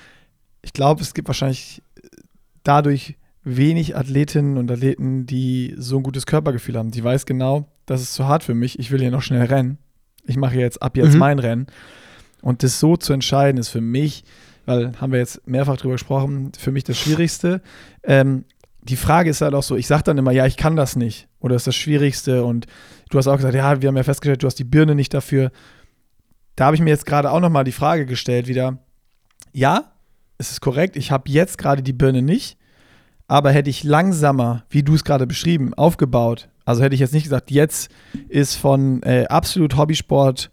[0.63, 1.83] ich glaube, es gibt wahrscheinlich
[2.65, 6.91] dadurch wenig Athletinnen und Athleten, die so ein gutes Körpergefühl haben.
[6.91, 9.79] Die weiß genau, das ist zu hart für mich, ich will hier noch schnell rennen.
[10.25, 11.21] Ich mache jetzt ab jetzt mhm.
[11.21, 11.67] mein Rennen.
[12.43, 14.25] Und das so zu entscheiden, ist für mich,
[14.67, 17.63] weil haben wir jetzt mehrfach drüber gesprochen, für mich das Schwierigste.
[18.03, 18.45] Ähm,
[18.89, 21.29] die Frage ist halt auch so, ich sage dann immer, ja, ich kann das nicht.
[21.41, 22.45] Oder ist das Schwierigste?
[22.45, 22.67] Und
[23.11, 25.51] du hast auch gesagt, ja, wir haben ja festgestellt, du hast die Birne nicht dafür.
[26.55, 28.79] Da habe ich mir jetzt gerade auch nochmal die Frage gestellt wieder,
[29.53, 29.93] ja,
[30.39, 32.59] es ist korrekt, ich habe jetzt gerade die Birne nicht,
[33.27, 37.25] aber hätte ich langsamer, wie du es gerade beschrieben, aufgebaut, also hätte ich jetzt nicht
[37.25, 37.91] gesagt, jetzt
[38.29, 40.51] ist von äh, absolut Hobbysport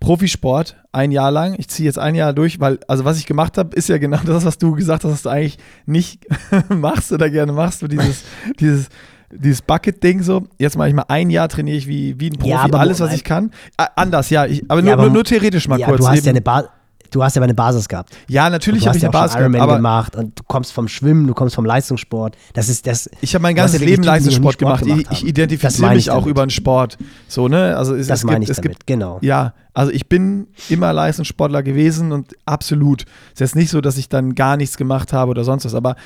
[0.00, 1.54] Profisport ein Jahr lang.
[1.58, 4.18] Ich ziehe jetzt ein Jahr durch, weil, also was ich gemacht habe, ist ja genau
[4.24, 6.26] das, was du gesagt hast, was du eigentlich nicht
[6.68, 8.24] machst oder gerne machst, so dieses,
[8.60, 8.88] dieses,
[9.30, 10.44] dieses Bucket-Ding so.
[10.58, 13.12] Jetzt mache ich mal ein Jahr, trainiere ich wie, wie ein Profi, ja, alles, was
[13.12, 13.50] ich kann.
[13.96, 16.00] anders, ja, ich, aber, ja, nur, aber nur, nur, theoretisch mal ja, kurz.
[16.00, 16.70] Du hast ja eine Basis
[17.10, 18.16] du hast ja eine Basis gehabt.
[18.28, 19.56] Ja, natürlich habe ich ja eine Basis gehabt.
[19.56, 22.36] Aber gemacht und du kommst vom Schwimmen, du kommst vom Leistungssport.
[22.54, 23.10] Das ist das.
[23.20, 24.84] Ich habe mein ganzes Leben Leistungssport gemacht.
[24.84, 26.98] gemacht ich, ich identifiziere mich auch über den Sport.
[27.28, 28.70] So ne, also es, das es meine gibt, ich damit.
[28.70, 29.18] Gibt, genau.
[29.22, 33.02] Ja, also ich bin immer Leistungssportler gewesen und absolut.
[33.02, 35.74] Es ist jetzt nicht so, dass ich dann gar nichts gemacht habe oder sonst was,
[35.74, 35.96] aber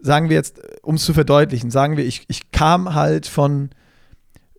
[0.00, 3.70] sagen wir jetzt, um es zu verdeutlichen, sagen wir, ich, ich kam halt von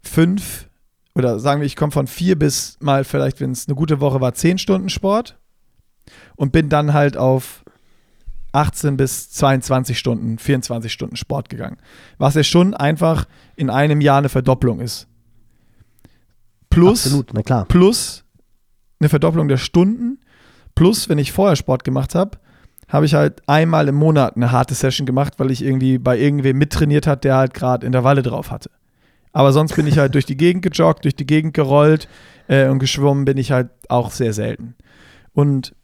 [0.01, 0.68] fünf
[1.16, 4.22] oder sagen wir, ich komme von vier bis mal vielleicht, wenn es eine gute Woche
[4.22, 5.38] war, zehn Stunden Sport
[6.36, 7.63] und bin dann halt auf
[8.53, 11.77] 18 bis 22 Stunden, 24 Stunden Sport gegangen.
[12.17, 13.25] Was ja schon einfach
[13.55, 15.07] in einem Jahr eine Verdopplung ist.
[16.69, 18.23] Plus, Absolut, plus
[18.99, 20.19] eine Verdopplung der Stunden,
[20.75, 22.38] plus, wenn ich vorher Sport gemacht habe,
[22.88, 26.57] habe ich halt einmal im Monat eine harte Session gemacht, weil ich irgendwie bei irgendwem
[26.57, 28.69] mittrainiert hat, der halt gerade in der Walle drauf hatte.
[29.31, 32.07] Aber sonst bin ich halt durch die Gegend gejoggt, durch die Gegend gerollt
[32.47, 34.75] äh, und geschwommen bin ich halt auch sehr selten.
[35.34, 35.75] Und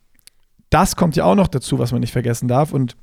[0.69, 2.73] das kommt ja auch noch dazu, was man nicht vergessen darf.
[2.73, 2.95] Und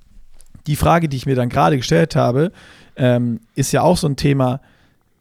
[0.67, 2.53] die Frage, die ich mir dann gerade gestellt habe,
[2.97, 4.61] ähm, ist ja auch so ein Thema,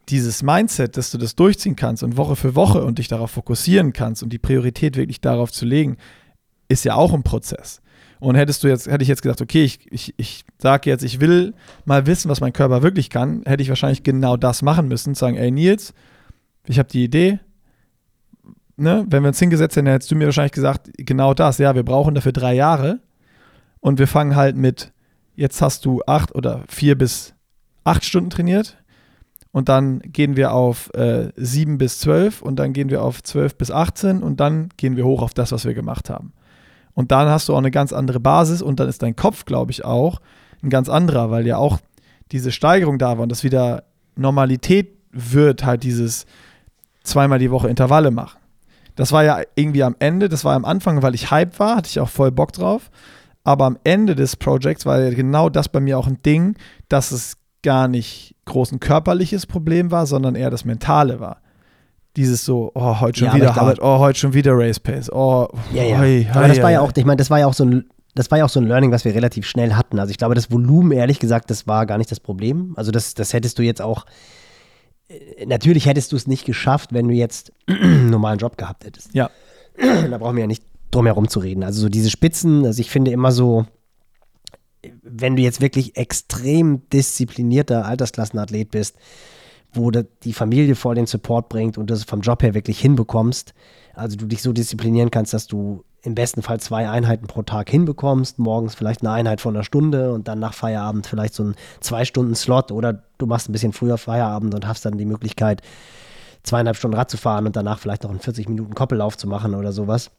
[0.09, 3.93] dieses Mindset, dass du das durchziehen kannst und Woche für Woche und dich darauf fokussieren
[3.93, 5.97] kannst und die Priorität wirklich darauf zu legen,
[6.67, 7.81] ist ja auch ein Prozess.
[8.19, 11.19] Und hättest du jetzt, hätte ich jetzt gesagt, okay, ich, ich, ich sage jetzt, ich
[11.19, 11.53] will
[11.85, 15.15] mal wissen, was mein Körper wirklich kann, hätte ich wahrscheinlich genau das machen müssen.
[15.15, 15.93] Sagen, ey Nils,
[16.65, 17.39] ich habe die Idee.
[18.77, 19.05] Ne?
[19.07, 22.15] Wenn wir uns hingesetzt hätten, hättest du mir wahrscheinlich gesagt, genau das, ja, wir brauchen
[22.15, 22.99] dafür drei Jahre.
[23.79, 24.91] Und wir fangen halt mit,
[25.35, 27.33] jetzt hast du acht oder vier bis
[27.83, 28.77] acht Stunden trainiert.
[29.51, 33.55] Und dann gehen wir auf äh, sieben bis zwölf und dann gehen wir auf zwölf
[33.55, 36.33] bis 18 und dann gehen wir hoch auf das, was wir gemacht haben.
[36.93, 39.71] Und dann hast du auch eine ganz andere Basis und dann ist dein Kopf, glaube
[39.71, 40.19] ich, auch
[40.61, 41.79] ein ganz anderer, weil ja auch
[42.33, 43.83] diese Steigerung da war und das wieder
[44.17, 46.25] Normalität wird, halt dieses
[47.03, 48.39] zweimal die Woche Intervalle machen.
[48.95, 51.89] Das war ja irgendwie am Ende, das war am Anfang, weil ich Hype war, hatte
[51.89, 52.89] ich auch voll Bock drauf.
[53.43, 56.55] Aber am Ende des Projects war ja genau das bei mir auch ein Ding,
[56.89, 61.41] dass es gar nicht groß ein körperliches Problem war, sondern eher das mentale war
[62.15, 65.47] dieses so, oh, heute schon ja, wieder hart, oh, heute schon wieder Race Pace, oh,
[65.73, 65.99] ja, ja.
[65.99, 68.31] Hoi, aber das war ja auch, ich meine, das war ja auch so ein, das
[68.31, 69.99] war ja auch so ein Learning, was wir relativ schnell hatten.
[69.99, 72.73] Also ich glaube, das Volumen, ehrlich gesagt, das war gar nicht das Problem.
[72.77, 74.05] Also das, das hättest du jetzt auch,
[75.45, 79.13] natürlich hättest du es nicht geschafft, wenn du jetzt einen normalen Job gehabt hättest.
[79.13, 79.29] Ja.
[79.77, 81.63] da brauchen wir ja nicht drum herum zu reden.
[81.63, 83.65] Also so diese Spitzen, also ich finde immer so,
[85.01, 88.97] wenn du jetzt wirklich extrem disziplinierter Altersklassenathlet bist,
[89.73, 93.53] wo die Familie voll den Support bringt und das vom Job her wirklich hinbekommst.
[93.93, 97.69] Also du dich so disziplinieren kannst, dass du im besten Fall zwei Einheiten pro Tag
[97.69, 98.39] hinbekommst.
[98.39, 102.71] Morgens vielleicht eine Einheit von einer Stunde und dann nach Feierabend vielleicht so ein Zwei-Stunden-Slot
[102.71, 105.61] oder du machst ein bisschen früher Feierabend und hast dann die Möglichkeit,
[106.43, 109.55] zweieinhalb Stunden Rad zu fahren und danach vielleicht noch einen 40 Minuten Koppellauf zu machen
[109.55, 110.11] oder sowas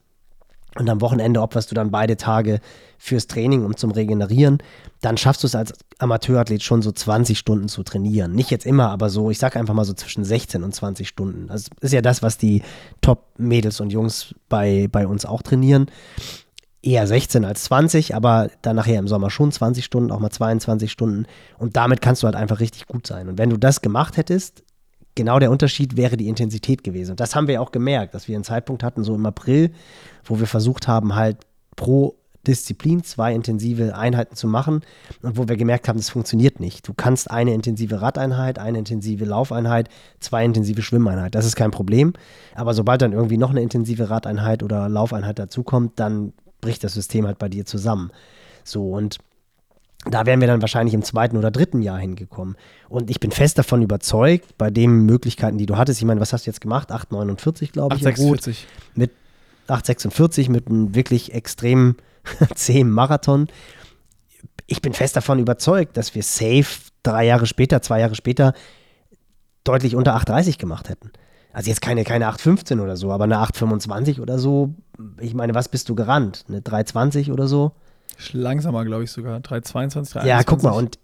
[0.79, 2.61] und am Wochenende opferst du dann beide Tage
[2.99, 4.59] fürs Training und zum Regenerieren,
[5.01, 8.33] dann schaffst du es als Amateurathlet schon so 20 Stunden zu trainieren.
[8.33, 11.47] Nicht jetzt immer, aber so, ich sage einfach mal so zwischen 16 und 20 Stunden.
[11.49, 12.63] Das ist ja das, was die
[13.01, 15.87] Top-Mädels und Jungs bei, bei uns auch trainieren.
[16.83, 20.93] Eher 16 als 20, aber dann nachher im Sommer schon 20 Stunden, auch mal 22
[20.93, 21.27] Stunden.
[21.59, 23.29] Und damit kannst du halt einfach richtig gut sein.
[23.29, 24.63] Und wenn du das gemacht hättest,
[25.17, 27.13] genau der Unterschied wäre die Intensität gewesen.
[27.13, 29.73] Und das haben wir auch gemerkt, dass wir einen Zeitpunkt hatten, so im April,
[30.25, 31.39] wo wir versucht haben, halt
[31.75, 32.15] pro
[32.47, 34.83] Disziplin zwei intensive Einheiten zu machen
[35.23, 36.87] und wo wir gemerkt haben, das funktioniert nicht.
[36.87, 39.89] Du kannst eine intensive Radeinheit, eine intensive Laufeinheit,
[40.21, 41.35] zwei intensive Schwimmeinheit.
[41.35, 42.13] Das ist kein Problem.
[42.55, 47.27] Aber sobald dann irgendwie noch eine intensive Radeinheit oder Laufeinheit dazukommt, dann bricht das System
[47.27, 48.11] halt bei dir zusammen.
[48.63, 49.19] So und
[50.11, 52.57] da wären wir dann wahrscheinlich im zweiten oder dritten Jahr hingekommen.
[52.89, 56.33] Und ich bin fest davon überzeugt, bei den Möglichkeiten, die du hattest, ich meine, was
[56.33, 56.91] hast du jetzt gemacht?
[56.93, 58.03] 8,49, glaube ich.
[58.03, 58.57] 8,46.
[58.95, 59.11] Mit
[59.69, 61.97] 8,46 mit einem wirklich extrem
[62.55, 63.49] zähen Marathon.
[64.67, 66.67] Ich bin fest davon überzeugt, dass wir safe
[67.03, 68.55] drei Jahre später, zwei Jahre später
[69.65, 71.11] deutlich unter 8,30 gemacht hätten.
[71.53, 74.75] Also jetzt keine, keine 8,15 oder so, aber eine 8,25 oder so.
[75.21, 76.45] Ich meine, was bist du gerannt?
[76.49, 77.73] Eine 3,20 oder so?
[78.33, 79.39] Langsamer, glaube ich sogar.
[79.41, 80.27] 3,22, 3,21.
[80.27, 80.99] Ja, guck mal, und,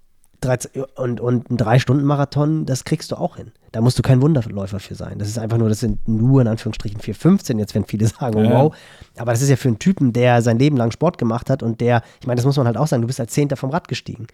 [0.96, 3.52] und, und ein Drei-Stunden-Marathon, das kriegst du auch hin.
[3.70, 5.18] Da musst du kein Wunderläufer für sein.
[5.18, 8.50] Das ist einfach nur, das sind nur in Anführungsstrichen 4,15, jetzt wenn viele sagen, oh,
[8.50, 8.76] wow.
[9.18, 11.80] Aber das ist ja für einen Typen, der sein Leben lang Sport gemacht hat und
[11.80, 13.88] der, ich meine, das muss man halt auch sagen, du bist als Zehnter vom Rad
[13.88, 14.26] gestiegen.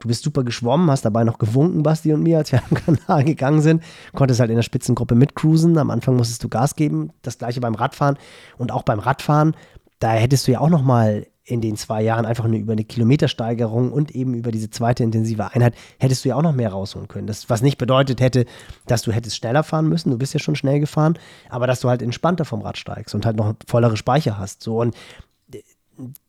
[0.00, 3.24] Du bist super geschwommen, hast dabei noch gewunken, Basti und mir, als wir am Kanal
[3.24, 3.82] gegangen sind.
[4.14, 5.78] Konntest halt in der Spitzengruppe mitcruisen.
[5.78, 7.10] Am Anfang musstest du Gas geben.
[7.22, 8.18] Das gleiche beim Radfahren.
[8.58, 9.54] Und auch beim Radfahren,
[10.00, 12.84] da hättest du ja auch noch mal in den zwei Jahren einfach nur über eine
[12.84, 17.08] Kilometersteigerung und eben über diese zweite intensive Einheit hättest du ja auch noch mehr rausholen
[17.08, 17.26] können.
[17.26, 18.46] Das, was nicht bedeutet hätte,
[18.86, 21.88] dass du hättest schneller fahren müssen, du bist ja schon schnell gefahren, aber dass du
[21.88, 24.62] halt entspannter vom Rad steigst und halt noch vollere Speicher hast.
[24.62, 24.94] So und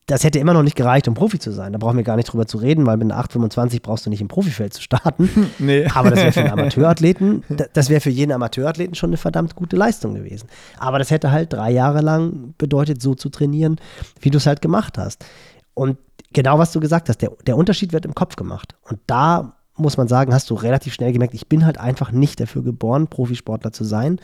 [0.06, 1.72] das hätte immer noch nicht gereicht, um Profi zu sein.
[1.72, 4.22] Da brauchen wir gar nicht drüber zu reden, weil mit einer 825 brauchst du nicht
[4.22, 5.30] im Profifeld zu starten.
[5.60, 5.88] Nee.
[5.94, 7.44] Aber das wäre für einen Amateurathleten,
[7.74, 10.50] das wäre für jeden Amateurathleten schon eine verdammt gute Leistung gewesen.
[10.78, 13.78] Aber das hätte halt drei Jahre lang bedeutet, so zu trainieren,
[14.20, 15.26] wie du es halt gemacht hast.
[15.74, 15.98] Und
[16.34, 18.76] genau was du gesagt hast, der, der Unterschied wird im Kopf gemacht.
[18.90, 22.40] Und da muss man sagen, hast du relativ schnell gemerkt, ich bin halt einfach nicht
[22.40, 24.20] dafür geboren, Profisportler zu sein.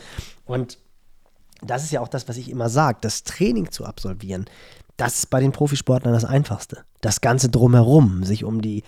[0.45, 0.77] Und
[1.61, 4.45] das ist ja auch das, was ich immer sage, das Training zu absolvieren,
[4.99, 6.83] das ist bei den Profisportlern das Einfachste.
[7.01, 8.83] Das Ganze drumherum, sich um die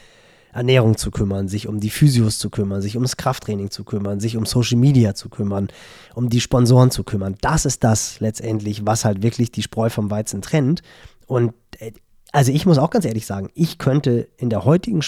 [0.53, 4.35] Ernährung zu kümmern, sich um die Physios zu kümmern, sich ums Krafttraining zu kümmern, sich
[4.35, 5.69] um Social Media zu kümmern,
[6.13, 7.37] um die Sponsoren zu kümmern.
[7.39, 10.81] Das ist das letztendlich, was halt wirklich die Spreu vom Weizen trennt.
[11.27, 11.93] Und äh,
[12.33, 15.01] also ich muss auch ganz ehrlich sagen, ich könnte in der heutigen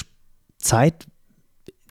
[0.57, 1.05] Zeit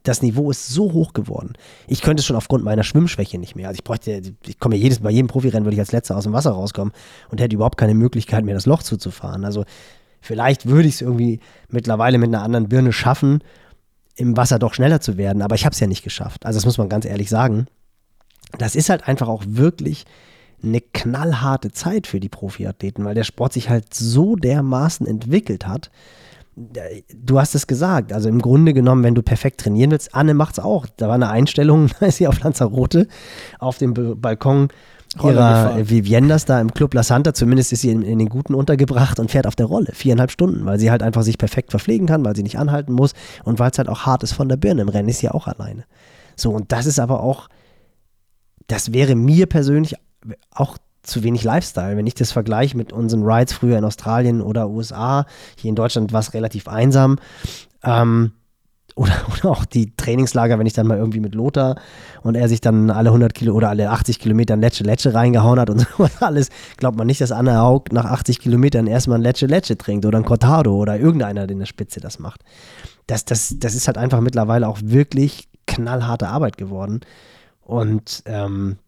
[0.03, 1.53] das Niveau ist so hoch geworden.
[1.87, 3.69] Ich könnte es schon aufgrund meiner Schwimmschwäche nicht mehr.
[3.69, 6.25] Also ich bräuchte, ich komme ja jedes, bei jedem Profirennen würde ich als letzter aus
[6.25, 6.93] dem Wasser rauskommen
[7.31, 9.45] und hätte überhaupt keine Möglichkeit, mir das Loch zuzufahren.
[9.45, 9.65] Also
[10.21, 13.43] vielleicht würde ich es irgendwie mittlerweile mit einer anderen Birne schaffen,
[14.17, 16.45] im Wasser doch schneller zu werden, aber ich habe es ja nicht geschafft.
[16.45, 17.67] Also das muss man ganz ehrlich sagen.
[18.59, 20.05] Das ist halt einfach auch wirklich
[20.63, 25.91] eine knallharte Zeit für die Profiathleten, weil der Sport sich halt so dermaßen entwickelt hat.
[26.55, 30.59] Du hast es gesagt, also im Grunde genommen, wenn du perfekt trainieren willst, Anne macht
[30.59, 30.87] es auch.
[30.97, 33.09] Da war eine Einstellung, da ist sie auf Lanzarote
[33.59, 34.69] auf dem Balkon
[35.23, 39.19] ihrer Viviendas da im Club La Santa, zumindest ist sie in, in, den Guten untergebracht
[39.21, 39.93] und fährt auf der Rolle.
[39.93, 43.13] Viereinhalb Stunden, weil sie halt einfach sich perfekt verpflegen kann, weil sie nicht anhalten muss
[43.45, 44.83] und weil es halt auch hart ist von der Birne.
[44.83, 45.85] Im Rennen ist sie auch alleine.
[46.37, 47.49] So, und das ist aber auch,
[48.69, 49.97] das wäre mir persönlich
[50.51, 51.97] auch zu wenig Lifestyle.
[51.97, 55.27] Wenn ich das vergleiche mit unseren Rides früher in Australien oder USA,
[55.57, 57.19] hier in Deutschland war es relativ einsam.
[57.83, 58.33] Ähm,
[58.95, 61.77] oder, oder auch die Trainingslager, wenn ich dann mal irgendwie mit Lothar
[62.23, 65.59] und er sich dann alle 100 Kilo oder alle 80 Kilometer ein Lecce Lecce reingehauen
[65.59, 69.23] hat und so alles, glaubt man nicht, dass Anna Haug nach 80 Kilometern erstmal ein
[69.23, 72.43] Lecce Lecce trinkt oder ein Cortado oder irgendeiner in der Spitze das macht.
[73.07, 77.01] Das, das, das ist halt einfach mittlerweile auch wirklich knallharte Arbeit geworden.
[77.61, 78.79] Und ähm,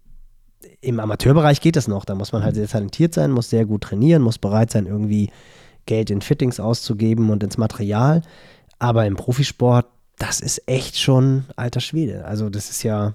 [0.80, 2.04] im Amateurbereich geht das noch.
[2.04, 5.30] Da muss man halt sehr talentiert sein, muss sehr gut trainieren, muss bereit sein, irgendwie
[5.86, 8.22] Geld in Fittings auszugeben und ins Material.
[8.78, 9.86] Aber im Profisport,
[10.18, 12.24] das ist echt schon alter Schwede.
[12.24, 13.14] Also, das ist ja.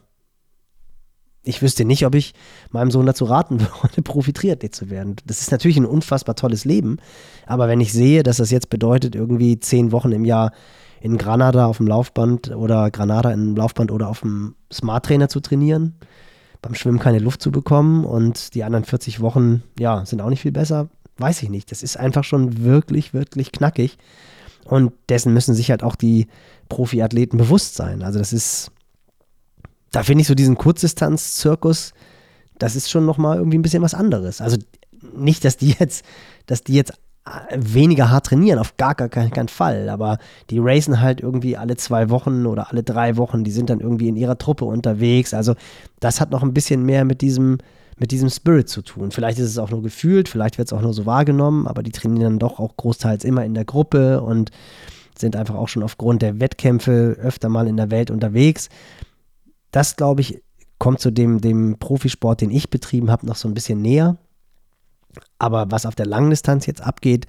[1.44, 2.34] Ich wüsste nicht, ob ich
[2.70, 5.16] meinem Sohn dazu raten würde, Profi-Triathlet zu werden.
[5.26, 6.98] Das ist natürlich ein unfassbar tolles Leben.
[7.46, 10.52] Aber wenn ich sehe, dass das jetzt bedeutet, irgendwie zehn Wochen im Jahr
[11.02, 15.40] in Granada auf dem Laufband oder Granada im Laufband oder auf dem Smart Trainer zu
[15.40, 15.96] trainieren,
[16.62, 20.42] beim Schwimmen keine Luft zu bekommen und die anderen 40 Wochen, ja, sind auch nicht
[20.42, 20.90] viel besser.
[21.18, 21.72] Weiß ich nicht.
[21.72, 23.98] Das ist einfach schon wirklich, wirklich knackig.
[24.66, 26.28] Und dessen müssen sich halt auch die
[26.70, 28.04] Profiathleten bewusst sein.
[28.04, 28.72] Also das ist,
[29.92, 31.94] da finde ich so diesen Kurzdistanz-Zirkus,
[32.58, 34.42] das ist schon nochmal irgendwie ein bisschen was anderes.
[34.42, 34.58] Also
[35.16, 36.06] nicht, dass die jetzt,
[36.46, 36.94] dass die jetzt
[37.56, 39.90] weniger hart trainieren, auf gar, gar keinen, Fall.
[39.90, 40.18] Aber
[40.50, 44.08] die racen halt irgendwie alle zwei Wochen oder alle drei Wochen, die sind dann irgendwie
[44.08, 45.34] in ihrer Truppe unterwegs.
[45.34, 45.56] Also
[46.00, 47.58] das hat noch ein bisschen mehr mit diesem,
[47.98, 49.12] mit diesem Spirit zu tun.
[49.12, 51.92] Vielleicht ist es auch nur gefühlt, vielleicht wird es auch nur so wahrgenommen, aber die
[51.92, 54.52] trainieren dann doch auch großteils immer in der Gruppe und
[55.18, 58.70] sind einfach auch schon aufgrund der Wettkämpfe öfter mal in der Welt unterwegs.
[59.72, 60.42] Das, glaube ich,
[60.78, 64.18] kommt zu dem, dem Profisport, den ich betrieben habe, noch so ein bisschen näher.
[65.38, 67.28] Aber was auf der Langdistanz jetzt abgeht,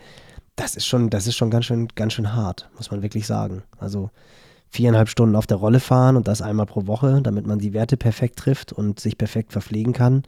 [0.57, 3.63] das ist schon, das ist schon ganz schön, ganz schön hart, muss man wirklich sagen.
[3.79, 4.11] Also
[4.69, 7.97] viereinhalb Stunden auf der Rolle fahren und das einmal pro Woche, damit man die Werte
[7.97, 10.23] perfekt trifft und sich perfekt verpflegen kann,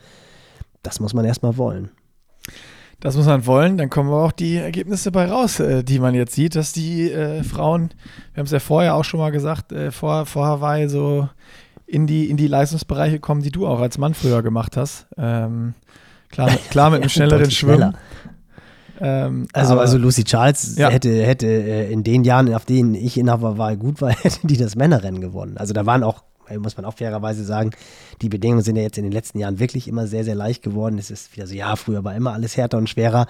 [0.82, 1.90] das muss man erstmal wollen.
[2.98, 6.34] Das muss man wollen, dann kommen auch die Ergebnisse bei raus, äh, die man jetzt
[6.34, 7.90] sieht, dass die äh, Frauen,
[8.32, 11.28] wir haben es ja vorher auch schon mal gesagt, äh, vor, vor Hawaii so
[11.84, 15.08] in die, in die Leistungsbereiche kommen, die du auch als Mann früher gemacht hast.
[15.16, 15.74] Ähm,
[16.32, 17.94] Klar, klar mit einem schnelleren Schwimmen.
[19.00, 20.88] Ähm, also, aber, also Lucy Charles ja.
[20.88, 24.56] hätte, hätte äh, in den Jahren, auf denen ich in Hawaii gut war, hätte die
[24.56, 25.56] das Männerrennen gewonnen.
[25.56, 27.70] Also da waren auch, äh, muss man auch fairerweise sagen,
[28.22, 30.98] die Bedingungen sind ja jetzt in den letzten Jahren wirklich immer sehr, sehr leicht geworden.
[30.98, 33.26] Es ist wieder so, ja, früher war immer alles härter und schwerer.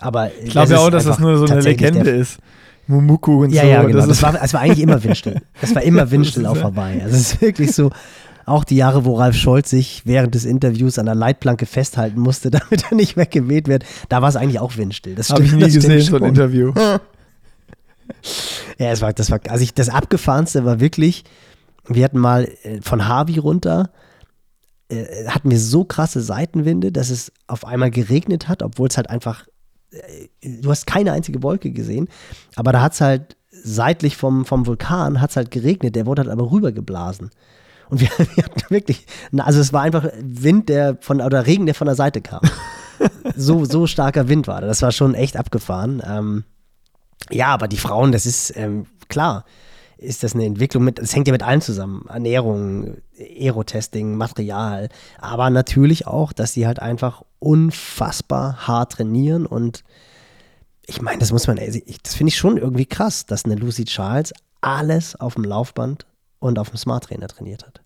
[0.00, 2.38] Aber ich glaube ja auch, dass das nur so eine Legende ist.
[2.86, 3.68] Mumuku und ja, so.
[3.68, 3.98] Ja, genau.
[3.98, 5.40] Das, das war, das war eigentlich immer windstill.
[5.60, 7.02] Das war immer windstill auf Hawaii.
[7.02, 7.90] Also es ist wirklich so,
[8.50, 12.50] auch die Jahre, wo Ralf Scholz sich während des Interviews an der Leitplanke festhalten musste,
[12.50, 15.14] damit er nicht weggeweht wird, da war es eigentlich auch windstill.
[15.14, 16.72] Das Habe ich nie gesehen, so ein Interview.
[18.78, 21.24] ja, es war, das war, also ich, das Abgefahrenste war wirklich,
[21.86, 23.90] wir hatten mal äh, von Harvey runter,
[24.88, 29.10] äh, hatten wir so krasse Seitenwinde, dass es auf einmal geregnet hat, obwohl es halt
[29.10, 29.46] einfach,
[29.90, 30.28] äh,
[30.60, 32.08] du hast keine einzige Wolke gesehen,
[32.56, 36.22] aber da hat es halt seitlich vom, vom Vulkan hat es halt geregnet, der wurde
[36.22, 37.30] halt aber rübergeblasen.
[37.90, 39.06] Und wir, wir hatten wirklich,
[39.36, 42.40] also es war einfach Wind, der von, oder Regen, der von der Seite kam.
[43.36, 44.78] so, so starker Wind war das.
[44.78, 46.02] Das war schon echt abgefahren.
[46.06, 46.44] Ähm,
[47.30, 49.44] ja, aber die Frauen, das ist ähm, klar,
[49.98, 52.06] ist das eine Entwicklung mit, es hängt ja mit allem zusammen.
[52.08, 54.88] Ernährung, Aerotesting, Material,
[55.18, 59.84] aber natürlich auch, dass sie halt einfach unfassbar hart trainieren und
[60.86, 64.32] ich meine, das muss man, das finde ich schon irgendwie krass, dass eine Lucy Charles
[64.60, 66.06] alles auf dem Laufband
[66.40, 67.80] und auf dem Smart Trainer trainiert hat.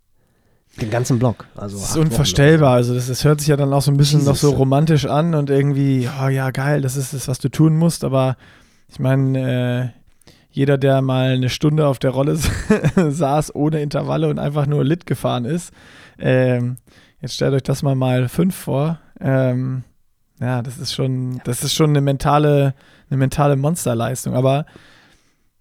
[0.81, 1.47] Den ganzen Block.
[1.55, 2.75] Also das ist unvorstellbar.
[2.75, 4.43] Also das, das, hört sich ja dann auch so ein bisschen Jesus.
[4.43, 7.77] noch so romantisch an und irgendwie, oh ja, geil, das ist das, was du tun
[7.77, 8.03] musst.
[8.03, 8.37] Aber
[8.89, 10.01] ich meine, äh,
[10.51, 12.37] jeder, der mal eine Stunde auf der Rolle
[12.97, 15.73] saß, ohne Intervalle und einfach nur Lit gefahren ist,
[16.19, 16.79] ähm,
[17.21, 18.99] jetzt stellt euch das mal mal fünf vor.
[19.21, 19.85] Ähm,
[20.41, 22.75] ja, das ist schon, das ist schon eine mentale,
[23.11, 24.35] eine mentale Monsterleistung.
[24.35, 24.67] Aber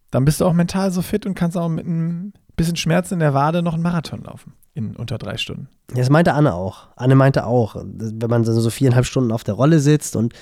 [0.09, 3.19] dann bist du auch mental so fit und kannst auch mit einem bisschen Schmerz in
[3.19, 5.67] der Wade noch einen Marathon laufen in unter drei Stunden.
[5.93, 6.87] Das meinte Anne auch.
[6.95, 10.33] Anne meinte auch, wenn man so viereinhalb Stunden auf der Rolle sitzt und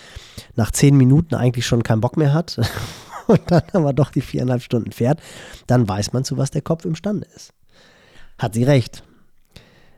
[0.55, 2.59] nach zehn Minuten eigentlich schon keinen Bock mehr hat
[3.27, 5.19] und dann aber doch die viereinhalb Stunden fährt,
[5.67, 7.53] dann weiß man, zu was der Kopf imstande ist.
[8.37, 9.03] Hat sie recht.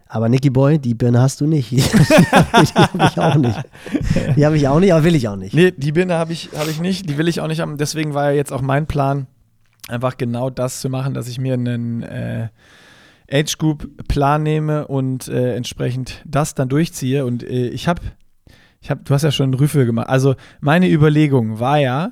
[0.07, 1.71] Aber Nicky Boy, die Birne hast du nicht.
[1.71, 3.59] Die, habe ich auch nicht.
[4.35, 5.55] Die habe ich auch nicht, aber will ich auch nicht.
[5.55, 7.77] Nee, die Birne habe ich, hab ich nicht, die will ich auch nicht haben.
[7.77, 9.25] Deswegen war ja jetzt auch mein Plan,
[9.89, 12.49] einfach genau das zu machen, dass ich mir einen äh,
[13.31, 17.25] Age Group Plan nehme und äh, entsprechend das dann durchziehe.
[17.25, 18.01] Und äh, ich habe,
[18.81, 20.09] ich habe, du hast ja schon einen Rüffel gemacht.
[20.09, 22.11] Also meine Überlegung war ja,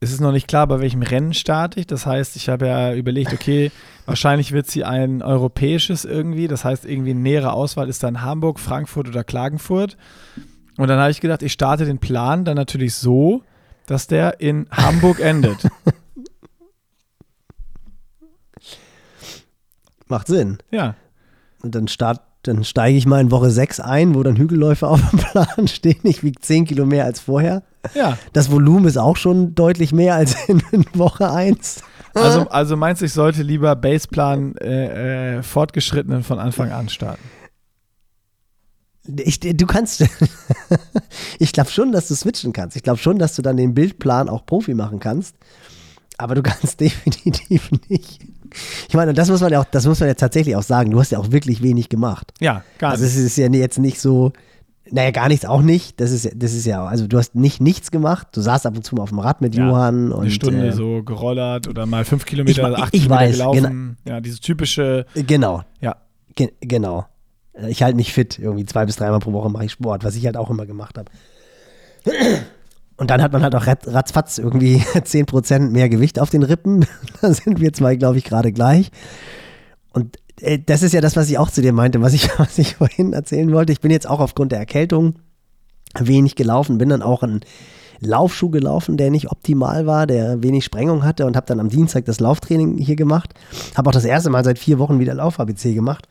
[0.00, 1.86] es ist noch nicht klar, bei welchem Rennen starte ich.
[1.86, 3.70] Das heißt, ich habe ja überlegt, okay,
[4.06, 6.48] wahrscheinlich wird sie ein europäisches irgendwie.
[6.48, 9.96] Das heißt, irgendwie eine nähere Auswahl ist dann Hamburg, Frankfurt oder Klagenfurt.
[10.76, 13.42] Und dann habe ich gedacht, ich starte den Plan dann natürlich so,
[13.86, 15.68] dass der in Hamburg endet.
[20.10, 20.58] Macht Sinn.
[20.70, 20.96] Ja.
[21.62, 25.00] Und dann start, dann steige ich mal in Woche 6 ein, wo dann Hügelläufe auf
[25.10, 26.00] dem Plan stehen.
[26.02, 27.62] Ich wiege 10 Kilo mehr als vorher.
[27.94, 28.18] Ja.
[28.32, 30.62] Das Volumen ist auch schon deutlich mehr als in,
[30.94, 31.82] Woche 1.
[32.12, 37.22] Also, also meinst du, ich sollte lieber Baseplan äh, äh, Fortgeschrittenen von Anfang an starten?
[39.16, 40.04] Ich, du kannst,
[41.38, 42.76] ich glaube schon, dass du switchen kannst.
[42.76, 45.36] Ich glaube schon, dass du dann den Bildplan auch Profi machen kannst.
[46.18, 48.20] Aber du kannst definitiv nicht
[48.88, 50.90] ich meine, das muss man ja auch, das muss man ja tatsächlich auch sagen.
[50.90, 52.32] Du hast ja auch wirklich wenig gemacht.
[52.40, 53.02] Ja, gar nicht.
[53.02, 54.32] Also es ist ja jetzt nicht so,
[54.90, 56.00] naja, gar nichts auch nicht.
[56.00, 58.28] Das ist, das ist ja, also du hast nicht nichts gemacht.
[58.32, 60.12] Du saßt ab und zu mal auf dem Rad mit ja, Johann.
[60.12, 63.32] Und, eine Stunde äh, so gerollert oder mal fünf Kilometer, ich, acht ich Kilometer weiß,
[63.32, 63.96] gelaufen.
[64.04, 65.06] Genau, ja, dieses typische.
[65.14, 65.62] Genau.
[65.80, 65.96] Ja.
[66.34, 67.06] Ge genau.
[67.68, 68.38] Ich halte mich fit.
[68.38, 70.96] Irgendwie zwei bis dreimal pro Woche mache ich Sport, was ich halt auch immer gemacht
[70.98, 71.10] habe.
[73.00, 76.84] Und dann hat man halt auch ratzfatz irgendwie 10% mehr Gewicht auf den Rippen.
[77.22, 78.90] da sind wir zwei, glaube ich, gerade gleich.
[79.94, 82.58] Und äh, das ist ja das, was ich auch zu dir meinte, was ich, was
[82.58, 83.72] ich vorhin erzählen wollte.
[83.72, 85.14] Ich bin jetzt auch aufgrund der Erkältung
[85.98, 87.40] wenig gelaufen, bin dann auch einen
[88.00, 92.04] Laufschuh gelaufen, der nicht optimal war, der wenig Sprengung hatte und habe dann am Dienstag
[92.04, 93.32] das Lauftraining hier gemacht.
[93.78, 96.06] Habe auch das erste Mal seit vier Wochen wieder Lauf-ABC gemacht.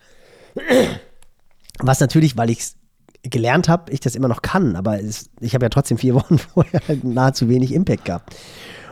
[1.78, 2.79] Was natürlich, weil ich es
[3.24, 6.38] gelernt habe, ich das immer noch kann, aber es, ich habe ja trotzdem vier Wochen
[6.38, 8.36] vorher halt nahezu wenig Impact gehabt.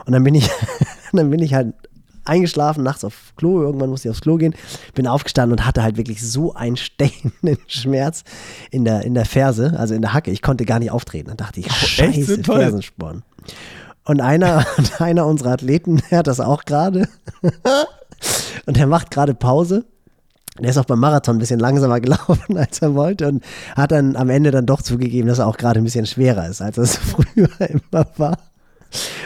[0.05, 0.49] Und dann bin ich,
[1.13, 1.73] dann bin ich halt
[2.25, 4.53] eingeschlafen, nachts auf Klo, irgendwann musste ich aufs Klo gehen,
[4.93, 8.23] bin aufgestanden und hatte halt wirklich so einen stechenden Schmerz
[8.69, 10.31] in der, in der Ferse, also in der Hacke.
[10.31, 11.29] Ich konnte gar nicht auftreten.
[11.29, 13.23] Dann dachte ich, oh, scheiße, Fersensporn.
[14.03, 14.65] Und einer,
[14.99, 17.07] einer unserer Athleten, der hat das auch gerade.
[18.65, 19.85] und der macht gerade Pause
[20.63, 23.43] der ist auch beim Marathon ein bisschen langsamer gelaufen, als er wollte und
[23.75, 26.61] hat dann am Ende dann doch zugegeben, dass er auch gerade ein bisschen schwerer ist,
[26.61, 28.37] als es früher immer war.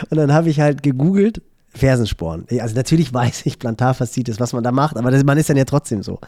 [0.10, 1.42] Und dann habe ich halt gegoogelt,
[1.74, 2.46] Fersensporn.
[2.60, 5.64] Also natürlich weiß ich Plantarfaszitis, was man da macht, aber das, man ist dann ja
[5.64, 6.20] trotzdem so.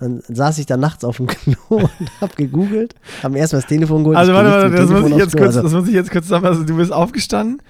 [0.00, 4.02] Dann saß ich dann nachts auf dem Klo und habe gegoogelt, habe erstmal das Telefon
[4.02, 4.18] geholt.
[4.18, 6.46] Also warte, warte, das muss, ich jetzt kurz, also, das muss ich jetzt kurz sagen.
[6.46, 7.62] Also du bist aufgestanden,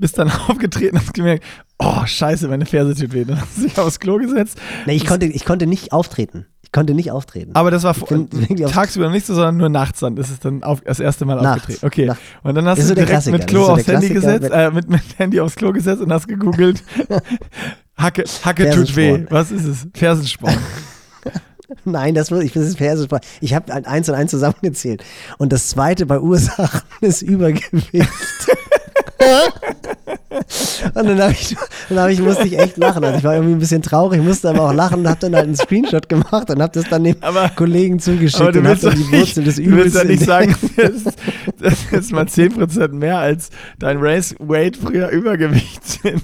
[0.00, 1.44] bist dann aufgetreten und hast gemerkt,
[1.78, 3.24] oh, scheiße, meine Ferse tut weh.
[3.24, 4.58] Dann hast du dich aufs Klo gesetzt.
[4.86, 6.46] Nee, ich konnte, ich konnte nicht auftreten.
[6.62, 7.50] Ich konnte nicht auftreten.
[7.54, 11.00] Aber das war tagsüber nicht so, sondern nur nachts dann ist es dann auf, das
[11.00, 11.86] erste Mal nachts, aufgetreten.
[11.86, 12.06] Okay.
[12.06, 12.22] Nachts.
[12.42, 15.40] Und dann hast du so direkt mit Klo aufs Handy gesetzt, äh, mit, mit Handy
[15.40, 16.82] aufs Klo gesetzt und hast gegoogelt.
[17.96, 19.26] Hacke, Hacke tut weh.
[19.30, 19.88] Was ist es?
[19.94, 20.56] Fersensporn.
[21.84, 23.20] Nein, das, ich, das ist Fersensporn.
[23.40, 25.04] Ich habe eins und eins zusammengezählt.
[25.38, 28.08] Und das zweite bei Ursachen ist Übergewicht.
[30.94, 31.56] Und dann, hab ich,
[31.88, 33.04] dann hab ich, musste ich echt lachen.
[33.04, 35.44] Also ich war irgendwie ein bisschen traurig, musste aber auch lachen und habe dann halt
[35.44, 39.58] einen Screenshot gemacht und habe das dann dem aber, Kollegen zugeschickt dann die Wurzel des
[39.58, 39.70] Übels.
[39.70, 41.14] Du willst ja nicht sagen, das,
[41.58, 46.22] das ist mal 10% mehr als dein Race Weight früher Übergewicht sind.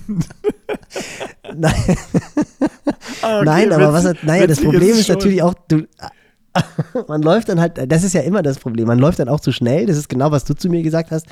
[1.55, 1.75] Nein,
[3.23, 5.87] ah, okay, Nein aber was, naja, das Problem ist, ist natürlich auch, du,
[7.09, 9.53] man läuft dann halt, das ist ja immer das Problem, man läuft dann auch zu
[9.53, 11.27] schnell, das ist genau, was du zu mir gesagt hast.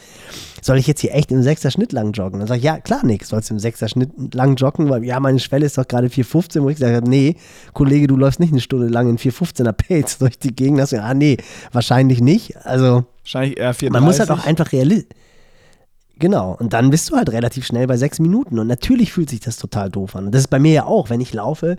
[0.62, 2.38] Soll ich jetzt hier echt im sechster Schnitt lang joggen?
[2.38, 5.20] Dann sage ich, ja, klar, Nick, sollst du im sechster Schnitt lang joggen, weil ja,
[5.20, 7.36] meine Schwelle ist doch gerade 4,15, wo ich gesagt habe, nee,
[7.72, 10.80] Kollege, du läufst nicht eine Stunde lang in 4,15er Pace durch die Gegend.
[10.80, 11.36] Hast du, ah, nee,
[11.72, 12.56] wahrscheinlich nicht.
[12.64, 13.90] Also, wahrscheinlich eher 4,30.
[13.90, 15.16] Man muss halt auch einfach realistisch
[16.18, 18.58] Genau, und dann bist du halt relativ schnell bei sechs Minuten.
[18.58, 20.26] Und natürlich fühlt sich das total doof an.
[20.26, 21.76] Und das ist bei mir ja auch, wenn ich laufe,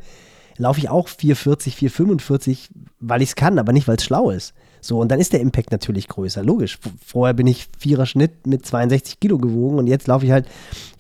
[0.58, 2.70] laufe ich auch 440, 445,
[3.00, 4.54] weil ich es kann, aber nicht, weil es schlau ist.
[4.82, 6.78] So, und dann ist der Impact natürlich größer, logisch.
[7.04, 10.48] Vorher bin ich Vierer Schnitt mit 62 Kilo gewogen und jetzt laufe ich halt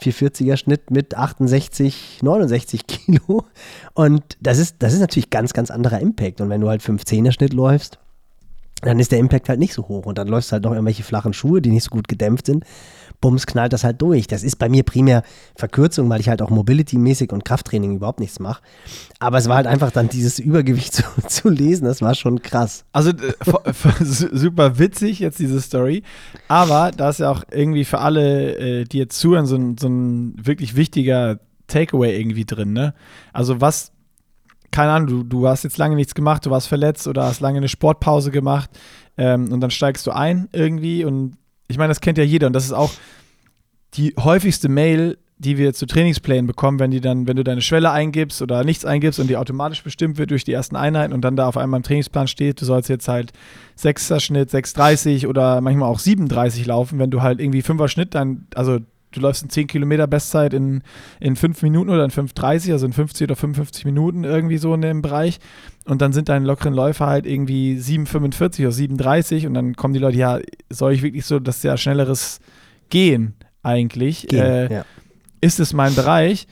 [0.01, 3.45] 440er Schnitt mit 68, 69 Kilo.
[3.93, 6.41] Und das ist, das ist natürlich ganz, ganz anderer Impact.
[6.41, 7.99] Und wenn du halt 15er Schnitt läufst,
[8.81, 10.07] dann ist der Impact halt nicht so hoch.
[10.07, 12.65] Und dann läufst du halt noch irgendwelche flachen Schuhe, die nicht so gut gedämpft sind
[13.21, 14.27] bums, knallt das halt durch.
[14.27, 15.23] Das ist bei mir primär
[15.55, 18.61] Verkürzung, weil ich halt auch Mobility-mäßig und Krafttraining überhaupt nichts mache.
[19.19, 22.85] Aber es war halt einfach dann dieses Übergewicht zu, zu lesen, das war schon krass.
[22.91, 23.33] Also äh,
[24.03, 26.03] super witzig jetzt diese Story,
[26.47, 29.87] aber da ist ja auch irgendwie für alle, äh, die jetzt zuhören, so ein, so
[29.87, 32.93] ein wirklich wichtiger Takeaway irgendwie drin, ne?
[33.33, 33.91] Also was
[34.75, 37.57] keine Ahnung, du, du hast jetzt lange nichts gemacht, du warst verletzt oder hast lange
[37.57, 38.69] eine Sportpause gemacht
[39.17, 41.37] ähm, und dann steigst du ein irgendwie und
[41.67, 42.91] ich meine, das kennt ja jeder und das ist auch
[43.95, 47.91] die häufigste Mail, die wir zu Trainingsplänen bekommen, wenn die dann, wenn du deine Schwelle
[47.91, 51.35] eingibst oder nichts eingibst und die automatisch bestimmt wird durch die ersten Einheiten und dann
[51.35, 53.33] da auf einmal im Trainingsplan steht, du sollst jetzt halt
[53.77, 58.47] 6er Schnitt, 6,30 oder manchmal auch 7,30 laufen, wenn du halt irgendwie 5er Schnitt, dann,
[58.55, 58.79] also
[59.15, 60.83] du läufst in 10 Kilometer Bestzeit in,
[61.19, 64.81] in 5 Minuten oder in 5,30, also in 50 oder 55 Minuten irgendwie so in
[64.81, 65.39] dem Bereich.
[65.85, 69.99] Und dann sind deine lockeren Läufer halt irgendwie 7,45 oder 7,30 und dann kommen die
[69.99, 70.39] Leute, ja,
[70.69, 72.39] soll ich wirklich so das sehr schnelleres
[72.89, 74.27] gehen eigentlich?
[74.27, 74.85] Gehen, äh, ja.
[75.41, 76.47] Ist es mein Bereich?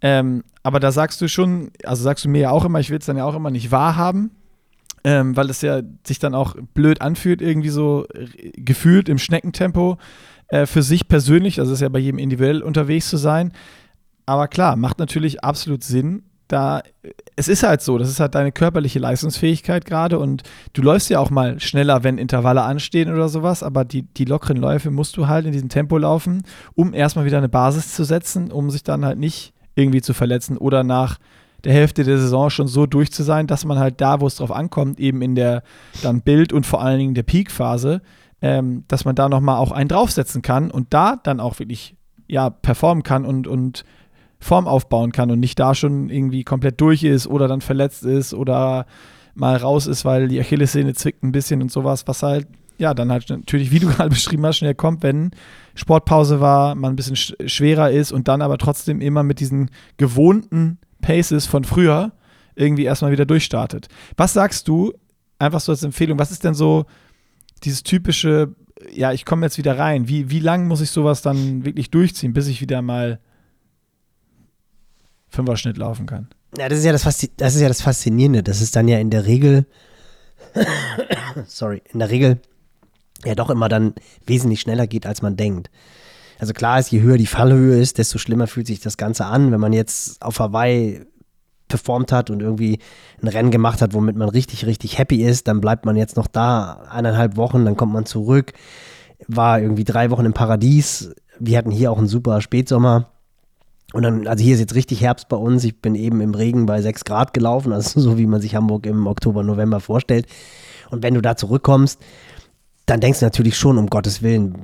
[0.00, 2.98] Ähm, aber da sagst du schon, also sagst du mir ja auch immer, ich will
[2.98, 4.30] es dann ja auch immer nicht wahrhaben,
[5.04, 8.26] ähm, weil es ja sich dann auch blöd anfühlt, irgendwie so äh,
[8.56, 9.98] gefühlt im Schneckentempo
[10.48, 13.52] äh, für sich persönlich, also ist ja bei jedem individuell unterwegs zu sein.
[14.26, 16.82] Aber klar, macht natürlich absolut Sinn, da
[17.36, 20.42] es ist halt so, das ist halt deine körperliche Leistungsfähigkeit gerade und
[20.72, 24.56] du läufst ja auch mal schneller, wenn Intervalle anstehen oder sowas, aber die, die lockeren
[24.56, 26.42] Läufe musst du halt in diesem Tempo laufen,
[26.74, 30.56] um erstmal wieder eine Basis zu setzen, um sich dann halt nicht irgendwie zu verletzen
[30.56, 31.18] oder nach
[31.64, 34.36] der Hälfte der Saison schon so durch zu sein, dass man halt da, wo es
[34.36, 35.62] drauf ankommt, eben in der
[36.02, 38.00] dann Bild- und vor allen Dingen der Peak-Phase,
[38.40, 41.96] ähm, dass man da nochmal auch einen draufsetzen kann und da dann auch wirklich
[42.28, 43.84] ja, performen kann und, und
[44.38, 48.34] Form aufbauen kann und nicht da schon irgendwie komplett durch ist oder dann verletzt ist
[48.34, 48.86] oder
[49.34, 52.46] mal raus ist, weil die Achillessehne zwickt ein bisschen und sowas, was halt,
[52.76, 55.30] ja, dann halt natürlich, wie du gerade beschrieben hast, schnell kommt, wenn
[55.74, 59.70] Sportpause war, man ein bisschen sch schwerer ist und dann aber trotzdem immer mit diesen
[59.96, 62.12] gewohnten Paces von früher
[62.54, 63.88] irgendwie erstmal wieder durchstartet.
[64.16, 64.92] Was sagst du,
[65.38, 66.86] einfach so als Empfehlung, was ist denn so
[67.64, 68.54] dieses typische,
[68.92, 70.08] ja, ich komme jetzt wieder rein.
[70.08, 73.20] Wie, wie lang muss ich sowas dann wirklich durchziehen, bis ich wieder mal
[75.28, 76.28] Fünfer-Schnitt laufen kann?
[76.56, 77.02] Ja, das ist ja das,
[77.36, 78.42] das ist ja das Faszinierende.
[78.42, 79.66] Das ist dann ja in der Regel,
[81.46, 82.40] sorry, in der Regel
[83.24, 83.94] ja doch immer dann
[84.26, 85.70] wesentlich schneller geht, als man denkt.
[86.38, 89.50] Also klar ist, je höher die Fallhöhe ist, desto schlimmer fühlt sich das Ganze an.
[89.50, 91.04] Wenn man jetzt auf Hawaii
[91.68, 92.78] performt hat und irgendwie
[93.22, 96.26] ein Rennen gemacht hat, womit man richtig, richtig happy ist, dann bleibt man jetzt noch
[96.26, 98.52] da eineinhalb Wochen, dann kommt man zurück,
[99.26, 101.14] war irgendwie drei Wochen im Paradies.
[101.38, 103.10] Wir hatten hier auch einen super Spätsommer.
[103.94, 105.64] Und dann, also hier ist jetzt richtig Herbst bei uns.
[105.64, 108.86] Ich bin eben im Regen bei sechs Grad gelaufen, also so wie man sich Hamburg
[108.86, 110.26] im Oktober, November vorstellt.
[110.90, 112.00] Und wenn du da zurückkommst,
[112.88, 114.54] dann denkst du natürlich schon, um Gottes Willen,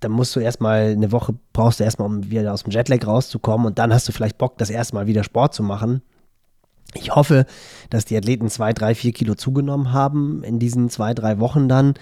[0.00, 3.66] dann musst du erstmal eine Woche brauchst du erstmal, um wieder aus dem Jetlag rauszukommen
[3.66, 6.00] und dann hast du vielleicht Bock, das erste Mal wieder Sport zu machen.
[6.94, 7.46] Ich hoffe,
[7.90, 11.94] dass die Athleten zwei, drei, vier Kilo zugenommen haben in diesen zwei, drei Wochen dann.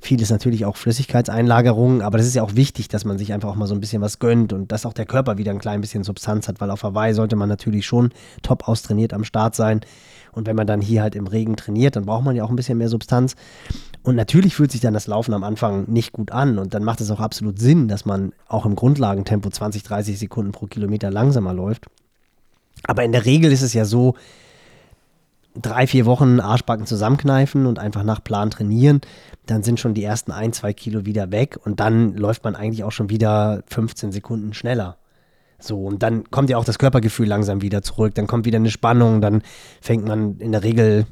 [0.00, 3.48] Viel ist natürlich auch Flüssigkeitseinlagerung, aber das ist ja auch wichtig, dass man sich einfach
[3.48, 5.80] auch mal so ein bisschen was gönnt und dass auch der Körper wieder ein klein
[5.80, 8.10] bisschen Substanz hat, weil auf Hawaii sollte man natürlich schon
[8.42, 9.80] top austrainiert am Start sein.
[10.32, 12.56] Und wenn man dann hier halt im Regen trainiert, dann braucht man ja auch ein
[12.56, 13.34] bisschen mehr Substanz.
[14.02, 16.58] Und natürlich fühlt sich dann das Laufen am Anfang nicht gut an.
[16.58, 20.52] Und dann macht es auch absolut Sinn, dass man auch im Grundlagentempo 20, 30 Sekunden
[20.52, 21.86] pro Kilometer langsamer läuft.
[22.84, 24.14] Aber in der Regel ist es ja so,
[25.54, 29.00] drei, vier Wochen Arschbacken zusammenkneifen und einfach nach Plan trainieren,
[29.46, 32.84] dann sind schon die ersten ein, zwei Kilo wieder weg und dann läuft man eigentlich
[32.84, 34.98] auch schon wieder 15 Sekunden schneller.
[35.58, 38.70] So, und dann kommt ja auch das Körpergefühl langsam wieder zurück, dann kommt wieder eine
[38.70, 39.42] Spannung, dann
[39.80, 41.06] fängt man in der Regel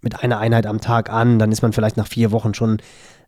[0.00, 2.78] mit einer Einheit am Tag an, dann ist man vielleicht nach vier Wochen schon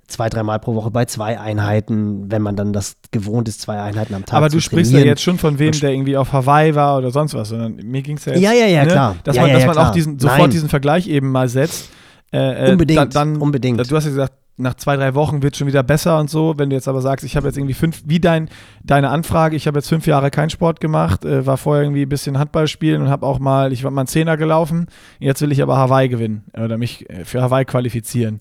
[0.06, 4.14] zwei, dreimal pro Woche bei zwei Einheiten, wenn man dann das gewohnt ist, zwei Einheiten
[4.14, 6.98] am Tag Aber du sprichst ja jetzt schon von wem, der irgendwie auf Hawaii war
[6.98, 9.16] oder sonst was, sondern mir ging es ja jetzt, ja, ja, ja, ne, klar.
[9.24, 9.88] dass ja, man, ja, dass man klar.
[9.88, 10.50] auch diesen, sofort Nein.
[10.50, 11.90] diesen Vergleich eben mal setzt.
[12.32, 13.78] Äh, äh unbedingt, da, dann, unbedingt.
[13.90, 16.54] Du hast ja gesagt, nach zwei, drei Wochen wird es schon wieder besser und so.
[16.56, 18.48] Wenn du jetzt aber sagst, ich habe jetzt irgendwie fünf, wie dein,
[18.84, 22.08] deine Anfrage, ich habe jetzt fünf Jahre keinen Sport gemacht, äh, war vorher irgendwie ein
[22.08, 24.86] bisschen Handball spielen und habe auch mal, ich war mal einen Zehner gelaufen.
[25.18, 28.40] Jetzt will ich aber Hawaii gewinnen oder mich äh, für Hawaii qualifizieren.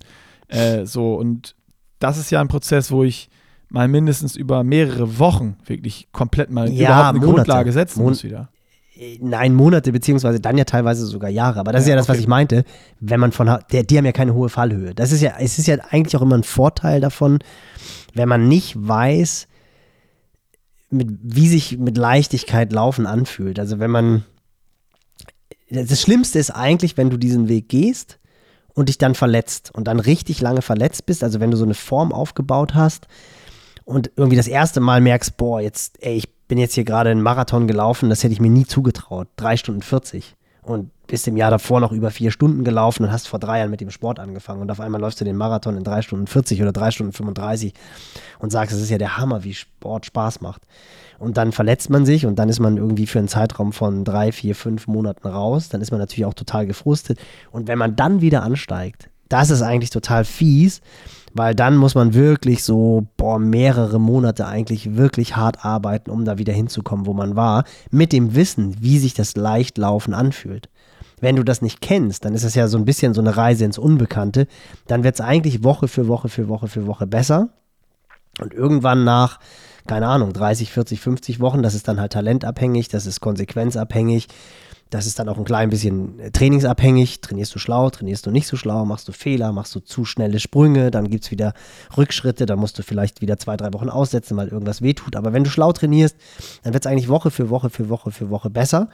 [0.51, 1.55] Äh, so und
[1.99, 3.29] das ist ja ein Prozess, wo ich
[3.69, 7.35] mal mindestens über mehrere Wochen wirklich komplett mal ja, überhaupt eine Monate.
[7.35, 8.49] Grundlage setzen Mon muss wieder.
[9.19, 11.59] Nein, Monate, beziehungsweise dann ja teilweise sogar Jahre.
[11.59, 12.65] Aber das ist ja das, was ich meinte.
[12.99, 14.93] Wenn man von, der, die haben ja keine hohe Fallhöhe.
[14.93, 17.39] Das ist ja, es ist ja eigentlich auch immer ein Vorteil davon,
[18.13, 19.47] wenn man nicht weiß,
[20.91, 23.57] mit, wie sich mit Leichtigkeit Laufen anfühlt.
[23.57, 24.25] Also wenn man,
[25.69, 28.19] das Schlimmste ist eigentlich, wenn du diesen Weg gehst
[28.73, 31.23] und dich dann verletzt und dann richtig lange verletzt bist.
[31.23, 33.07] Also wenn du so eine Form aufgebaut hast
[33.85, 37.21] und irgendwie das erste Mal merkst, boah, jetzt, ey, ich bin jetzt hier gerade einen
[37.21, 39.27] Marathon gelaufen, das hätte ich mir nie zugetraut.
[39.35, 40.35] Drei Stunden 40.
[40.63, 43.69] Und bist im Jahr davor noch über vier Stunden gelaufen und hast vor drei Jahren
[43.69, 44.61] mit dem Sport angefangen.
[44.61, 47.73] Und auf einmal läufst du den Marathon in drei Stunden 40 oder drei Stunden 35
[48.39, 50.61] und sagst, es ist ja der Hammer, wie Sport Spaß macht.
[51.21, 54.31] Und dann verletzt man sich und dann ist man irgendwie für einen Zeitraum von drei,
[54.31, 55.69] vier, fünf Monaten raus.
[55.69, 57.19] Dann ist man natürlich auch total gefrustet.
[57.51, 60.81] Und wenn man dann wieder ansteigt, das ist eigentlich total fies,
[61.33, 66.39] weil dann muss man wirklich so, boah, mehrere Monate eigentlich wirklich hart arbeiten, um da
[66.39, 70.69] wieder hinzukommen, wo man war, mit dem Wissen, wie sich das Leichtlaufen anfühlt.
[71.19, 73.63] Wenn du das nicht kennst, dann ist es ja so ein bisschen so eine Reise
[73.63, 74.47] ins Unbekannte.
[74.87, 77.49] Dann wird es eigentlich Woche für Woche für Woche für Woche besser.
[78.39, 79.39] Und irgendwann nach,
[79.87, 84.27] keine Ahnung, 30, 40, 50 Wochen, das ist dann halt talentabhängig, das ist konsequenzabhängig,
[84.91, 87.21] das ist dann auch ein klein bisschen äh, trainingsabhängig.
[87.21, 90.39] Trainierst du schlau, trainierst du nicht so schlau, machst du Fehler, machst du zu schnelle
[90.39, 91.53] Sprünge, dann gibt es wieder
[91.95, 95.15] Rückschritte, dann musst du vielleicht wieder zwei, drei Wochen aussetzen, weil irgendwas wehtut.
[95.15, 96.17] Aber wenn du schlau trainierst,
[96.63, 98.89] dann wird es eigentlich Woche für Woche für Woche für Woche besser.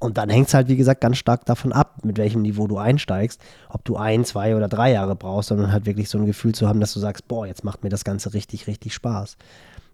[0.00, 2.78] Und dann hängt es halt, wie gesagt, ganz stark davon ab, mit welchem Niveau du
[2.78, 6.54] einsteigst, ob du ein, zwei oder drei Jahre brauchst, sondern halt wirklich so ein Gefühl
[6.54, 9.36] zu haben, dass du sagst, boah, jetzt macht mir das Ganze richtig, richtig Spaß.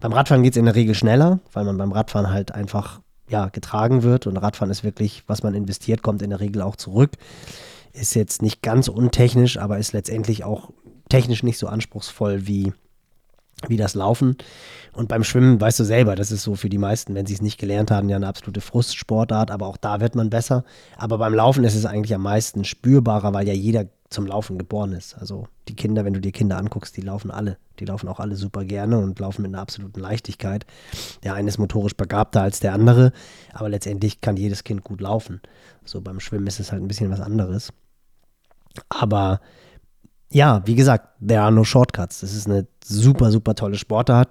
[0.05, 3.47] Beim Radfahren geht es in der Regel schneller, weil man beim Radfahren halt einfach ja,
[3.47, 4.27] getragen wird.
[4.27, 7.13] Und Radfahren ist wirklich, was man investiert, kommt in der Regel auch zurück.
[7.91, 10.69] Ist jetzt nicht ganz untechnisch, aber ist letztendlich auch
[11.09, 12.71] technisch nicht so anspruchsvoll wie,
[13.67, 14.37] wie das Laufen.
[14.93, 17.41] Und beim Schwimmen weißt du selber, das ist so für die meisten, wenn sie es
[17.41, 20.65] nicht gelernt haben, ja eine absolute Frustsportart, aber auch da wird man besser.
[20.97, 24.93] Aber beim Laufen ist es eigentlich am meisten spürbarer, weil ja jeder zum Laufen geboren
[24.93, 25.17] ist.
[25.17, 27.57] Also die Kinder, wenn du dir Kinder anguckst, die laufen alle.
[27.79, 30.65] Die laufen auch alle super gerne und laufen mit einer absoluten Leichtigkeit.
[31.23, 33.11] Der eine ist motorisch begabter als der andere,
[33.53, 35.41] aber letztendlich kann jedes Kind gut laufen.
[35.83, 37.73] So beim Schwimmen ist es halt ein bisschen was anderes.
[38.89, 39.41] Aber
[40.29, 42.21] ja, wie gesagt, there are no shortcuts.
[42.21, 44.29] Das ist eine super, super tolle Sportart.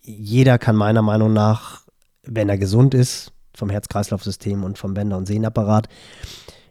[0.00, 1.86] Jeder kann meiner Meinung nach,
[2.24, 5.88] wenn er gesund ist, vom Herz-Kreislauf-System und vom Bänder- und Sehnapparat,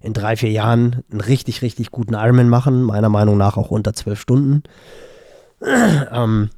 [0.01, 2.83] in drei, vier Jahren einen richtig, richtig guten Ironman machen.
[2.83, 4.63] Meiner Meinung nach auch unter zwölf Stunden.
[5.61, 6.49] ähm,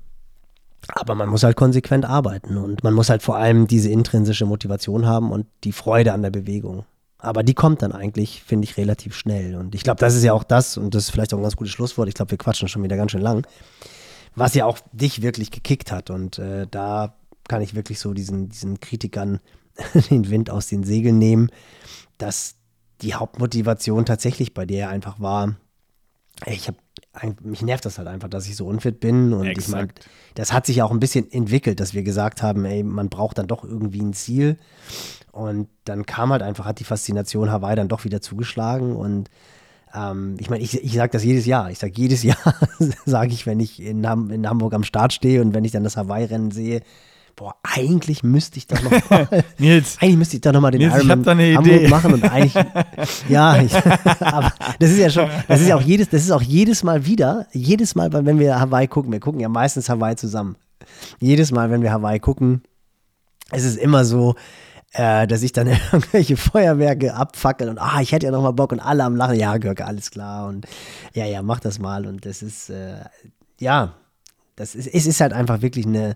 [0.90, 5.06] aber man muss halt konsequent arbeiten und man muss halt vor allem diese intrinsische Motivation
[5.06, 6.86] haben und die Freude an der Bewegung.
[7.18, 9.56] Aber die kommt dann eigentlich, finde ich, relativ schnell.
[9.56, 11.56] Und ich glaube, das ist ja auch das, und das ist vielleicht auch ein ganz
[11.56, 12.10] gutes Schlusswort.
[12.10, 13.48] Ich glaube, wir quatschen schon wieder ganz schön lang,
[14.36, 16.10] was ja auch dich wirklich gekickt hat.
[16.10, 17.16] Und äh, da
[17.48, 19.40] kann ich wirklich so diesen, diesen Kritikern
[20.10, 21.50] den Wind aus den Segeln nehmen,
[22.18, 22.56] dass
[23.02, 25.56] die Hauptmotivation tatsächlich bei dir einfach war,
[26.46, 26.78] ich habe
[27.44, 29.34] mich nervt das halt einfach, dass ich so unfit bin.
[29.34, 29.68] Und Exakt.
[29.68, 29.88] ich meine,
[30.36, 33.48] das hat sich auch ein bisschen entwickelt, dass wir gesagt haben, ey, man braucht dann
[33.48, 34.58] doch irgendwie ein Ziel.
[35.32, 38.96] Und dann kam halt einfach, hat die Faszination Hawaii dann doch wieder zugeschlagen.
[38.96, 39.30] Und
[39.94, 41.70] ähm, ich meine, ich, ich sage das jedes Jahr.
[41.70, 42.56] Ich sage jedes Jahr,
[43.06, 45.98] sage ich, wenn ich in, in Hamburg am Start stehe und wenn ich dann das
[45.98, 46.82] Hawaii-Rennen sehe,
[47.36, 50.82] boah, eigentlich müsste ich doch noch mal, Nils, eigentlich müsste ich doch noch mal den
[50.82, 51.88] Nils, Ironman Hamburg Idee.
[51.88, 52.54] machen und eigentlich,
[53.30, 53.76] ja, ich,
[54.20, 57.06] aber das ist ja schon, das ist ja auch jedes, das ist auch jedes Mal
[57.06, 60.56] wieder, jedes Mal, wenn wir Hawaii gucken, wir gucken ja meistens Hawaii zusammen.
[61.20, 62.62] Jedes Mal, wenn wir Hawaii gucken,
[63.52, 64.36] ist es immer so,
[64.94, 68.72] äh, dass ich dann irgendwelche Feuerwerke abfackel und ah, ich hätte ja noch mal Bock
[68.72, 70.66] und alle am Lachen, ja, Görke, alles klar und
[71.14, 72.98] ja, ja, mach das mal und das ist, äh,
[73.60, 73.94] ja,
[74.56, 76.16] das ist, es ist halt einfach wirklich eine,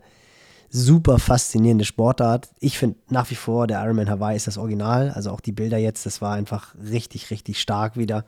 [0.69, 2.49] super faszinierende Sportart.
[2.59, 5.11] Ich finde nach wie vor, der Ironman Hawaii ist das Original.
[5.11, 8.25] Also auch die Bilder jetzt, das war einfach richtig, richtig stark wieder.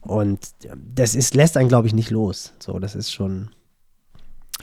[0.00, 0.38] Und
[0.76, 2.54] das ist, lässt einen, glaube ich, nicht los.
[2.58, 3.50] So, das ist schon.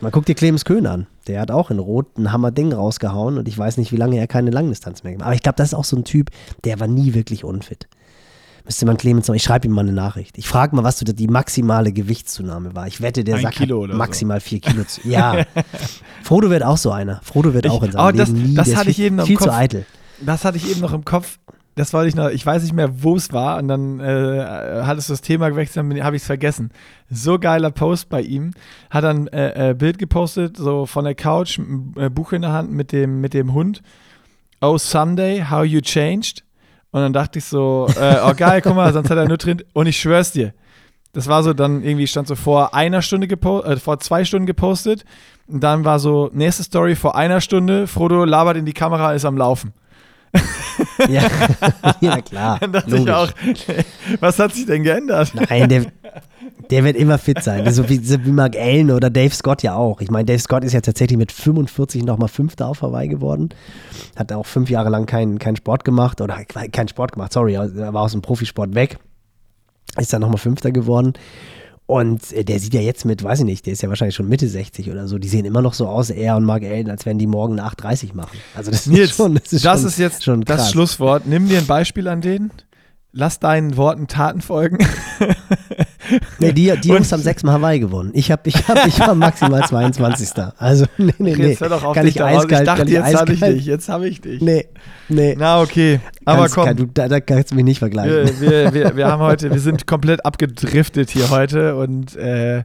[0.01, 1.07] Man guckt dir Clemens Köhn an.
[1.27, 4.27] Der hat auch in Rot ein Hammerding rausgehauen und ich weiß nicht, wie lange er
[4.27, 5.27] keine Langdistanz mehr gemacht hat.
[5.27, 6.31] Aber ich glaube, das ist auch so ein Typ,
[6.65, 7.87] der war nie wirklich unfit
[8.65, 10.37] müsste man Clemens noch, ich schreibe ihm mal eine Nachricht.
[10.37, 12.87] Ich frage mal, was du die maximale Gewichtszunahme war.
[12.87, 13.59] Ich wette, der Ein sagt
[13.93, 14.45] maximal so.
[14.45, 14.83] vier Kilo.
[14.83, 15.45] Zu, ja.
[16.23, 17.21] Frodo wird auch so einer.
[17.23, 18.55] Frodo wird ich, auch in seinem oh, das, Leben nie.
[18.55, 19.47] Das hatte ich eben noch viel im Kopf.
[19.47, 19.85] zu eitel.
[20.21, 21.37] Das hatte ich eben noch im Kopf.
[21.75, 24.45] Das wollte ich noch, ich weiß nicht mehr, wo es war, und dann äh,
[24.83, 26.71] hattest du das Thema gewechselt, dann habe ich es vergessen.
[27.09, 28.51] So geiler Post bei ihm.
[28.89, 32.53] Hat dann äh, äh, Bild gepostet, so von der Couch, ein äh, Buch in der
[32.53, 33.81] Hand mit dem, mit dem Hund.
[34.61, 36.44] Oh, Sunday, how you changed.
[36.95, 39.61] Und dann dachte ich so, äh, oh geil, guck mal, sonst hat er nur drin.
[39.73, 40.53] Und ich schwör's dir,
[41.11, 44.45] das war so dann irgendwie stand so vor einer Stunde gepostet, äh, vor zwei Stunden
[44.45, 45.03] gepostet.
[45.45, 49.25] Und dann war so, nächste Story vor einer Stunde, Frodo labert in die Kamera, ist
[49.25, 49.73] am Laufen.
[51.09, 51.23] ja,
[52.01, 52.59] ja klar.
[52.87, 53.29] Ich auch,
[54.19, 55.33] was hat sich denn geändert?
[55.49, 55.85] Nein, der,
[56.69, 57.69] der wird immer fit sein.
[57.71, 60.01] So wie, so wie Mark Allen oder Dave Scott ja auch.
[60.01, 63.49] Ich meine, Dave Scott ist ja tatsächlich mit 45 nochmal Fünfter auf Hawaii geworden.
[64.15, 67.93] Hat auch fünf Jahre lang keinen kein Sport gemacht oder keinen Sport gemacht, sorry, er
[67.93, 68.97] war aus dem Profisport weg.
[69.97, 71.13] Ist dann nochmal Fünfter geworden.
[71.87, 74.27] Und äh, der sieht ja jetzt mit, weiß ich nicht, der ist ja wahrscheinlich schon
[74.27, 75.19] Mitte 60 oder so.
[75.19, 77.69] Die sehen immer noch so aus, er und Mark Allen, als wenn die morgen eine
[77.69, 78.37] 8,30 machen.
[78.55, 81.27] Also das Nils, ist schon, das ist, das schon, ist jetzt schon das Schlusswort.
[81.27, 82.51] Nimm dir ein Beispiel an denen.
[83.17, 84.77] Lass deinen Worten Taten folgen.
[86.37, 88.11] Nee, die, die Jungs haben sechsmal Hawaii gewonnen.
[88.13, 90.29] Ich, hab, ich, hab, ich war maximal 22.
[90.57, 91.47] Also, nee, nee, nee.
[91.47, 93.65] Jetzt hör doch auf kann ich eiskalt, ich dachte, jetzt habe ich dich.
[93.65, 94.41] Jetzt habe ich dich.
[94.41, 94.67] Nee,
[95.09, 95.35] nee.
[95.35, 95.99] Na, okay.
[96.23, 96.75] Aber Ganz, komm.
[96.75, 98.39] du, da, da, kannst du mich nicht vergleichen.
[98.39, 102.63] Wir, wir, wir, wir, haben heute, wir sind komplett abgedriftet hier heute und äh,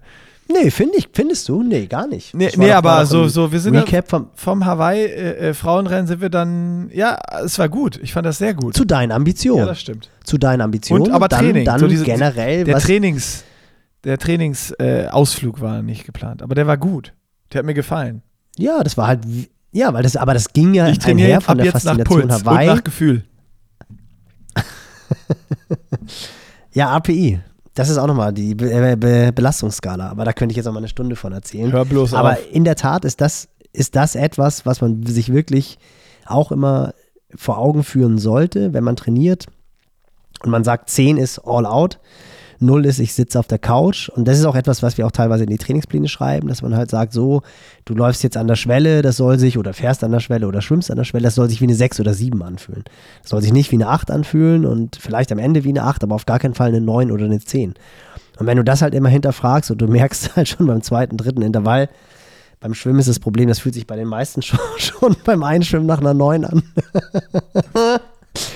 [0.52, 1.62] Nee, find ich, findest du?
[1.62, 2.34] Nee, gar nicht.
[2.34, 6.20] Nee, nee aber so, so, wir sind Recap vom, vom Hawaii äh, äh, Frauenrennen sind
[6.20, 7.98] wir dann, ja, es war gut.
[8.02, 8.74] Ich fand das sehr gut.
[8.74, 9.60] Zu deinen Ambitionen.
[9.60, 10.10] Ja, das stimmt.
[10.24, 11.04] Zu deinen Ambitionen.
[11.04, 11.64] Und, aber dann, Training.
[11.64, 12.64] Dann so diese, generell.
[12.64, 13.44] Der Trainings,
[14.04, 17.12] der Trainingsausflug äh, war nicht geplant, aber der war gut.
[17.52, 18.22] Der hat mir gefallen.
[18.56, 19.20] Ja, das war halt,
[19.72, 22.68] ja, weil das, aber das ging ja ich einher von der Faszination nach Puls Hawaii.
[22.68, 23.24] Und nach Gefühl.
[26.72, 27.40] ja, API.
[27.74, 30.72] Das ist auch nochmal die Be äh, Be Belastungsskala, aber da könnte ich jetzt noch
[30.72, 31.70] mal eine Stunde von erzählen.
[31.72, 32.52] Hör bloß aber auf.
[32.52, 35.78] in der Tat ist das, ist das etwas, was man sich wirklich
[36.26, 36.94] auch immer
[37.34, 39.46] vor Augen führen sollte, wenn man trainiert
[40.42, 41.98] und man sagt, 10 ist all out
[42.62, 44.08] Null ist, ich sitze auf der Couch.
[44.08, 46.76] Und das ist auch etwas, was wir auch teilweise in die Trainingspläne schreiben, dass man
[46.76, 47.42] halt sagt, so,
[47.84, 50.60] du läufst jetzt an der Schwelle, das soll sich, oder fährst an der Schwelle oder
[50.60, 52.84] schwimmst an der Schwelle, das soll sich wie eine 6 oder 7 anfühlen.
[53.22, 56.04] Das soll sich nicht wie eine 8 anfühlen und vielleicht am Ende wie eine 8,
[56.04, 57.74] aber auf gar keinen Fall eine 9 oder eine 10.
[58.38, 61.42] Und wenn du das halt immer hinterfragst und du merkst halt schon beim zweiten, dritten
[61.42, 61.88] Intervall,
[62.60, 65.86] beim Schwimmen ist das Problem, das fühlt sich bei den meisten schon, schon beim Einschwimmen
[65.86, 66.62] nach einer 9 an.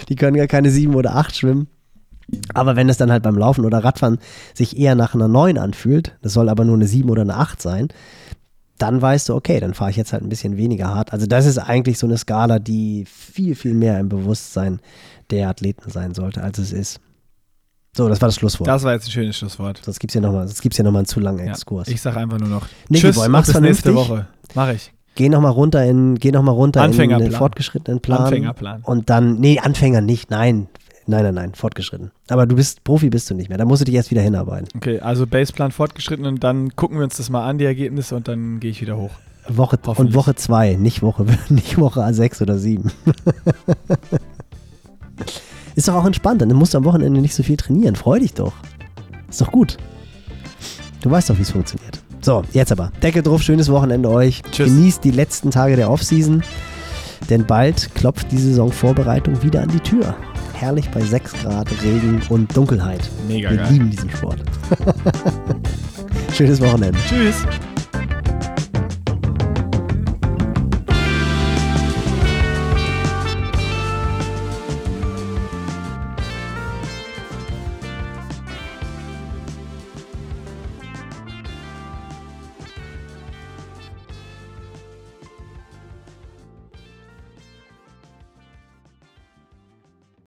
[0.08, 1.68] Die können gar keine 7 oder 8 schwimmen.
[2.54, 4.18] Aber wenn es dann halt beim Laufen oder Radfahren
[4.54, 7.60] sich eher nach einer 9 anfühlt, das soll aber nur eine 7 oder eine 8
[7.60, 7.88] sein,
[8.78, 11.12] dann weißt du, okay, dann fahre ich jetzt halt ein bisschen weniger hart.
[11.12, 14.80] Also das ist eigentlich so eine Skala, die viel, viel mehr im Bewusstsein
[15.30, 17.00] der Athleten sein sollte, als es ist.
[17.96, 18.66] So, das war das Schlusswort.
[18.66, 19.80] Das war jetzt ein schönes Schlusswort.
[19.84, 21.86] Sonst gibt es ja nochmal noch einen zu langen Exkurs.
[21.86, 24.26] Ja, ich sage einfach nur noch Nicky Tschüss Boy, mach's bis nächste Woche.
[24.54, 24.92] Mach ich.
[25.14, 28.22] Geh nochmal runter in, geh noch mal runter in den fortgeschrittenen Plan.
[28.22, 28.82] Anfängerplan.
[28.82, 30.66] Und dann, nee, Anfänger nicht, nein.
[31.06, 32.12] Nein, nein, nein, fortgeschritten.
[32.28, 33.58] Aber du bist Profi bist du nicht mehr.
[33.58, 34.68] Da musst du dich erst wieder hinarbeiten.
[34.76, 38.26] Okay, also Baseplan fortgeschritten und dann gucken wir uns das mal an, die Ergebnisse, und
[38.28, 39.10] dann gehe ich wieder hoch.
[39.46, 42.90] Woche und Woche zwei, nicht Woche, nicht Woche sechs oder sieben.
[45.74, 47.96] Ist doch auch entspannt, dann musst du am Wochenende nicht so viel trainieren.
[47.96, 48.54] Freu dich doch.
[49.28, 49.76] Ist doch gut.
[51.02, 52.00] Du weißt doch, wie es funktioniert.
[52.22, 52.90] So, jetzt aber.
[53.02, 54.40] Deckel drauf, schönes Wochenende euch.
[54.50, 54.68] Tschüss.
[54.68, 56.42] Genießt die letzten Tage der Offseason,
[57.28, 60.14] denn bald klopft die Saisonvorbereitung wieder an die Tür
[60.64, 63.10] herrlich bei 6 Grad, Regen und Dunkelheit.
[63.28, 63.72] Mega Wir geil.
[63.72, 64.38] lieben diesen Sport.
[66.32, 66.98] Schönes Wochenende.
[67.06, 67.36] Tschüss.